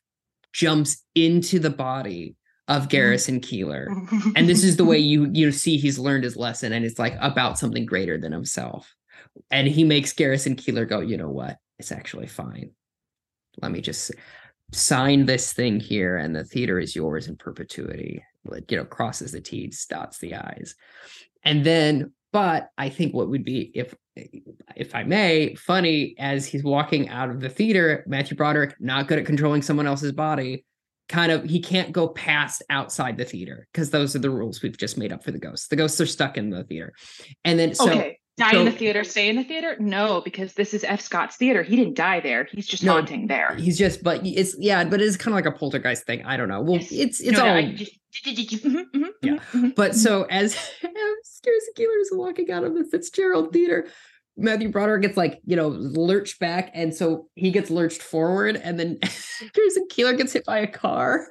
jumps 0.53 1.03
into 1.13 1.59
the 1.59 1.69
body 1.69 2.35
of 2.67 2.83
mm-hmm. 2.83 2.89
garrison 2.89 3.41
keillor 3.41 3.87
and 4.35 4.47
this 4.47 4.63
is 4.63 4.77
the 4.77 4.85
way 4.85 4.97
you 4.97 5.29
you 5.33 5.51
see 5.51 5.77
he's 5.77 5.99
learned 5.99 6.23
his 6.23 6.37
lesson 6.37 6.71
and 6.71 6.85
it's 6.85 6.97
like 6.97 7.15
about 7.19 7.59
something 7.59 7.85
greater 7.85 8.17
than 8.17 8.31
himself. 8.31 8.95
And 9.51 9.67
he 9.67 9.83
makes 9.83 10.13
garrison 10.13 10.55
keillor 10.55 10.87
go 10.87 11.01
you 11.01 11.17
know 11.17 11.29
what? 11.29 11.57
It's 11.79 11.91
actually 11.91 12.27
fine. 12.27 12.71
Let 13.61 13.71
me 13.71 13.81
just 13.81 14.11
sign 14.71 15.25
this 15.25 15.53
thing 15.53 15.79
here 15.79 16.17
and 16.17 16.35
the 16.35 16.43
theater 16.43 16.79
is 16.79 16.95
yours 16.95 17.27
in 17.27 17.35
perpetuity 17.35 18.23
like, 18.45 18.71
you 18.71 18.77
know, 18.77 18.85
crosses 18.85 19.31
the 19.31 19.41
T's, 19.41 19.85
dots 19.85 20.19
the 20.19 20.35
I's. 20.35 20.75
And 21.43 21.63
then, 21.63 22.13
but 22.31 22.69
I 22.77 22.89
think 22.89 23.13
what 23.13 23.29
would 23.29 23.45
be, 23.45 23.71
if 23.73 23.95
if 24.75 24.95
I 24.95 25.03
may, 25.03 25.55
funny 25.55 26.15
as 26.17 26.45
he's 26.45 26.63
walking 26.63 27.09
out 27.09 27.29
of 27.29 27.41
the 27.41 27.49
theater, 27.49 28.03
Matthew 28.07 28.37
Broderick, 28.37 28.75
not 28.79 29.07
good 29.07 29.19
at 29.19 29.25
controlling 29.25 29.61
someone 29.61 29.87
else's 29.87 30.13
body, 30.13 30.65
kind 31.09 31.31
of 31.31 31.43
he 31.43 31.59
can't 31.59 31.91
go 31.91 32.07
past 32.07 32.63
outside 32.69 33.17
the 33.17 33.25
theater 33.25 33.67
because 33.71 33.89
those 33.89 34.15
are 34.15 34.19
the 34.19 34.29
rules 34.29 34.61
we've 34.61 34.77
just 34.77 34.97
made 34.97 35.11
up 35.11 35.23
for 35.23 35.31
the 35.31 35.39
ghosts. 35.39 35.67
The 35.67 35.75
ghosts 35.75 35.99
are 36.01 36.05
stuck 36.05 36.37
in 36.37 36.49
the 36.49 36.63
theater. 36.63 36.93
And 37.43 37.59
then 37.59 37.75
so 37.75 37.89
okay. 37.89 38.19
Die 38.37 38.51
so- 38.51 38.59
in 38.59 38.65
the 38.65 38.71
theater, 38.71 39.03
stay 39.05 39.29
in 39.29 39.37
the 39.37 39.43
theater? 39.45 39.77
No, 39.79 40.21
because 40.21 40.53
this 40.55 40.73
is 40.73 40.83
F. 40.83 40.99
Scott's 40.99 41.37
theater. 41.37 41.63
He 41.63 41.75
didn't 41.77 41.95
die 41.95 42.19
there. 42.19 42.47
He's 42.51 42.67
just 42.67 42.83
No, 42.83 42.93
haunting 42.93 43.27
there. 43.27 43.55
he's 43.55 43.77
just 43.77 44.03
but 44.03 44.25
it's 44.25 44.55
yeah, 44.59 44.83
but 44.83 45.01
it's 45.01 45.15
kind 45.15 45.33
of 45.37 45.45
like 45.45 45.53
a 45.53 45.57
poltergeist 45.57 46.05
thing. 46.05 46.25
I 46.25 46.35
don't 46.35 46.49
know. 46.49 46.61
Well, 46.61 46.75
Yes. 46.81 46.91
it's 46.91 47.19
it's 47.21 47.37
No, 47.37 47.45
all 47.47 47.61
just- 47.71 47.91
Mhm, 48.25 48.85
mhm, 48.95 49.09
Yeah. 49.21 49.69
But 49.75 49.93
so 49.95 50.23
as 50.23 50.55
Garrison 50.81 51.73
Keillor 51.77 52.01
is 52.01 52.09
walking 52.13 52.49
out 52.51 52.63
of 52.63 52.73
the 52.73 52.85
Fitzgerald 52.85 53.51
Theater, 53.53 53.87
Matthew 54.37 54.69
Broderick 54.69 55.01
gets 55.01 55.17
like, 55.17 55.39
you 55.45 55.55
know, 55.55 55.67
lurched 55.69 56.39
back. 56.39 56.71
And 56.73 56.93
so 56.95 57.27
he 57.35 57.51
gets 57.51 57.69
lurched 57.69 58.01
forward. 58.01 58.55
And 58.57 58.79
then 58.79 58.99
Garrison 59.53 59.87
Keillor 59.91 60.17
gets 60.17 60.33
hit 60.33 60.45
by 60.45 60.59
a 60.59 60.67
car. 60.67 61.27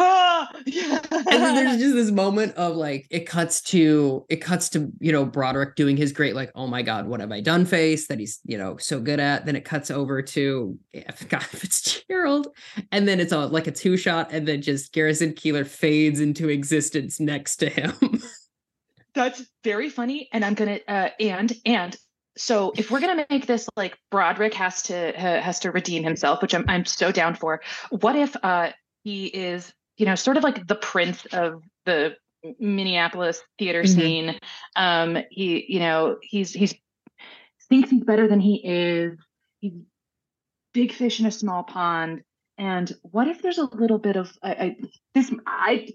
Ah, 0.00 0.48
yeah. 0.64 1.00
And 1.10 1.26
then 1.26 1.54
there's 1.54 1.78
just 1.78 1.94
this 1.94 2.10
moment 2.10 2.54
of 2.54 2.76
like, 2.76 3.06
it 3.10 3.26
cuts 3.26 3.60
to, 3.62 4.24
it 4.28 4.36
cuts 4.36 4.68
to, 4.70 4.90
you 5.00 5.12
know, 5.12 5.24
Broderick 5.24 5.74
doing 5.74 5.96
his 5.96 6.12
great, 6.12 6.34
like, 6.34 6.52
oh 6.54 6.66
my 6.66 6.82
God, 6.82 7.06
what 7.06 7.20
have 7.20 7.32
I 7.32 7.40
done 7.40 7.66
face 7.66 8.06
that 8.06 8.18
he's, 8.18 8.40
you 8.44 8.56
know, 8.56 8.76
so 8.76 9.00
good 9.00 9.20
at. 9.20 9.46
Then 9.46 9.56
it 9.56 9.64
cuts 9.64 9.90
over 9.90 10.22
to 10.22 10.78
F. 10.94 11.20
Scott 11.20 11.42
Fitzgerald. 11.44 12.48
And 12.92 13.08
then 13.08 13.18
it's 13.20 13.32
a, 13.32 13.46
like 13.46 13.66
a 13.66 13.72
two 13.72 13.96
shot. 13.96 14.28
And 14.32 14.46
then 14.46 14.62
just 14.62 14.92
Garrison 14.92 15.32
Keillor 15.32 15.66
fades 15.66 16.20
into 16.20 16.48
existence 16.48 17.18
next 17.18 17.56
to 17.56 17.68
him. 17.68 17.92
That's 19.14 19.42
very 19.64 19.90
funny, 19.90 20.28
and 20.32 20.44
I'm 20.44 20.54
gonna 20.54 20.78
uh, 20.86 21.08
and 21.18 21.52
and 21.66 21.96
so 22.36 22.72
if 22.76 22.90
we're 22.90 23.00
gonna 23.00 23.26
make 23.28 23.46
this 23.46 23.68
like 23.76 23.98
Broderick 24.12 24.54
has 24.54 24.82
to 24.84 25.12
ha, 25.16 25.40
has 25.40 25.58
to 25.60 25.72
redeem 25.72 26.04
himself, 26.04 26.40
which 26.40 26.54
I'm 26.54 26.64
I'm 26.68 26.84
so 26.84 27.10
down 27.10 27.34
for. 27.34 27.60
What 27.90 28.14
if 28.14 28.36
uh 28.44 28.70
he 29.08 29.26
is 29.26 29.72
you 29.96 30.04
know 30.06 30.14
sort 30.14 30.36
of 30.36 30.42
like 30.42 30.66
the 30.66 30.74
prince 30.74 31.24
of 31.32 31.62
the 31.86 32.14
Minneapolis 32.60 33.40
theater 33.58 33.82
Mhm. 33.82 33.88
scene? 33.88 34.38
Um, 34.76 35.18
he 35.30 35.64
you 35.68 35.80
know 35.80 36.18
he's 36.20 36.52
he's 36.52 36.74
thinks 37.70 37.90
he's 37.90 38.04
better 38.04 38.28
than 38.28 38.40
he 38.40 38.62
is. 38.64 39.18
He's 39.60 39.72
big 40.74 40.92
fish 40.92 41.20
in 41.20 41.26
a 41.26 41.30
small 41.30 41.62
pond. 41.62 42.22
And 42.58 42.92
what 43.02 43.28
if 43.28 43.40
there's 43.42 43.58
a 43.58 43.64
little 43.64 43.98
bit 43.98 44.16
of 44.16 44.30
I, 44.42 44.50
I 44.52 44.76
this 45.14 45.32
I 45.46 45.88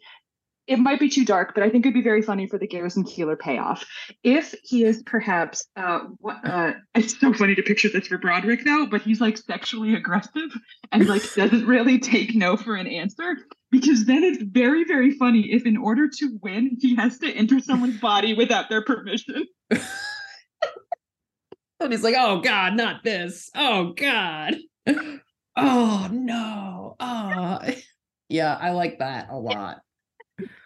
it 0.68 0.80
might 0.80 0.99
be 0.99 1.09
too 1.09 1.26
dark, 1.26 1.53
but 1.53 1.64
I 1.64 1.70
think 1.70 1.86
it'd 1.86 1.93
be 1.93 2.01
very 2.01 2.22
funny 2.22 2.47
for 2.47 2.57
the 2.57 2.68
Garrison 2.68 3.03
Keillor 3.03 3.38
payoff. 3.38 3.86
If 4.24 4.55
he 4.64 4.84
is 4.86 5.03
perhaps, 5.03 5.68
uh, 5.76 5.99
what, 6.20 6.38
uh, 6.47 6.74
it's 6.95 7.20
so 7.20 7.34
funny 7.34 7.55
to 7.55 7.64
picture 7.64 7.89
this 7.89 8.07
for 8.07 8.18
Broderick 8.18 8.66
now, 8.66 8.86
but 8.86 9.01
he's 9.01 9.20
like 9.20 9.38
sexually 9.38 9.93
aggressive 9.95 10.51
and 10.91 11.07
like 11.07 11.22
doesn't 11.34 11.66
really 11.66 11.99
take 11.99 12.36
no 12.36 12.55
for 12.55 12.76
an 12.76 12.88
answer. 12.88 13.38
Because 13.72 14.05
then 14.05 14.24
it's 14.24 14.41
very, 14.43 14.84
very 14.84 15.11
funny 15.18 15.51
if, 15.51 15.66
in 15.66 15.78
order 15.78 16.07
to 16.07 16.39
win, 16.41 16.78
he 16.80 16.95
has 16.95 17.18
to 17.20 17.32
enter 17.32 17.59
someone's 17.59 17.99
body 17.99 18.34
without 18.34 18.70
their 18.70 18.84
permission. 18.84 19.45
And 21.80 21.91
he's 21.91 22.03
like, 22.03 22.16
oh 22.18 22.39
God, 22.39 22.76
not 22.76 23.03
this. 23.03 23.49
Oh 23.55 23.93
God. 23.93 24.55
Oh 25.55 26.09
no. 26.11 26.95
Oh 26.99 27.59
yeah, 28.28 28.57
I 28.59 28.72
like 28.72 28.97
that 28.97 29.28
a 29.30 29.38
lot. 29.38 29.82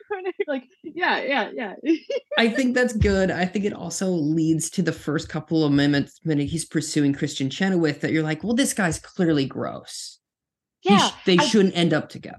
like, 0.47 0.63
yeah, 0.83 1.21
yeah, 1.21 1.49
yeah. 1.53 1.73
I 2.37 2.49
think 2.49 2.75
that's 2.75 2.93
good. 2.93 3.31
I 3.31 3.45
think 3.45 3.65
it 3.65 3.73
also 3.73 4.09
leads 4.09 4.69
to 4.71 4.81
the 4.81 4.91
first 4.91 5.29
couple 5.29 5.63
of 5.63 5.71
minutes 5.71 6.19
when 6.23 6.39
he's 6.39 6.65
pursuing 6.65 7.13
Kristin 7.13 7.51
Chenoweth 7.51 8.01
that 8.01 8.11
you're 8.11 8.23
like, 8.23 8.43
well, 8.43 8.55
this 8.55 8.73
guy's 8.73 8.99
clearly 8.99 9.45
gross. 9.45 10.19
Yeah, 10.83 11.09
sh- 11.09 11.13
they 11.25 11.37
I- 11.37 11.45
shouldn't 11.45 11.75
end 11.77 11.93
up 11.93 12.09
together. 12.09 12.37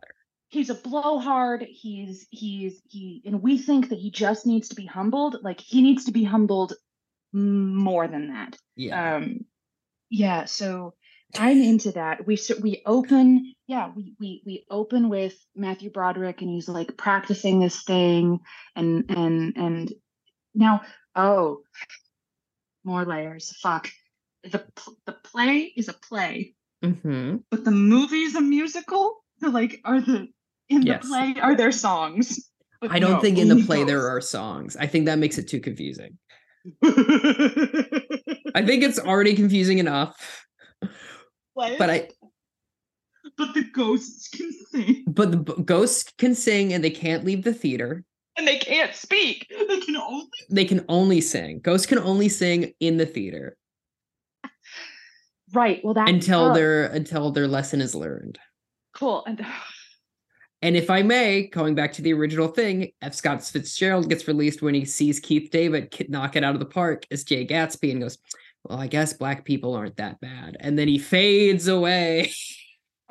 he's 0.48 0.70
a 0.70 0.74
blowhard 0.74 1.66
he's 1.68 2.26
he's 2.30 2.80
he 2.88 3.20
and 3.26 3.42
we 3.42 3.58
think 3.58 3.90
that 3.90 3.98
he 3.98 4.10
just 4.10 4.46
needs 4.46 4.68
to 4.70 4.74
be 4.74 4.86
humbled 4.86 5.36
like 5.42 5.60
he 5.60 5.82
needs 5.82 6.06
to 6.06 6.12
be 6.12 6.24
humbled 6.24 6.72
more 7.32 8.08
than 8.08 8.28
that 8.32 8.56
Yeah. 8.76 9.16
um 9.16 9.44
yeah 10.08 10.46
so 10.46 10.94
i'm 11.36 11.60
into 11.60 11.92
that 11.92 12.26
we 12.26 12.38
we 12.62 12.82
open 12.86 13.54
yeah 13.66 13.90
we 13.94 14.14
we 14.18 14.42
we 14.46 14.64
open 14.70 15.08
with 15.08 15.34
matthew 15.54 15.90
broderick 15.90 16.40
and 16.40 16.50
he's 16.50 16.68
like 16.68 16.96
practicing 16.96 17.60
this 17.60 17.82
thing 17.84 18.40
and 18.76 19.04
and 19.10 19.56
and 19.56 19.92
now 20.54 20.80
oh 21.14 21.60
more 22.84 23.04
layers 23.04 23.54
fuck 23.60 23.90
the 24.44 24.64
the 25.04 25.12
play 25.12 25.72
is 25.76 25.88
a 25.88 25.92
play 25.92 26.54
hmm 26.82 27.36
but 27.50 27.64
the 27.64 27.70
movie's 27.70 28.34
a 28.34 28.40
musical 28.40 29.16
so 29.40 29.48
like 29.50 29.80
are 29.84 30.00
the 30.00 30.28
in 30.68 30.82
Yes. 30.82 31.02
the 31.02 31.08
play 31.08 31.34
are 31.40 31.54
there 31.54 31.72
songs 31.72 32.50
But 32.80 32.92
I 32.92 32.98
don't 33.00 33.14
no, 33.14 33.20
think 33.20 33.38
in 33.38 33.48
the 33.48 33.64
play 33.66 33.82
there 33.84 34.08
are 34.08 34.20
songs. 34.20 34.76
I 34.76 34.86
think 34.86 35.06
that 35.06 35.18
makes 35.18 35.36
it 35.38 35.48
too 35.48 35.58
confusing. 35.60 36.16
I 36.84 38.62
think 38.64 38.84
it's 38.84 38.98
already 39.00 39.34
confusing 39.34 39.78
enough. 39.78 40.14
Play, 41.58 41.76
But 41.76 41.90
I 41.90 42.08
but 43.36 43.52
the 43.52 43.64
ghosts 43.64 44.28
can 44.28 44.50
sing 44.70 45.04
but 45.08 45.30
the 45.32 45.36
b- 45.38 45.62
ghosts 45.64 46.12
can 46.16 46.34
sing 46.34 46.72
and 46.72 46.82
they 46.84 46.90
can't 46.90 47.24
leave 47.24 47.42
the 47.42 47.52
theater. 47.52 48.04
and 48.36 48.46
they 48.46 48.58
can't 48.58 48.94
speak 48.94 49.46
they 49.50 49.80
can 49.80 49.96
only 49.96 50.28
They 50.48 50.64
can 50.64 50.84
only 50.88 51.20
sing. 51.20 51.58
Ghosts 51.60 51.86
can 51.86 51.98
only 51.98 52.28
sing 52.28 52.72
in 52.80 52.96
the 52.96 53.06
theater 53.06 53.56
right 55.52 55.80
well 55.82 55.94
that 55.94 56.08
until 56.08 56.50
oh, 56.50 56.54
their 56.54 56.84
until 56.86 57.30
their 57.32 57.48
lesson 57.48 57.80
is 57.80 57.94
learned. 57.94 58.38
cool 58.94 59.24
and 59.26 59.44
And 60.62 60.76
if 60.76 60.90
I 60.90 61.02
may, 61.02 61.46
going 61.48 61.74
back 61.74 61.92
to 61.94 62.02
the 62.02 62.12
original 62.12 62.48
thing, 62.48 62.90
F. 63.02 63.14
Scott 63.14 63.44
Fitzgerald 63.44 64.08
gets 64.08 64.26
released 64.28 64.60
when 64.62 64.74
he 64.74 64.84
sees 64.84 65.20
Keith 65.20 65.50
David 65.52 65.94
knock 66.08 66.34
it 66.36 66.42
out 66.44 66.54
of 66.54 66.60
the 66.60 66.66
park 66.66 67.04
as 67.10 67.22
Jay 67.24 67.46
Gatsby 67.46 67.92
and 67.92 68.00
goes, 68.00 68.18
Well, 68.68 68.78
I 68.78 68.86
guess 68.86 69.12
black 69.14 69.44
people 69.44 69.74
aren't 69.74 69.96
that 69.96 70.20
bad. 70.20 70.56
And 70.60 70.78
then 70.78 70.88
he 70.88 70.98
fades 70.98 71.68
away. 71.68 72.32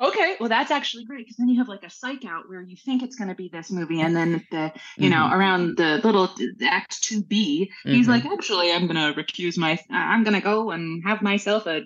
Okay, 0.00 0.36
well 0.38 0.48
that's 0.48 0.70
actually 0.70 1.04
great 1.06 1.24
because 1.26 1.34
then 1.38 1.48
you 1.48 1.58
have 1.58 1.66
like 1.66 1.82
a 1.82 1.90
psych 1.90 2.24
out 2.24 2.48
where 2.48 2.62
you 2.62 2.76
think 2.76 3.02
it's 3.02 3.16
going 3.16 3.30
to 3.30 3.34
be 3.34 3.48
this 3.52 3.68
movie, 3.72 4.00
and 4.00 4.14
then 4.14 4.46
the 4.52 4.72
you 4.96 5.10
know 5.10 5.28
around 5.32 5.76
the 5.76 6.00
little 6.04 6.28
the 6.36 6.68
Act 6.70 7.02
Two 7.02 7.24
B, 7.24 7.68
he's 7.82 8.06
Mhm. 8.06 8.10
like, 8.10 8.24
actually, 8.24 8.70
I'm 8.70 8.86
going 8.86 8.94
to 9.12 9.20
recuse 9.20 9.58
my, 9.58 9.76
I'm 9.90 10.22
going 10.22 10.36
to 10.36 10.40
go 10.40 10.70
and 10.70 11.02
have 11.04 11.20
myself 11.20 11.66
a 11.66 11.80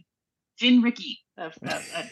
gin 0.59 0.83
rickey, 0.83 1.20
a, 1.39 1.45
a, 1.62 1.81
a, 1.97 2.11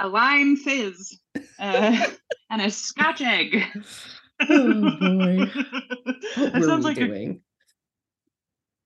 a 0.00 0.08
lime 0.08 0.56
fizz, 0.56 1.18
uh, 1.58 2.06
and 2.50 2.60
a 2.60 2.68
Scotch 2.70 3.22
egg. 3.22 3.64
Oh, 4.46 4.72
boy. 5.00 5.38
What 5.38 6.52
that 6.52 6.54
were 6.60 6.66
sounds 6.66 6.84
we 6.84 6.90
like 6.90 6.96
a, 6.98 7.06
doing? 7.06 7.40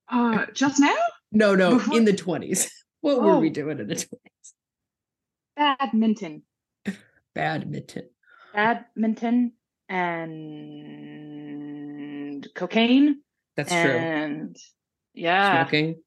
uh, 0.09 0.47
just 0.55 0.79
now 0.79 0.95
No, 1.33 1.55
no, 1.55 1.79
before- 1.79 1.97
in 1.97 2.05
the 2.05 2.13
20s. 2.13 2.69
What 3.01 3.23
were 3.23 3.39
we 3.39 3.49
Oh. 3.49 3.53
doing 3.53 3.79
in 3.79 3.87
the 3.87 3.95
20s? 3.95 4.09
badminton, 5.57 6.43
Badminton. 7.35 8.09
badminton, 8.53 9.53
and 9.89 11.19
cocaine, 12.57 13.23
That's 13.57 13.71
true. 13.71 13.79
and 13.79 14.57
yeah. 15.15 15.63
Smoking. 15.65 16.03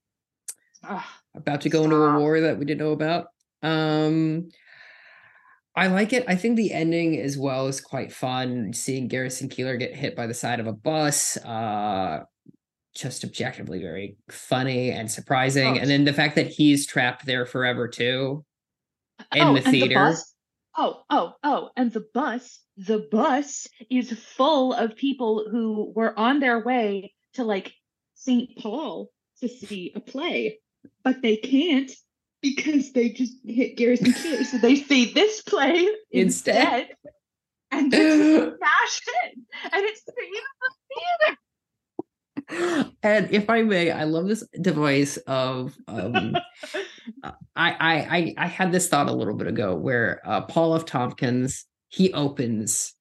Ugh. 0.88 1.02
about 1.36 1.62
to 1.62 1.70
go 1.70 1.84
into 1.86 1.96
a 1.96 2.20
war 2.20 2.42
that 2.42 2.60
we 2.60 2.66
didn't 2.66 2.82
know 2.82 2.92
about. 2.92 3.28
Um 3.64 4.50
I 5.76 5.88
like 5.88 6.12
it. 6.12 6.26
I 6.28 6.36
think 6.36 6.58
the 6.58 6.74
ending 6.74 7.18
as 7.22 7.38
well 7.38 7.68
is 7.68 7.80
quite 7.80 8.12
fun. 8.12 8.74
Seeing 8.74 9.08
Garrison 9.08 9.48
Keillor 9.48 9.80
get 9.80 9.96
hit 9.96 10.18
by 10.18 10.28
the 10.28 10.34
side 10.34 10.60
of 10.60 10.68
a 10.68 10.74
bus, 10.74 11.38
uh 11.38 12.24
just 12.94 13.24
objectively 13.24 13.82
very 13.82 14.18
funny 14.30 14.92
and 14.92 15.10
surprising. 15.10 15.78
Oh, 15.78 15.82
And 15.82 15.90
then 15.90 16.06
the 16.06 16.14
fact 16.14 16.36
that 16.36 16.48
he's 16.48 16.86
trapped 16.86 17.26
there 17.26 17.46
forever 17.46 17.88
too. 17.88 18.46
In 19.34 19.42
oh, 19.48 19.54
the 19.54 19.62
theater. 19.62 19.96
bus, 19.96 20.34
oh, 20.78 21.04
oh, 21.10 21.34
oh, 21.44 21.70
and 21.78 21.92
the 21.94 22.06
bus, 22.14 22.60
the 22.76 23.08
bus 23.12 23.68
is 23.90 24.12
full 24.12 24.74
of 24.74 24.96
people 24.96 25.46
who 25.50 25.94
were 25.96 26.18
on 26.18 26.40
their 26.40 26.64
way 26.64 27.14
to 27.34 27.44
like 27.44 27.74
St. 28.16 28.58
Paul 28.58 29.10
to 29.40 29.48
see 29.48 29.92
a 29.96 30.00
play, 30.00 30.60
but 31.04 31.22
they 31.22 31.38
can't 31.38 31.92
because 32.42 32.92
they 32.94 33.10
just 33.10 33.36
hit 33.46 33.78
Garrison 33.78 34.14
Keillor. 34.14 34.46
So 34.46 34.58
they 34.58 34.76
see 34.76 35.14
this 35.14 35.42
play 35.42 35.88
Instead. 36.12 36.58
instead, 36.58 36.88
and 37.72 37.92
just 37.92 38.58
smash 38.58 39.02
it, 39.08 39.38
and 39.72 39.86
it's 39.86 40.04
the 40.04 40.14
theater. 40.14 41.38
And 43.04 43.32
if 43.32 43.50
I 43.50 43.64
may, 43.64 43.92
I 43.92 44.04
love 44.04 44.28
this 44.28 44.44
device 44.62 45.18
of 45.28 45.76
um 45.88 46.36
I, 47.24 47.34
I 47.56 48.36
I 48.38 48.48
had 48.48 48.72
this 48.72 48.88
thought 48.88 49.10
a 49.10 49.14
little 49.14 49.34
bit 49.36 49.48
ago 49.48 49.76
where 49.76 50.22
uh, 50.26 50.42
Paul 50.42 50.76
F. 50.76 50.86
Tompkins 50.86 51.66
he 51.90 52.14
opens 52.14 52.94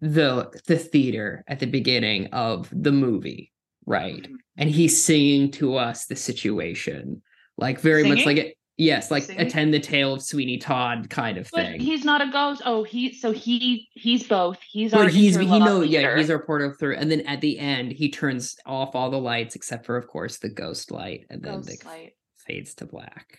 the 0.00 0.50
the 0.66 0.78
theater 0.78 1.44
at 1.48 1.60
the 1.60 1.66
beginning 1.66 2.26
of 2.28 2.68
the 2.72 2.92
movie, 2.92 3.52
right? 3.86 4.22
Mhm. 4.22 4.36
And 4.58 4.70
he's 4.70 5.02
singing 5.02 5.50
to 5.52 5.76
us 5.76 6.06
the 6.06 6.16
situation, 6.16 7.22
like 7.56 7.80
very 7.80 8.06
much 8.06 8.26
like 8.26 8.36
it. 8.36 8.56
Yes, 8.78 9.10
like 9.10 9.28
attend 9.28 9.74
the 9.74 9.80
tale 9.80 10.14
of 10.14 10.22
Sweeney 10.22 10.56
Todd 10.56 11.10
kind 11.10 11.36
of 11.36 11.48
But 11.52 11.66
thing. 11.66 11.80
he's 11.80 12.04
not 12.04 12.22
a 12.26 12.30
ghost. 12.32 12.62
Oh, 12.64 12.82
he 12.84 13.12
so 13.12 13.30
he 13.30 13.88
he's 13.94 14.26
both. 14.26 14.58
He's 14.68 14.92
but 14.92 15.00
our 15.02 15.08
he's 15.08 15.36
he 15.36 15.58
know 15.58 15.82
yeah 15.82 16.16
he's 16.16 16.30
our 16.30 16.38
portal 16.42 16.72
through 16.78 16.96
and 16.96 17.10
then 17.10 17.20
at 17.22 17.40
the 17.42 17.58
end 17.58 17.92
he 17.92 18.10
turns 18.10 18.56
off 18.64 18.94
all 18.94 19.10
the 19.10 19.18
lights 19.18 19.54
except 19.56 19.84
for 19.84 19.96
of 19.96 20.06
course 20.08 20.38
the 20.38 20.48
ghost 20.48 20.90
light 20.90 21.26
and 21.28 21.42
then 21.42 21.60
the 21.60 21.76
light. 21.84 22.12
fades 22.36 22.74
to 22.76 22.86
black 22.86 23.38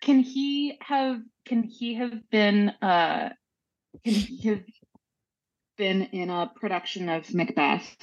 Can 0.00 0.20
he 0.20 0.78
have 0.80 1.20
can 1.44 1.64
he 1.64 1.94
have 1.94 2.30
been 2.30 2.68
uh 2.80 3.30
can 4.04 4.14
he 4.14 4.48
have 4.48 4.62
been 5.76 6.02
in 6.04 6.30
a 6.30 6.50
production 6.54 7.08
of 7.08 7.34
Macbeth 7.34 7.96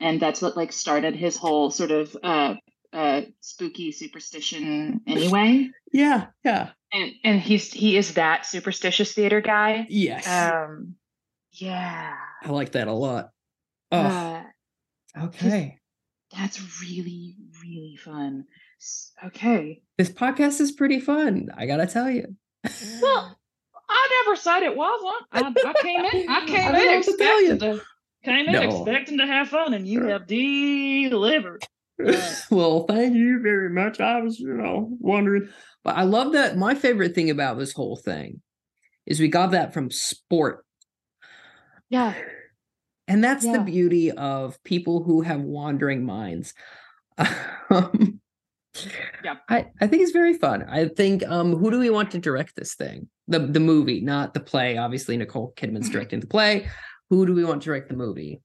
and 0.00 0.18
that's 0.20 0.42
what 0.42 0.56
like 0.56 0.72
started 0.72 1.14
his 1.14 1.36
whole 1.36 1.70
sort 1.70 1.92
of 1.92 2.16
uh 2.22 2.54
uh 2.92 3.22
spooky 3.40 3.92
superstition 3.92 5.00
anyway? 5.06 5.68
yeah 5.92 6.26
yeah 6.44 6.70
And 6.92 7.12
and 7.24 7.40
he's 7.40 7.72
he 7.72 7.96
is 7.96 8.14
that 8.14 8.46
superstitious 8.46 9.12
theater 9.12 9.40
guy. 9.40 9.86
yes 9.88 10.26
Um 10.26 10.94
yeah. 11.52 12.14
i 12.42 12.48
like 12.50 12.72
that 12.72 12.88
a 12.88 12.92
lot 12.92 13.30
oh 13.92 13.98
Uh, 13.98 14.42
okay 15.24 15.78
that's 16.36 16.60
really 16.82 17.36
really 17.62 17.96
fun. 17.96 18.44
Okay. 19.24 19.82
this 19.96 20.10
podcast 20.10 20.60
is 20.60 20.72
pretty 20.72 21.00
fun 21.00 21.48
i 21.56 21.66
gotta 21.66 21.86
tell 21.86 22.10
you 22.10 22.36
Well, 23.02 23.38
I 23.90 24.22
never 24.24 24.36
said 24.36 24.62
it 24.62 24.76
wasn't. 24.76 25.24
I, 25.32 25.40
I 25.40 25.72
came 25.82 26.04
in. 26.04 26.28
I 26.28 26.46
came 26.46 26.74
I 26.74 26.80
in 26.80 26.86
know 26.86 26.96
what 26.96 27.04
to 27.06 27.16
tell 27.16 27.42
you. 27.42 27.52
expecting 27.54 27.78
to, 27.78 27.84
came 28.24 28.46
in 28.48 28.52
No. 28.52 28.62
expecting 28.62 29.18
to 29.18 29.26
have 29.26 29.48
fun, 29.48 29.72
and 29.74 29.88
you 29.88 30.04
have 30.08 30.26
delivered. 30.26 31.64
well 32.50 32.84
thank 32.86 33.14
you 33.14 33.40
very 33.42 33.70
much. 33.70 34.00
I 34.00 34.20
was 34.20 34.38
you 34.38 34.54
know 34.54 34.88
wondering. 35.00 35.48
But 35.84 35.96
i 35.96 36.02
love 36.02 36.32
that. 36.32 36.56
My 36.56 36.74
favorite 36.74 37.14
thing 37.14 37.30
about 37.30 37.58
this 37.58 37.72
whole 37.72 37.96
thing 37.96 38.40
is 39.06 39.20
we 39.20 39.28
got 39.28 39.52
that 39.52 39.72
from 39.72 39.90
sport. 39.90 40.64
Yeah. 41.90 42.14
and 43.06 43.24
that's 43.24 43.44
the 43.46 43.60
beauty 43.60 44.10
of 44.12 44.62
people 44.64 45.02
who 45.02 45.22
have 45.22 45.40
wandering 45.40 46.04
minds. 46.04 46.54
Um, 47.70 48.20
Yeah. 49.24 49.36
I, 49.48 49.66
I 49.80 49.86
think 49.88 50.02
it's 50.02 50.12
very 50.12 50.34
fun. 50.34 50.64
I 50.68 50.88
think 50.88 51.26
um 51.28 51.56
who 51.56 51.70
do 51.70 51.78
we 51.78 51.90
want 51.90 52.10
to 52.12 52.18
direct 52.18 52.54
this 52.56 52.74
thing? 52.74 53.08
The 53.26 53.40
the 53.40 53.60
movie 53.60 54.00
not 54.00 54.34
the 54.34 54.40
play. 54.40 54.78
Obviously 54.78 55.16
nicole 55.16 55.52
kidman's 55.56 55.90
directing 55.94 56.20
the 56.20 56.26
play. 56.26 56.68
Who 57.10 57.26
do 57.26 57.34
we 57.34 57.44
want 57.44 57.62
to 57.62 57.66
direct 57.66 57.88
the 57.88 57.96
movie 57.96 58.40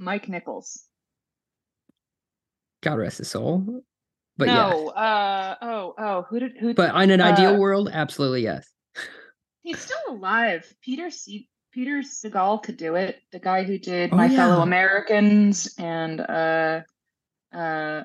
Mike 0.00 0.28
Nichols. 0.28 0.84
god 2.82 2.98
rest 2.98 3.18
his 3.18 3.28
soul 3.30 3.82
but 4.38 4.48
yeah 4.48 4.70
no. 4.70 4.88
Uh. 4.88 5.54
Oh. 5.60 5.94
Oh. 5.98 6.22
Who 6.30 6.40
did? 6.40 6.52
Who? 6.58 6.72
but 6.74 6.94
in 7.02 7.10
an 7.10 7.20
ideal 7.20 7.54
uh, 7.56 7.58
world 7.58 7.90
absolutely 7.92 8.42
yes 8.42 8.66
he's 9.62 9.78
still 9.78 9.98
alive. 10.08 10.64
Peter 10.82 11.10
C. 11.10 11.46
Peter 11.72 11.98
Segal 12.02 12.60
could 12.62 12.76
do 12.78 12.94
it. 12.96 13.20
The 13.32 13.38
guy 13.38 13.62
who 13.64 13.78
did 13.78 14.12
Oh, 14.12 14.16
My 14.16 14.28
Fellow. 14.28 14.62
Americans 14.62 15.72
and 15.78 16.20
uh, 16.20 16.80
uh, 17.54 18.02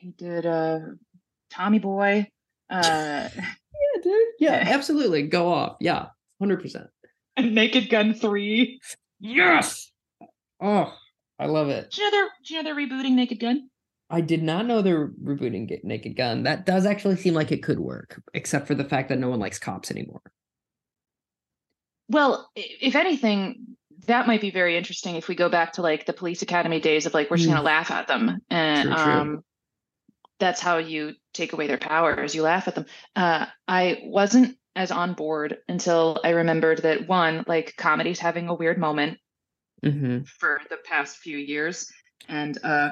he 0.00 0.10
did 0.12 0.44
uh, 0.46 0.78
Tommy 1.50 1.78
Boy. 1.78 2.28
Uh, 2.68 3.28
yeah 3.36 4.02
dude 4.02 4.12
yeah 4.38 4.56
Yeah. 4.68 4.68
absolutely 4.74 5.22
go 5.22 5.50
off 5.52 5.76
yeah 5.80 6.06
100% 6.42 6.86
and 7.38 7.54
Naked 7.60 7.88
Gun 7.88 8.12
Three. 8.12 8.78
yes 9.20 9.90
oh 10.60 10.92
i 11.38 11.46
love 11.46 11.68
it 11.68 11.90
Do 11.90 12.02
you 12.02 12.10
know 12.10 12.16
they're 12.16 12.28
do 12.44 12.54
you 12.54 12.62
know 12.62 12.74
they're 12.74 12.86
rebooting 12.86 13.12
Naked 13.12 13.40
Gun? 13.40 13.68
I 14.08 14.20
did 14.20 14.42
not 14.42 14.66
know 14.66 14.82
they're 14.82 15.08
rebooting 15.08 15.82
Naked 15.82 16.16
Gun. 16.16 16.44
That 16.44 16.64
does 16.64 16.86
actually 16.86 17.16
seem 17.16 17.34
like 17.34 17.50
it 17.50 17.60
could 17.64 17.80
work, 17.80 18.22
except 18.34 18.68
for 18.68 18.76
the 18.76 18.84
fact 18.84 19.08
that 19.08 19.18
no 19.18 19.28
one 19.30 19.40
likes 19.40 19.58
cops 19.58 19.90
anymore. 19.90 20.22
Well, 22.08 22.48
if 22.54 22.94
anything, 22.94 23.76
that 24.06 24.28
might 24.28 24.40
be 24.40 24.50
very 24.50 24.76
interesting 24.76 25.16
if 25.16 25.26
we 25.26 25.34
go 25.34 25.48
back 25.48 25.72
to 25.74 25.82
like 25.82 26.06
the 26.06 26.12
police 26.12 26.42
academy 26.42 26.78
days 26.80 27.06
of 27.06 27.14
like 27.14 27.30
we're 27.30 27.36
just 27.36 27.48
Mm. 27.48 27.54
gonna 27.54 27.64
laugh 27.64 27.90
at 27.90 28.06
them. 28.06 28.38
And 28.48 28.82
True, 28.94 28.94
true. 29.02 29.20
um 29.20 29.44
that's 30.38 30.60
how 30.60 30.76
you 30.78 31.14
take 31.32 31.52
away 31.52 31.66
their 31.66 31.78
powers. 31.78 32.34
You 32.34 32.42
laugh 32.42 32.68
at 32.68 32.76
them. 32.76 32.86
Uh 33.16 33.46
I 33.66 34.02
wasn't 34.04 34.56
as 34.76 34.92
on 34.92 35.14
board 35.14 35.56
until 35.68 36.20
I 36.22 36.30
remembered 36.30 36.82
that 36.82 37.08
one, 37.08 37.44
like 37.48 37.74
comedy's 37.76 38.20
having 38.20 38.48
a 38.48 38.54
weird 38.54 38.78
moment 38.78 39.18
Mm-hmm. 39.86 40.24
for 40.40 40.60
the 40.70 40.78
past 40.84 41.18
few 41.18 41.38
years. 41.38 41.90
And 42.28 42.58
uh 42.64 42.90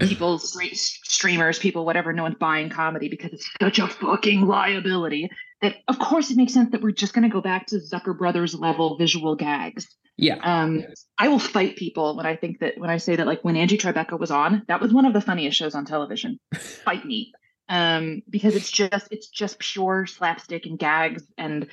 people 0.00 0.38
streamers 0.38 1.58
people 1.58 1.84
whatever 1.84 2.12
no 2.12 2.22
one's 2.22 2.36
buying 2.36 2.70
comedy 2.70 3.08
because 3.08 3.32
it's 3.32 3.50
such 3.60 3.78
a 3.80 3.88
fucking 3.88 4.46
liability 4.46 5.28
that 5.60 5.74
of 5.88 5.98
course 5.98 6.30
it 6.30 6.36
makes 6.36 6.52
sense 6.54 6.70
that 6.70 6.80
we're 6.80 6.92
just 6.92 7.12
going 7.14 7.24
to 7.24 7.28
go 7.28 7.40
back 7.40 7.66
to 7.66 7.80
zucker 7.80 8.16
brothers 8.16 8.54
level 8.54 8.96
visual 8.96 9.34
gags 9.34 9.88
Yeah. 10.16 10.36
um 10.40 10.84
i 11.18 11.26
will 11.26 11.40
fight 11.40 11.74
people 11.74 12.16
when 12.16 12.26
i 12.26 12.36
think 12.36 12.60
that 12.60 12.74
when 12.78 12.90
i 12.90 12.98
say 12.98 13.16
that 13.16 13.26
like 13.26 13.42
when 13.42 13.56
angie 13.56 13.76
tribeca 13.76 14.16
was 14.16 14.30
on 14.30 14.62
that 14.68 14.80
was 14.80 14.92
one 14.92 15.04
of 15.04 15.14
the 15.14 15.20
funniest 15.20 15.58
shows 15.58 15.74
on 15.74 15.84
television 15.84 16.38
fight 16.54 17.04
me 17.04 17.32
um 17.68 18.22
because 18.30 18.54
it's 18.54 18.70
just 18.70 19.08
it's 19.10 19.26
just 19.28 19.58
pure 19.58 20.06
slapstick 20.06 20.64
and 20.66 20.78
gags 20.78 21.24
and 21.36 21.66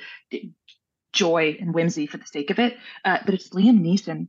joy 1.12 1.56
and 1.60 1.72
whimsy 1.72 2.08
for 2.08 2.16
the 2.18 2.26
sake 2.26 2.50
of 2.50 2.58
it 2.58 2.76
uh, 3.04 3.18
but 3.24 3.34
it's 3.34 3.50
liam 3.50 3.80
neeson 3.80 4.26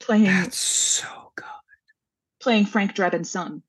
playing 0.00 0.24
That's 0.24 0.58
so 0.58 1.32
good. 1.36 1.44
playing 2.40 2.66
frank 2.66 2.94
drebin's 2.94 3.30
son 3.30 3.62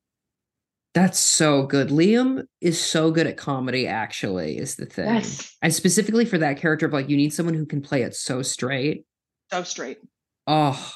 That's 0.93 1.19
so 1.19 1.63
good. 1.67 1.89
Liam 1.89 2.43
is 2.61 2.82
so 2.82 3.11
good 3.11 3.27
at 3.27 3.38
comedy, 3.38 3.86
actually, 3.88 4.57
is 4.57 4.75
the 4.75 4.88
thing. 4.88 5.05
Yes. 5.15 5.55
And 5.61 5.71
specifically 5.73 6.25
for 6.25 6.39
that 6.39 6.57
character 6.57 6.88
of 6.88 6.93
like, 6.93 7.09
you 7.09 7.15
need 7.17 7.32
someone 7.34 7.53
who 7.55 7.65
can 7.67 7.82
play 7.82 8.01
it 8.01 8.15
so 8.15 8.41
straight. 8.41 9.05
so 9.51 9.63
straight 9.63 9.99
Oh, 10.47 10.91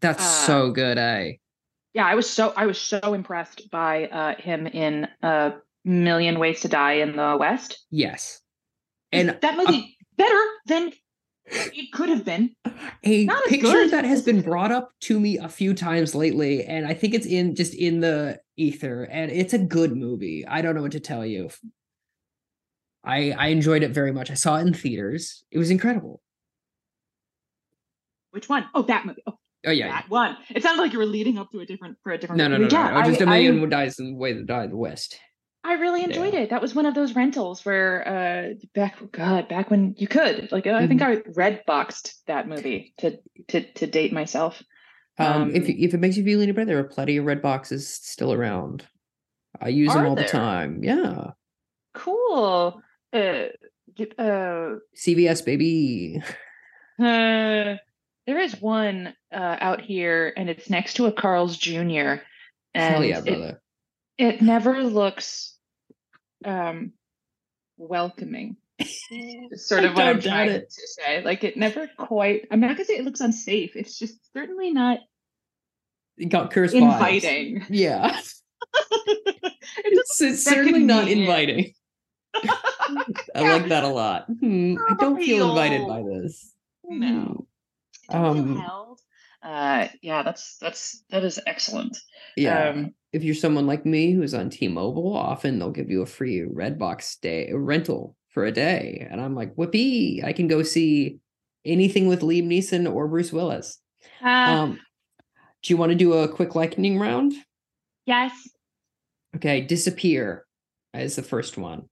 that's 0.00 0.22
Uh, 0.24 0.46
so 0.46 0.70
good, 0.70 0.96
eh? 0.98 1.32
yeah 1.92 2.06
i 2.06 2.14
was 2.14 2.30
so 2.30 2.52
i 2.56 2.66
was 2.66 2.78
so 2.80 3.00
impressed 3.14 3.68
by 3.70 4.06
uh 4.06 4.36
him 4.40 4.66
in 4.68 5.08
a 5.22 5.54
million 5.84 6.38
ways 6.38 6.60
to 6.60 6.68
die 6.68 6.94
in 7.02 7.16
the 7.16 7.36
west 7.38 7.84
Yes. 7.90 8.40
And 9.12 9.36
that 9.42 9.56
movie 9.56 9.96
better 10.16 10.40
than 10.66 10.92
it 11.50 11.92
could 11.92 12.08
have 12.08 12.24
been. 12.24 12.54
A 13.04 13.24
Not 13.24 13.44
picture 13.46 13.88
that 13.88 14.04
has 14.04 14.22
been 14.22 14.42
brought 14.42 14.72
up 14.72 14.92
to 15.02 15.18
me 15.18 15.38
a 15.38 15.48
few 15.48 15.74
times 15.74 16.14
lately 16.14 16.64
and 16.64 16.86
i 16.86 16.94
think 16.94 17.14
it's 17.14 17.26
in 17.26 17.54
just 17.54 17.74
in 17.74 18.00
the 18.00 18.40
ether 18.56 19.04
and 19.04 19.30
it's 19.30 19.54
a 19.54 19.58
good 19.58 19.96
movie. 19.96 20.46
I 20.46 20.62
don't 20.62 20.74
know 20.74 20.82
what 20.82 20.92
to 20.92 21.00
tell 21.00 21.24
you. 21.24 21.50
I 23.02 23.32
i 23.32 23.46
enjoyed 23.48 23.82
it 23.82 23.92
very 23.92 24.12
much. 24.12 24.30
I 24.30 24.34
saw 24.34 24.56
it 24.56 24.66
in 24.66 24.74
theaters. 24.74 25.44
It 25.50 25.58
was 25.58 25.70
incredible. 25.70 26.20
Which 28.30 28.48
one? 28.48 28.66
Oh, 28.74 28.82
that 28.82 29.06
movie. 29.06 29.22
Oh 29.26 29.38
oh 29.66 29.70
yeah 29.70 29.88
that 29.88 30.10
one. 30.10 30.36
It 30.50 30.62
sounds 30.62 30.78
like 30.78 30.92
you 30.92 30.98
were 30.98 31.06
leading 31.06 31.38
up 31.38 31.50
to 31.52 31.60
a 31.60 31.66
different 31.66 31.96
for 32.02 32.12
a 32.12 32.18
different 32.18 32.38
no 32.38 32.48
no 32.48 32.56
no 32.56 32.64
movie. 32.64 32.74
no, 32.74 32.80
yeah, 32.80 33.00
no. 33.00 33.10
just 33.10 33.20
a 33.20 33.24
I, 33.24 33.42
million 33.42 33.64
I, 33.64 33.66
dies 33.66 33.98
in 33.98 34.12
the 34.12 34.16
way 34.16 34.32
that 34.34 34.46
die 34.46 34.64
in 34.64 34.70
the 34.70 34.76
west 34.76 35.18
I 35.62 35.74
really 35.74 36.02
enjoyed 36.02 36.32
Yeah. 36.32 36.40
it. 36.40 36.50
That 36.50 36.62
was 36.62 36.74
one 36.74 36.86
of 36.86 36.94
those 36.94 37.14
rentals 37.14 37.64
where 37.64 38.06
uh 38.08 38.54
back 38.74 38.96
god 39.12 39.48
back 39.48 39.70
when 39.70 39.94
you 39.98 40.08
could. 40.08 40.50
Like 40.50 40.66
i 40.66 40.86
think 40.86 41.02
i 41.02 41.18
red 41.34 41.62
boxed 41.66 42.22
that 42.26 42.48
movie 42.48 42.94
to 42.98 43.18
to 43.48 43.60
to 43.74 43.86
date 43.86 44.12
myself. 44.12 44.62
Um, 45.18 45.50
if 45.50 45.62
Um, 45.64 45.68
you- 45.68 45.76
if 45.86 45.94
it 45.94 45.98
makes 46.00 46.16
you 46.16 46.24
feel 46.24 46.40
any 46.40 46.52
better 46.52 46.64
there 46.66 46.78
are 46.78 46.84
plenty 46.84 47.18
of 47.18 47.26
red 47.26 47.42
boxes 47.42 47.88
still 47.92 48.32
around. 48.32 48.86
I 49.60 49.68
use 49.68 49.92
them 49.92 50.06
all 50.06 50.14
the 50.16 50.24
time. 50.24 50.82
Yeah. 50.82 51.32
Cool. 51.94 52.80
Uh 53.12 53.46
uh 54.18 54.76
cvs 54.96 55.44
baby. 55.44 56.22
Uh, 56.98 57.76
there 58.26 58.38
is 58.38 58.60
one 58.60 59.14
uh, 59.32 59.56
out 59.60 59.80
here, 59.80 60.32
and 60.36 60.50
it's 60.50 60.68
next 60.68 60.94
to 60.94 61.06
a 61.06 61.12
Carl's 61.12 61.56
Jr. 61.56 62.20
And 62.74 62.94
hell 62.94 63.04
yeah 63.04 63.18
it- 63.18 63.24
brother. 63.24 63.62
It, 64.18 64.42
never 64.42 64.82
looks 64.84 65.49
um, 66.44 66.92
welcoming. 67.76 68.56
sort 69.56 69.84
of 69.84 69.94
what 69.94 70.06
I'm 70.06 70.20
trying 70.20 70.50
it. 70.50 70.70
to 70.70 70.86
say. 70.86 71.22
Like 71.22 71.44
it 71.44 71.56
never 71.56 71.88
quite. 71.98 72.46
I'm 72.50 72.60
not 72.60 72.68
gonna 72.76 72.84
say 72.84 72.94
it 72.96 73.04
looks 73.04 73.20
unsafe. 73.20 73.76
It's 73.76 73.98
just 73.98 74.18
certainly 74.32 74.70
not 74.72 75.00
it 76.16 76.28
got 76.28 76.50
cursed 76.50 76.74
vibes. 76.74 76.82
inviting. 76.92 77.64
yeah 77.70 78.18
it 78.74 79.52
it's, 79.84 80.20
it's 80.20 80.44
certainly 80.44 80.82
not 80.82 81.08
inviting 81.08 81.72
I 83.34 83.40
like 83.40 83.68
that 83.68 83.84
a 83.84 83.88
lot. 83.88 84.26
Hmm, 84.26 84.76
I 84.88 84.94
don't 84.94 85.16
feel 85.16 85.48
invited 85.50 85.86
by 85.88 86.02
this. 86.02 86.52
No. 86.84 87.46
Feel 88.10 88.24
Um, 88.24 88.56
held. 88.56 89.00
Uh, 89.42 89.88
yeah, 90.02 90.22
that's 90.22 90.56
that's 90.58 91.02
that 91.10 91.24
is 91.24 91.40
excellent. 91.46 91.98
Yeah. 92.36 92.68
Um, 92.68 92.94
if 93.12 93.24
you're 93.24 93.34
someone 93.34 93.66
like 93.66 93.84
me 93.84 94.12
who's 94.12 94.34
on 94.34 94.50
T-Mobile, 94.50 95.16
often 95.16 95.58
they'll 95.58 95.70
give 95.70 95.90
you 95.90 96.02
a 96.02 96.06
free 96.06 96.40
Redbox 96.40 97.20
day 97.20 97.50
rental 97.52 98.16
for 98.28 98.44
a 98.44 98.52
day. 98.52 99.06
And 99.10 99.20
I'm 99.20 99.34
like, 99.34 99.54
whoopee, 99.54 100.22
I 100.24 100.32
can 100.32 100.46
go 100.46 100.62
see 100.62 101.18
anything 101.64 102.06
with 102.06 102.20
Liam 102.20 102.46
Neeson 102.46 102.92
or 102.92 103.08
Bruce 103.08 103.32
Willis. 103.32 103.78
Uh, 104.22 104.28
Um, 104.28 104.80
do 105.62 105.72
you 105.72 105.76
want 105.76 105.90
to 105.90 105.96
do 105.96 106.12
a 106.14 106.28
quick 106.28 106.54
lightning 106.54 106.98
round? 106.98 107.34
yes. 108.06 108.32
Okay, 109.36 109.60
disappear 109.60 110.46
is 110.94 111.16
the 111.16 111.22
first 111.22 111.56
one. 111.56 111.88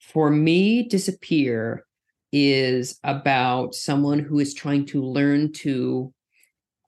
For 0.00 0.30
me, 0.30 0.82
disappear 0.82 1.86
is 2.32 2.98
about 3.04 3.74
someone 3.74 4.18
who 4.18 4.38
is 4.38 4.52
trying 4.54 4.86
to 4.86 5.02
learn 5.02 5.52
to 5.52 6.12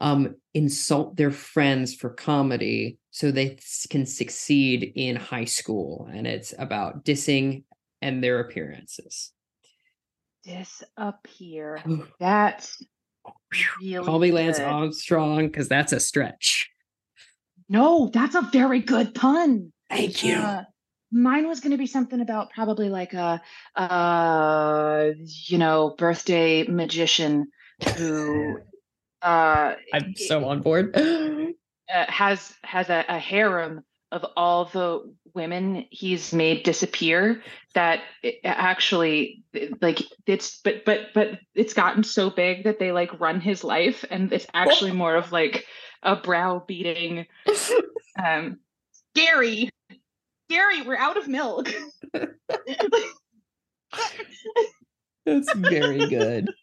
um 0.01 0.35
insult 0.55 1.17
their 1.17 1.31
friends 1.31 1.95
for 1.95 2.11
comedy 2.11 2.99
so 3.11 3.31
they 3.31 3.59
can 3.91 4.07
succeed 4.07 4.93
in 4.97 5.17
high 5.17 5.45
school 5.45 6.09
and 6.13 6.27
it's 6.27 6.53
about 6.59 7.05
dissing 7.05 7.65
and 8.03 8.23
their 8.23 8.41
appearances. 8.41 9.33
Disappear. 10.45 11.83
That's 12.21 12.83
really 13.81 14.05
Call 14.05 14.19
me 14.19 14.33
Lance 14.33 14.59
good. 14.59 14.67
Armstrong 14.67 15.47
because 15.47 15.69
that's 15.69 15.93
a 15.93 16.01
stretch. 16.01 16.69
No, 17.69 18.11
that's 18.13 18.35
a 18.35 18.43
very 18.53 18.81
good 18.81 19.15
pun. 19.15 19.73
Thank 19.89 20.23
Uh, 20.37 20.65
mine 21.11 21.49
was 21.49 21.61
going 21.61 21.71
to 21.71 21.79
be 21.79 21.87
something 21.87 22.21
about 22.21 22.51
probably 22.51 22.91
like 22.91 23.15
a, 23.15 23.41
uh, 23.75 25.11
you 25.25 25.59
know, 25.59 25.95
birthday 25.97 26.65
magician 26.67 27.47
who 27.97 28.59
uh, 29.25 29.75
I'm 29.93 30.15
so 30.15 30.45
on 30.45 30.61
board. 30.61 30.95
uh, 30.97 31.53
has 31.89 32.55
has 32.63 32.91
a, 32.91 33.05
a 33.09 33.19
harem 33.19 33.83
of 34.13 34.25
all 34.37 34.67
the 34.67 35.13
women 35.35 35.87
he's 35.91 36.33
made 36.33 36.63
disappear 36.63 37.43
that 37.75 38.01
it 38.23 38.39
actually 38.45 39.43
like 39.81 40.03
it's 40.27 40.61
but 40.63 40.85
but 40.85 41.09
but 41.15 41.41
it's 41.55 41.75
gotten 41.75 42.05
so 42.05 42.31
big 42.31 42.65
that 42.65 42.79
they 42.79 42.93
like 42.93 43.19
run 43.19 43.41
his 43.41 43.65
life 43.65 44.05
and 44.11 44.33
it's 44.33 44.47
actually 44.55 44.93
more 45.03 45.17
of 45.17 45.33
like 45.33 45.67
a 46.05 46.15
browbeating 46.15 47.27
um 48.25 48.61
Gary 49.17 49.71
Gary 50.49 50.83
we're 50.83 50.97
out 50.97 51.17
of 51.17 51.27
milk 51.27 51.75
That's 55.27 55.53
very 55.55 56.07
good. 56.07 56.51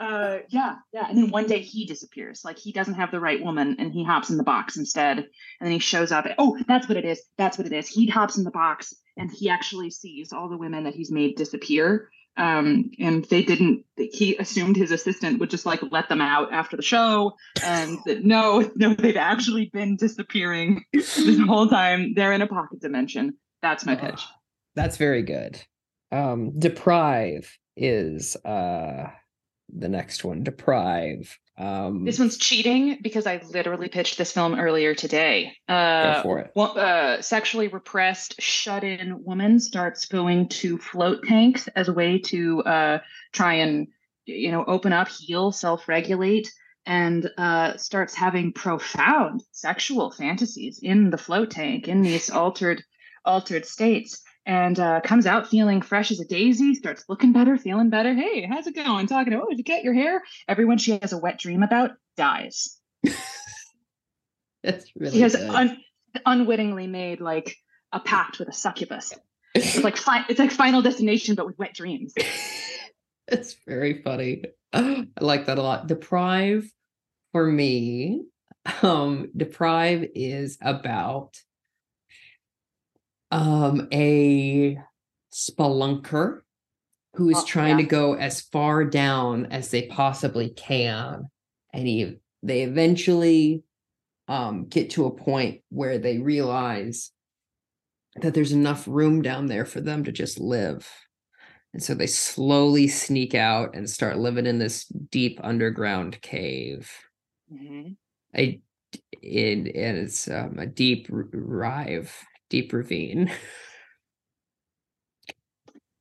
uh 0.00 0.38
yeah 0.48 0.76
yeah 0.94 1.06
and 1.08 1.18
then 1.18 1.30
one 1.30 1.46
day 1.46 1.60
he 1.60 1.84
disappears. 1.84 2.40
Like 2.44 2.58
he 2.58 2.72
doesn't 2.72 2.94
have 2.94 3.10
the 3.10 3.20
right 3.20 3.42
woman 3.42 3.76
and 3.78 3.92
he 3.92 4.02
hops 4.02 4.30
in 4.30 4.38
the 4.38 4.42
box 4.42 4.76
instead. 4.76 5.18
And 5.18 5.26
then 5.60 5.72
he 5.72 5.78
shows 5.78 6.10
up 6.10 6.26
oh 6.38 6.58
that's 6.66 6.88
what 6.88 6.96
it 6.96 7.04
is 7.04 7.22
that's 7.36 7.58
what 7.58 7.66
it 7.66 7.72
is. 7.72 7.86
He 7.86 8.06
hops 8.06 8.38
in 8.38 8.44
the 8.44 8.50
box 8.50 8.94
and 9.16 9.30
he 9.30 9.50
actually 9.50 9.90
sees 9.90 10.32
all 10.32 10.48
the 10.48 10.56
women 10.56 10.84
that 10.84 10.94
he's 10.94 11.12
made 11.12 11.36
disappear. 11.36 12.08
Um 12.38 12.90
and 12.98 13.24
they 13.26 13.42
didn't 13.42 13.84
he 13.96 14.36
assumed 14.38 14.76
his 14.76 14.90
assistant 14.90 15.38
would 15.38 15.50
just 15.50 15.66
like 15.66 15.82
let 15.90 16.08
them 16.08 16.22
out 16.22 16.50
after 16.50 16.76
the 16.76 16.82
show 16.82 17.34
and 17.62 17.98
that 18.06 18.24
no 18.24 18.70
no 18.76 18.94
they've 18.94 19.16
actually 19.16 19.66
been 19.66 19.96
disappearing 19.96 20.82
this 20.94 21.38
whole 21.46 21.68
time. 21.68 22.14
They're 22.14 22.32
in 22.32 22.42
a 22.42 22.46
pocket 22.46 22.80
dimension. 22.80 23.36
That's 23.60 23.84
my 23.84 23.96
pitch. 23.96 24.24
That's 24.74 24.96
very 24.96 25.22
good. 25.22 25.60
Um, 26.10 26.58
deprive 26.58 27.54
is 27.76 28.36
uh 28.36 29.10
the 29.76 29.88
next 29.88 30.24
one. 30.24 30.42
Deprive. 30.42 31.38
Um, 31.58 32.04
This 32.04 32.18
one's 32.18 32.38
cheating 32.38 32.98
because 33.02 33.26
I 33.26 33.42
literally 33.50 33.88
pitched 33.88 34.16
this 34.16 34.32
film 34.32 34.58
earlier 34.58 34.94
today. 34.94 35.52
go 35.68 35.74
Uh, 35.74 36.22
for 36.22 36.38
it. 36.38 36.50
well, 36.54 36.78
uh, 36.78 37.20
sexually 37.20 37.68
repressed, 37.68 38.40
shut-in 38.40 39.22
woman 39.24 39.60
starts 39.60 40.06
going 40.06 40.48
to 40.48 40.78
float 40.78 41.22
tanks 41.26 41.68
as 41.76 41.88
a 41.88 41.92
way 41.92 42.18
to 42.18 42.62
uh, 42.62 42.98
try 43.32 43.54
and, 43.54 43.88
you 44.24 44.50
know, 44.52 44.64
open 44.66 44.92
up, 44.94 45.08
heal, 45.08 45.52
self-regulate, 45.52 46.50
and 46.86 47.28
uh, 47.36 47.76
starts 47.76 48.14
having 48.14 48.52
profound 48.54 49.42
sexual 49.52 50.10
fantasies 50.10 50.80
in 50.82 51.10
the 51.10 51.18
float 51.18 51.50
tank 51.50 51.88
in 51.88 52.00
these 52.00 52.30
altered, 52.42 52.82
altered 53.26 53.66
states. 53.66 54.22
And 54.46 54.80
uh, 54.80 55.00
comes 55.02 55.26
out 55.26 55.48
feeling 55.48 55.82
fresh 55.82 56.10
as 56.10 56.18
a 56.18 56.24
daisy, 56.24 56.74
starts 56.74 57.04
looking 57.08 57.32
better, 57.32 57.56
feeling 57.58 57.90
better. 57.90 58.14
Hey, 58.14 58.46
how's 58.46 58.66
it 58.66 58.74
going? 58.74 59.06
Talking 59.06 59.32
to, 59.32 59.42
oh, 59.42 59.48
did 59.48 59.58
you 59.58 59.64
get 59.64 59.84
your 59.84 59.94
hair? 59.94 60.22
Everyone 60.48 60.78
she 60.78 60.98
has 61.00 61.12
a 61.12 61.18
wet 61.18 61.38
dream 61.38 61.62
about 61.62 61.92
dies. 62.16 62.78
That's 64.62 64.90
really 64.96 65.16
He 65.16 65.20
has 65.22 65.34
un- 65.34 65.78
unwittingly 66.24 66.86
made 66.86 67.20
like 67.20 67.56
a 67.92 68.00
pact 68.00 68.38
with 68.38 68.48
a 68.48 68.52
succubus. 68.52 69.12
It's 69.54 69.78
like 69.84 69.96
fi- 69.96 70.24
it's 70.28 70.38
like 70.38 70.52
Final 70.52 70.82
Destination, 70.82 71.34
but 71.34 71.46
with 71.46 71.58
wet 71.58 71.74
dreams. 71.74 72.14
It's 73.32 73.54
very 73.64 74.02
funny. 74.02 74.42
I 74.72 75.06
like 75.20 75.46
that 75.46 75.58
a 75.58 75.62
lot. 75.62 75.86
Deprive 75.86 76.68
for 77.32 77.46
me, 77.46 78.24
um, 78.82 79.30
deprive 79.36 80.08
is 80.14 80.58
about 80.60 81.36
um 83.30 83.88
a 83.92 84.78
spelunker 85.32 86.40
who 87.14 87.28
is 87.30 87.38
Oh, 87.38 87.44
trying 87.44 87.76
to 87.78 87.84
go 87.84 88.14
as 88.14 88.40
far 88.40 88.84
down 88.84 89.46
as 89.46 89.70
they 89.70 89.86
possibly 89.86 90.50
can. 90.50 91.28
And 91.72 91.86
he 91.86 92.18
they 92.42 92.62
eventually 92.62 93.62
um 94.28 94.66
get 94.66 94.90
to 94.90 95.06
a 95.06 95.16
point 95.16 95.62
where 95.70 95.98
they 95.98 96.18
realize 96.18 97.12
that 98.16 98.34
there's 98.34 98.52
enough 98.52 98.86
room 98.88 99.22
down 99.22 99.46
there 99.46 99.64
for 99.64 99.80
them 99.80 100.04
to 100.04 100.12
just 100.12 100.40
live. 100.40 100.88
And 101.72 101.82
so 101.82 101.94
they 101.94 102.08
slowly 102.08 102.88
sneak 102.88 103.34
out 103.34 103.76
and 103.76 103.88
start 103.88 104.18
living 104.18 104.46
in 104.46 104.58
this 104.58 104.86
deep 104.86 105.38
underground 105.42 106.20
cave. 106.20 106.90
I 108.34 108.60
in 109.22 109.68
and 109.68 109.98
it's 109.98 110.28
um, 110.28 110.58
a 110.58 110.66
deep 110.66 111.06
rive, 111.10 112.12
deep 112.50 112.72
ravine. 112.72 113.30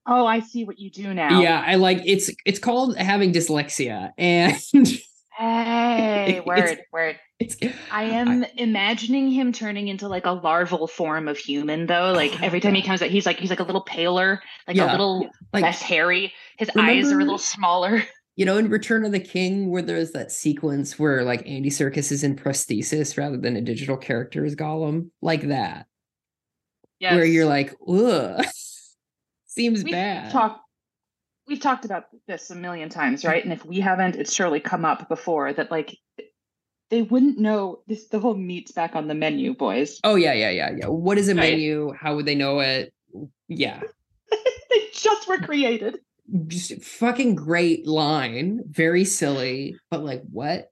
Oh, 0.05 0.25
I 0.25 0.39
see 0.39 0.65
what 0.65 0.79
you 0.79 0.89
do 0.89 1.13
now. 1.13 1.39
Yeah, 1.39 1.63
I 1.65 1.75
like 1.75 2.01
it's 2.05 2.31
it's 2.45 2.59
called 2.59 2.97
having 2.97 3.31
dyslexia 3.31 4.11
and 4.17 4.55
Hey, 5.37 6.39
It's- 6.39 6.45
word, 6.45 6.79
word. 6.91 7.15
it's 7.39 7.55
I 7.91 8.03
am 8.03 8.43
imagining 8.57 9.31
him 9.31 9.53
turning 9.53 9.87
into 9.87 10.09
like 10.09 10.25
a 10.25 10.31
larval 10.31 10.85
form 10.87 11.27
of 11.29 11.37
human, 11.37 11.85
though. 11.85 12.11
Like 12.11 12.41
every 12.43 12.59
time 12.59 12.73
he 12.73 12.81
comes 12.81 13.01
out, 13.01 13.09
he's 13.09 13.25
like 13.25 13.37
he's 13.39 13.49
like 13.51 13.59
a 13.61 13.63
little 13.63 13.83
paler, 13.83 14.41
like 14.67 14.75
Yeah, 14.75 14.89
a 14.89 14.93
little 14.93 15.29
like 15.53 15.63
less 15.63 15.81
hairy. 15.81 16.33
His 16.57 16.69
eyes 16.75 17.11
are 17.11 17.19
a 17.19 17.23
little 17.23 17.37
smaller. 17.37 18.03
you 18.35 18.45
know 18.45 18.57
in 18.57 18.69
Return 18.69 19.05
of 19.05 19.11
the 19.11 19.19
King 19.19 19.69
where 19.69 19.81
there's 19.83 20.11
that 20.11 20.31
sequence 20.31 20.97
where 20.97 21.23
like 21.23 21.47
Andy 21.47 21.69
Serkis 21.69 22.11
is 22.11 22.23
in 22.23 22.35
prosthesis 22.35 23.15
rather 23.17 23.37
than 23.37 23.55
a 23.55 23.61
digital 23.61 23.95
character 23.95 24.43
as 24.43 24.55
Gollum, 24.55 25.11
like 25.21 25.43
that. 25.49 25.85
Yes. 26.99 27.15
Where 27.15 27.25
you're 27.25 27.45
like, 27.45 27.75
ugh. 27.87 28.45
Seems 29.45 29.83
We've 29.83 29.93
bad. 29.93 30.31
talked 30.31 30.61
we've 31.47 31.59
talked 31.59 31.83
about 31.83 32.05
this 32.27 32.49
a 32.51 32.55
million 32.55 32.89
times, 32.89 33.25
right? 33.25 33.43
And 33.43 33.51
if 33.51 33.65
we 33.65 33.79
haven't, 33.79 34.15
it's 34.15 34.33
surely 34.33 34.59
come 34.59 34.85
up 34.85 35.09
before 35.09 35.51
that 35.51 35.71
like 35.71 35.97
they 36.91 37.01
wouldn't 37.01 37.39
know 37.39 37.79
this 37.87 38.07
the 38.07 38.19
whole 38.19 38.35
meat's 38.35 38.71
back 38.71 38.95
on 38.95 39.07
the 39.07 39.15
menu, 39.15 39.53
boys. 39.55 39.99
Oh 40.03 40.15
yeah, 40.15 40.33
yeah, 40.33 40.49
yeah, 40.51 40.71
yeah. 40.77 40.87
What 40.87 41.17
is 41.17 41.27
a 41.27 41.35
Right. 41.35 41.51
menu? 41.51 41.91
How 41.99 42.15
would 42.15 42.25
they 42.25 42.35
know 42.35 42.59
it? 42.59 42.93
Yeah. 43.47 43.81
they 44.69 44.87
just 44.93 45.27
were 45.27 45.39
created. 45.39 45.99
Just 46.47 46.81
fucking 46.83 47.35
great 47.35 47.87
line. 47.87 48.61
Very 48.69 49.03
silly, 49.03 49.75
but 49.89 50.03
like 50.03 50.21
what? 50.31 50.71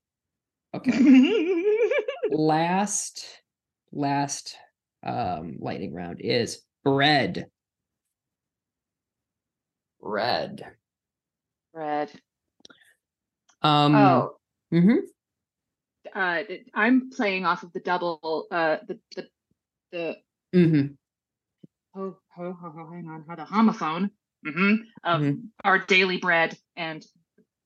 Okay. 0.75 1.63
last 2.29 3.25
last 3.91 4.55
um 5.07 5.57
lightning 5.59 5.93
round 5.93 6.19
is 6.21 6.61
bread. 6.83 7.49
Bread. 10.01 10.65
Red. 11.73 12.11
Um 13.61 13.95
Oh, 13.95 14.37
mhm. 14.73 14.97
uh, 16.13 16.43
I'm 16.73 17.09
playing 17.09 17.45
off 17.45 17.63
of 17.63 17.73
the 17.73 17.79
double, 17.79 18.47
uh, 18.51 18.77
the 18.87 18.99
the 19.15 19.27
the 19.91 20.17
Mhm. 20.53 20.97
oh, 21.95 22.17
oh, 22.37 22.57
oh, 22.63 22.73
oh, 22.77 22.91
hang 22.91 23.07
on, 23.09 23.25
how 23.27 23.35
the 23.35 23.43
homophone 23.45 24.11
hmm 24.45 24.75
of 25.03 25.21
Mhm. 25.21 25.49
our 25.63 25.79
daily 25.79 26.17
bread 26.17 26.57
and 26.75 27.05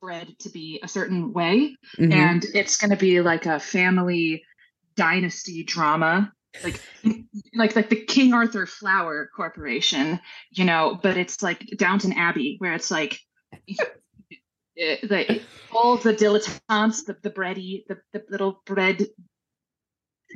bread 0.02 0.28
to 0.40 0.50
be 0.50 0.80
a 0.82 0.88
certain 0.88 1.34
way, 1.34 1.76
mhm. 1.98 2.12
and 2.12 2.46
it's 2.56 2.78
going 2.78 2.90
to 2.92 2.98
be 2.98 3.22
like 3.22 3.46
a 3.46 3.60
family 3.60 4.44
dynasty 4.96 5.64
drama, 5.64 6.34
like 6.64 6.80
like 7.56 7.76
like 7.76 7.90
the 7.90 8.04
King 8.04 8.34
Arthur 8.34 8.66
Flour 8.66 9.30
Corporation, 9.36 10.20
you 10.52 10.66
know, 10.66 11.00
but 11.02 11.18
it's 11.18 11.42
like 11.42 11.66
Downton 11.78 12.14
Abbey, 12.14 12.56
where 12.60 12.74
it's 12.74 12.92
like. 12.92 13.20
the 14.76 15.42
all 15.74 15.98
the 15.98 16.14
dilettantes, 16.14 17.06
the 17.06 17.16
the 17.22 17.30
bready, 17.30 17.84
the, 17.88 17.98
the 18.14 18.24
little 18.30 18.62
bread. 18.66 19.06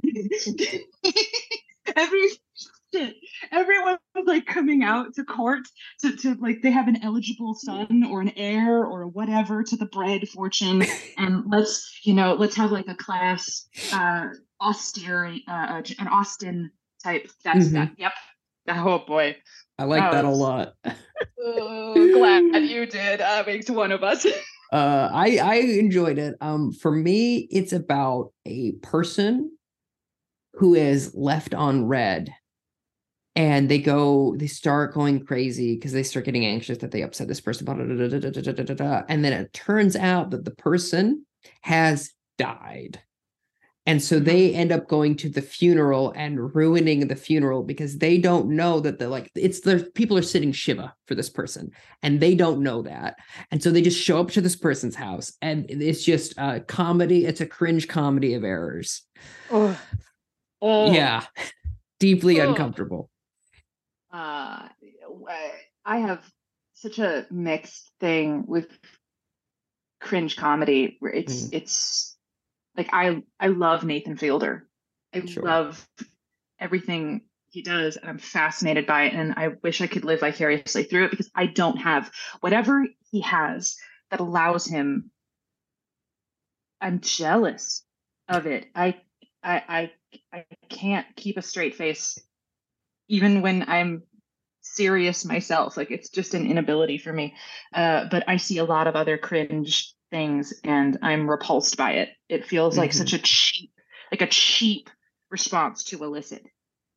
Every. 1.96 2.28
Everyone's 3.52 4.00
like 4.24 4.46
coming 4.46 4.82
out 4.82 5.16
to 5.16 5.26
court 5.26 5.68
to, 6.00 6.16
to 6.16 6.36
like 6.36 6.62
they 6.62 6.72
have 6.72 6.88
an 6.88 7.04
eligible 7.04 7.54
son 7.54 8.06
or 8.10 8.22
an 8.22 8.32
heir 8.38 8.86
or 8.86 9.06
whatever 9.08 9.64
to 9.64 9.76
the 9.76 9.88
bread 9.88 10.30
fortune. 10.30 10.82
And 11.18 11.44
let's, 11.50 12.00
you 12.04 12.14
know, 12.14 12.36
let's 12.36 12.56
have 12.56 12.72
like 12.72 12.88
a 12.88 12.96
class 12.96 13.68
uh 13.92 14.28
austere, 14.66 15.38
uh, 15.48 15.82
an 16.00 16.08
Austen 16.08 16.72
type. 17.04 17.30
That's 17.44 17.66
mm-hmm. 17.68 17.76
that. 17.76 17.92
Yep. 17.98 18.12
Oh 18.70 19.04
boy. 19.06 19.36
I 19.78 19.84
like 19.84 20.02
that, 20.02 20.12
that 20.12 20.26
was... 20.26 20.38
a 20.38 20.42
lot. 20.42 20.74
Glad 20.84 22.64
you 22.64 22.86
did. 22.86 23.22
Uh, 23.22 23.44
makes 23.46 23.70
one 23.70 23.92
of 23.92 24.04
us. 24.04 24.26
uh, 24.72 25.10
I 25.14 25.38
I 25.38 25.56
enjoyed 25.56 26.18
it. 26.18 26.36
Um, 26.42 26.72
for 26.72 26.92
me, 26.92 27.48
it's 27.52 27.74
about 27.74 28.32
a 28.46 28.74
person 28.82 29.52
who 30.54 30.74
is 30.74 31.14
left 31.14 31.54
on 31.54 31.86
red, 31.86 32.34
and 33.36 33.70
they 33.70 33.80
go, 33.80 34.36
they 34.38 34.48
start 34.48 34.94
going 34.94 35.26
crazy 35.26 35.76
because 35.76 35.92
they 35.92 36.04
start 36.04 36.26
getting 36.26 36.46
anxious 36.46 36.78
that 36.80 36.92
they 36.92 37.02
upset 37.02 37.28
this 37.28 37.42
person. 37.42 37.66
Blah, 37.66 37.76
blah, 37.76 37.86
blah, 37.86 39.02
and 39.10 39.24
then 39.24 39.34
it 39.34 39.54
turns 39.54 39.96
out 39.96 40.32
that 40.32 40.46
the 40.46 40.56
person 40.56 41.26
has 41.62 42.12
died. 42.38 43.02
And 43.88 44.02
so 44.02 44.20
they 44.20 44.52
end 44.53 44.72
up 44.72 44.88
going 44.88 45.16
to 45.18 45.30
the 45.30 45.44
funeral 45.44 46.12
and 46.16 46.56
ruining 46.56 47.07
the 47.07 47.16
funeral 47.16 47.62
because 47.62 47.99
they 47.99 48.18
don't 48.18 48.49
know 48.49 48.80
that 48.80 48.98
the 48.98 49.10
like 49.10 49.30
it's 49.36 49.60
the 49.60 49.90
people 49.94 50.18
are 50.18 50.24
sitting 50.24 50.52
Shiva 50.52 50.94
for 51.06 51.14
this 51.14 51.30
person 51.30 51.72
and 52.02 52.20
they 52.20 52.34
don't 52.34 52.62
know 52.64 52.82
that. 52.82 53.18
And 53.52 53.62
so 53.62 53.70
they 53.72 53.84
just 53.84 54.02
show 54.02 54.20
up 54.20 54.32
to 54.32 54.41
this 54.41 54.56
person's 54.56 54.95
house 54.95 55.34
and 55.41 55.66
it's 55.70 56.03
just 56.03 56.34
a 56.38 56.62
comedy. 56.62 57.26
It's 57.26 57.41
a 57.41 57.45
cringe 57.45 57.88
comedy 57.88 58.34
of 58.34 58.44
errors. 58.44 59.03
oh. 59.52 59.80
oh. 60.64 60.91
Yeah. 60.91 61.24
Deeply 61.99 62.41
Oh. 62.41 62.49
uncomfortable. 62.49 63.10
uh 64.12 64.68
I 65.88 65.98
have 65.99 66.24
such 66.74 66.98
a 66.99 67.28
mixed 67.30 67.91
thing 67.99 68.45
with 68.48 68.68
cringe 70.02 70.36
comedy 70.38 70.98
it's 71.02 71.44
Mm. 71.44 71.49
it's 71.53 72.15
like 72.78 72.90
I 72.94 73.24
I 73.40 73.48
love 73.48 73.84
Nathan 73.84 74.18
Fielder. 74.18 74.68
I 75.14 75.26
Sure. 75.26 75.44
love 75.44 75.88
everything 76.60 77.22
he 77.50 77.62
does 77.62 77.96
and 77.98 78.10
I'm 78.10 78.18
fascinated 78.20 78.86
by 78.86 79.04
it 79.06 79.14
and 79.14 79.34
I 79.38 79.50
wish 79.64 79.82
I 79.82 79.88
could 79.88 80.06
live 80.06 80.20
vicariously 80.22 80.84
through 80.84 81.06
it 81.06 81.12
because 81.12 81.32
I 81.34 81.48
don't 81.48 81.78
have 81.78 82.12
whatever 82.42 82.86
he 83.12 83.22
has 83.22 83.78
that 84.12 84.20
allows 84.20 84.66
him 84.66 85.12
I'm 86.82 87.00
jealous 87.02 87.84
of 88.30 88.46
it. 88.46 88.68
I 88.76 89.02
I 89.44 89.64
I 89.70 89.92
I 90.34 90.46
can't 90.70 91.08
keep 91.16 91.38
a 91.38 91.42
straight 91.42 91.76
face 91.76 92.20
even 93.08 93.42
when 93.42 93.64
I'm 93.70 94.04
serious 94.62 95.26
myself. 95.26 95.78
Like 95.78 95.92
it's 95.92 96.10
just 96.10 96.36
an 96.36 96.48
inability 96.50 96.98
for 96.98 97.14
me. 97.14 97.36
Uh, 97.74 98.06
but 98.12 98.26
I 98.28 98.38
see 98.38 98.58
a 98.60 98.66
lot 98.66 98.88
of 98.88 98.96
other 98.96 99.18
cringe 99.18 99.95
things 100.16 100.54
and 100.64 100.98
I'm 101.02 101.30
repulsed 101.30 101.76
by 101.76 101.92
it. 101.96 102.10
It 102.30 102.46
feels 102.46 102.78
like 102.78 102.92
Mhm. 102.92 102.96
such 102.96 103.12
a 103.12 103.20
cheap, 103.20 103.72
like 104.14 104.22
a 104.22 104.28
cheap 104.28 104.90
response 105.30 105.84
to 105.86 106.02
illicit. 106.02 106.46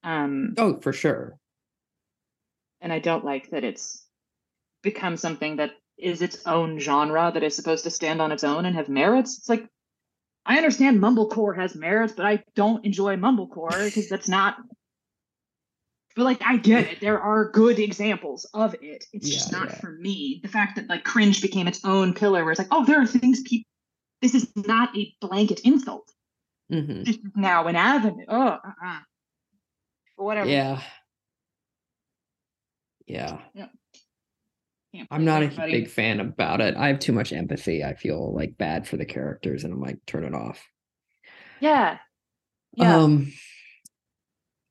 Um, 0.05 0.55
Oh, 0.57 0.79
for 0.81 0.93
sure. 0.93 1.37
and 2.81 2.93
I 2.93 3.01
don't 3.01 3.25
like 3.25 3.51
that 3.51 3.65
it's 3.65 4.07
become 4.83 5.17
something 5.17 5.57
that 5.57 5.73
is 5.97 6.23
its 6.23 6.47
own 6.47 6.79
genre 6.79 7.33
that 7.35 7.43
is 7.43 7.57
supposed 7.57 7.83
to 7.85 7.91
stand 7.91 8.23
on 8.23 8.31
its 8.31 8.45
own 8.45 8.65
and 8.65 8.77
have 8.77 8.89
merits. 8.89 9.37
It's 9.39 9.49
like 9.49 9.67
I 10.47 10.57
understand 10.57 11.01
mumblecore 11.01 11.57
has 11.57 11.75
merits, 11.75 12.13
but 12.13 12.25
I 12.25 12.45
don't 12.55 12.85
enjoy 12.87 13.17
mumblecore 13.17 13.85
because 13.85 14.09
that's 14.09 14.29
not. 14.29 14.59
But 16.19 16.25
like 16.25 16.43
I 16.45 16.57
get 16.57 16.91
it, 16.91 17.01
there 17.01 17.21
are 17.21 17.49
good 17.53 17.79
examples 17.79 18.45
of 18.53 18.75
it. 18.83 19.05
It's 19.13 19.31
just 19.31 19.53
not 19.53 19.69
yeah. 19.69 19.75
for 19.77 19.93
me. 19.93 20.41
The 20.43 20.49
fact 20.49 20.75
that 20.75 20.89
like 20.89 21.05
cringe 21.05 21.41
became 21.41 21.69
its 21.69 21.85
own 21.85 22.13
pillar, 22.13 22.43
where 22.43 22.51
it's 22.51 22.59
like, 22.59 22.73
oh, 22.73 22.85
there 22.85 23.01
are 23.01 23.07
things 23.07 23.41
people. 23.43 23.71
This 24.21 24.35
is 24.35 24.51
not 24.57 24.99
a 24.99 25.15
blanket 25.21 25.61
insult. 25.61 26.11
Mhm. 26.73 27.05
This 27.05 27.19
is 27.19 27.23
now 27.37 27.69
an 27.69 27.77
avenue. 27.77 28.25
Oh, 28.27 28.49
uh-uh. 28.49 28.99
Whatever. 30.17 30.51
Yeah. 30.51 30.83
Yeah. 33.07 33.39
Can't 34.93 35.07
I'm 35.13 35.25
not 35.25 35.45
a 35.45 35.49
big 35.71 35.89
fan 35.89 36.19
about 36.19 36.61
it. 36.61 36.77
I 36.77 36.89
have 36.89 36.99
too 36.99 37.13
much 37.13 37.33
empathy. 37.33 37.85
I 37.85 37.95
feel 37.95 38.35
like 38.35 38.59
bad 38.59 38.89
for 38.89 38.97
the 38.97 39.07
characters 39.07 39.63
and 39.63 39.73
I'm 39.73 39.81
like, 39.81 40.05
turn 40.05 40.25
it 40.25 40.35
off. 40.35 40.67
Yeah. 41.61 41.99
Yeah. 42.75 42.97
Um 42.97 43.33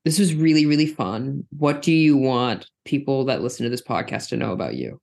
this 0.04 0.18
was 0.18 0.34
really, 0.34 0.66
really 0.66 0.86
fun. 0.86 1.46
What 1.50 1.82
do 1.82 1.92
you 1.92 2.16
want 2.16 2.70
people 2.84 3.24
that 3.26 3.42
listen 3.42 3.64
to 3.64 3.70
this 3.70 3.82
podcast 3.82 4.28
to 4.28 4.36
know 4.36 4.52
about 4.52 4.74
you? 4.74 5.00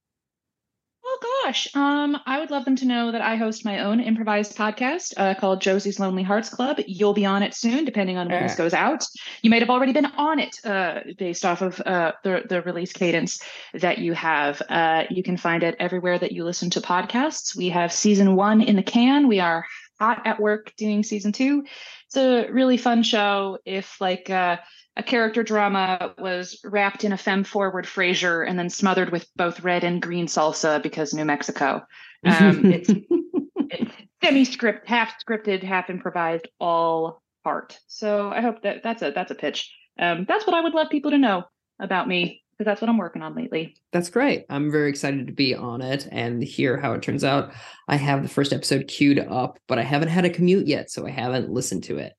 Oh 1.08 1.44
gosh, 1.46 1.68
um, 1.76 2.18
I 2.26 2.40
would 2.40 2.50
love 2.50 2.66
them 2.66 2.76
to 2.78 2.86
know 2.86 3.12
that 3.12 3.22
I 3.22 3.36
host 3.36 3.64
my 3.64 3.80
own 3.80 4.00
improvised 4.00 4.58
podcast 4.58 5.14
uh, 5.18 5.36
called 5.36 5.62
Josie's 5.62 6.00
Lonely 6.00 6.24
Hearts 6.24 6.50
Club. 6.50 6.80
You'll 6.88 7.14
be 7.14 7.26
on 7.26 7.44
it 7.44 7.54
soon, 7.54 7.86
depending 7.86 8.18
on 8.18 8.28
when 8.28 8.42
this 8.42 8.56
goes 8.56 8.74
out. 8.74 9.06
You 9.44 9.50
might 9.50 9.62
have 9.62 9.70
already 9.70 9.94
been 9.94 10.08
on 10.08 10.40
it, 10.40 10.60
uh, 10.66 11.02
based 11.18 11.46
off 11.46 11.62
of 11.62 11.80
uh, 11.82 12.14
the 12.24 12.44
the 12.50 12.64
release 12.64 12.92
cadence 12.92 13.40
that 13.76 14.00
you 14.00 14.14
have. 14.14 14.62
Uh, 14.68 15.04
you 15.12 15.22
can 15.22 15.38
find 15.38 15.64
it 15.64 15.76
everywhere 15.80 16.18
that 16.18 16.32
you 16.32 16.44
listen 16.44 16.72
to 16.72 16.82
podcasts. 16.82 17.56
We 17.56 17.70
have 17.70 17.94
season 17.94 18.36
one 18.36 18.62
in 18.62 18.76
the 18.76 18.84
can. 18.84 19.28
We 19.28 19.40
are 19.40 19.66
hot 20.00 20.26
at 20.26 20.40
work 20.40 20.74
doing 20.76 21.04
season 21.04 21.32
two. 21.32 21.64
It's 22.08 22.18
a 22.18 22.50
really 22.50 22.78
fun 22.78 23.04
show. 23.04 23.60
If 23.64 24.02
like 24.02 24.30
uh, 24.30 24.58
a 24.98 25.04
character 25.04 25.44
drama 25.44 26.14
was 26.18 26.60
wrapped 26.64 27.04
in 27.04 27.12
a 27.12 27.18
femme 27.18 27.44
forward 27.44 27.88
Fraser 27.88 28.44
and 28.44 28.58
then 28.58 28.70
smothered 28.70 29.12
with 29.12 29.28
both 29.36 29.62
red 29.62 29.84
and 29.84 30.02
green 30.02 30.28
salsa 30.28 30.82
because 30.82 31.14
New 31.14 31.26
Mexico. 31.26 31.86
Um, 32.26 32.66
it's 32.72 32.90
it's 32.90 33.94
semi-script, 34.24 34.88
half 34.88 35.16
scripted, 35.26 35.64
half 35.64 35.90
improvised, 35.90 36.48
all 36.60 37.22
part. 37.44 37.78
So 37.88 38.30
I 38.30 38.42
hope 38.42 38.62
that 38.64 38.84
that's 38.84 39.02
a 39.02 39.12
that's 39.12 39.32
a 39.32 39.36
pitch. 39.36 39.74
Um, 40.00 40.26
that's 40.28 40.48
what 40.48 40.56
I 40.56 40.62
would 40.62 40.74
love 40.74 40.90
people 40.90 41.12
to 41.12 41.18
know 41.18 41.44
about 41.80 42.08
me 42.08 42.44
because 42.58 42.66
that's 42.66 42.82
what 42.82 42.90
I'm 42.90 42.98
working 42.98 43.22
on 43.22 43.36
lately. 43.36 43.76
That's 43.92 44.10
great. 44.10 44.46
I'm 44.50 44.72
very 44.72 44.90
excited 44.90 45.28
to 45.28 45.34
be 45.34 45.54
on 45.56 45.82
it 45.82 46.08
and 46.10 46.42
hear 46.42 46.78
how 46.78 46.94
it 46.94 47.02
turns 47.02 47.24
out. 47.24 47.52
I 47.90 47.98
have 47.98 48.24
the 48.24 48.30
first 48.30 48.54
episode 48.54 48.88
queued 48.88 49.20
up, 49.20 49.60
but 49.68 49.78
I 49.78 49.84
haven't 49.84 50.08
had 50.08 50.24
a 50.24 50.30
commute 50.30 50.68
yet, 50.68 50.90
so 50.90 51.06
I 51.06 51.10
haven't 51.10 51.50
listened 51.50 51.84
to 51.86 51.98
it. 51.98 52.14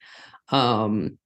Um, 0.50 1.18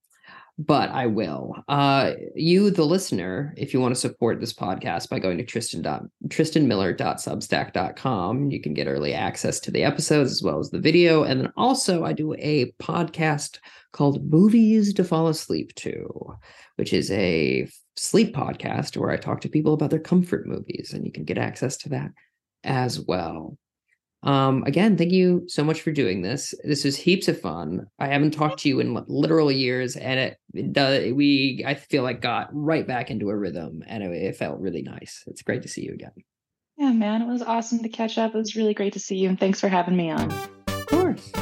but 0.61 0.91
I 0.91 1.07
will. 1.07 1.57
Uh, 1.69 2.13
you, 2.35 2.71
the 2.71 2.85
listener, 2.85 3.55
if 3.57 3.73
you 3.73 3.81
want 3.81 3.95
to 3.95 4.01
support 4.01 4.41
this 4.41 4.53
podcast 4.53 5.09
by 5.09 5.19
going 5.19 5.39
to 5.39 5.45
Tristan 5.45 6.11
tristanmiller.substack.com, 6.29 8.51
you 8.51 8.61
can 8.61 8.75
get 8.75 8.87
early 8.87 9.15
access 9.15 9.59
to 9.61 9.71
the 9.71 9.85
episodes 9.85 10.31
as 10.31 10.43
well 10.43 10.59
as 10.59 10.69
the 10.69 10.79
video. 10.79 11.23
And 11.23 11.41
then 11.41 11.51
also, 11.57 12.05
I 12.05 12.13
do 12.13 12.35
a 12.35 12.73
podcast 12.73 13.57
called 13.93 14.31
Movies 14.31 14.93
to 14.95 15.03
Fall 15.03 15.29
Asleep 15.29 15.75
to, 15.77 16.37
which 16.77 16.93
is 16.93 17.11
a 17.11 17.67
sleep 17.97 18.35
podcast 18.35 18.99
where 18.99 19.11
I 19.11 19.17
talk 19.17 19.41
to 19.41 19.49
people 19.49 19.73
about 19.73 19.89
their 19.89 19.99
comfort 19.99 20.47
movies, 20.47 20.93
and 20.93 21.07
you 21.07 21.13
can 21.13 21.25
get 21.25 21.39
access 21.39 21.79
to 21.79 21.89
that 21.89 22.11
as 22.65 23.01
well. 23.01 23.57
Um, 24.23 24.65
again, 24.65 24.97
thank 24.97 25.13
you 25.13 25.45
so 25.49 25.65
much 25.65 25.81
for 25.81 25.93
doing 25.93 26.23
this. 26.23 26.55
This 26.63 26.85
was 26.85 26.97
heaps 26.97 27.29
of 27.29 27.41
fun. 27.41 27.87
I 27.99 28.09
haven't 28.09 28.33
talked 28.33 28.61
to 28.61 28.69
you 28.69 28.81
in 28.81 29.03
literal 29.09 29.51
years, 29.51 29.97
and 29.97 30.21
it, 30.21 30.39
it 30.53 30.73
does. 30.73 31.13
We 31.13 31.65
I 31.67 31.75
feel 31.75 32.03
like 32.03 32.21
got 32.21 32.49
right 32.53 32.87
back 32.87 33.11
into 33.11 33.31
a 33.31 33.37
rhythm, 33.37 33.83
and 33.87 34.03
it, 34.03 34.11
it 34.11 34.37
felt 34.37 34.61
really 34.61 34.83
nice. 34.83 35.25
It's 35.27 35.43
great 35.43 35.63
to 35.63 35.69
see 35.69 35.83
you 35.83 35.95
again. 35.95 36.13
Yeah, 36.77 36.93
man, 36.93 37.23
it 37.23 37.29
was 37.29 37.43
awesome 37.43 37.83
to 37.83 37.89
catch 37.89 38.19
up. 38.19 38.35
It 38.35 38.39
was 38.39 38.57
really 38.57 38.75
great 38.75 38.93
to 38.95 39.01
see 39.01 39.17
you, 39.17 39.29
and 39.29 39.41
thanks 39.41 39.61
for 39.61 39.69
having 39.69 39.97
me 39.97 40.11
on. 40.11 40.31
Of 40.69 40.87
course. 40.87 41.33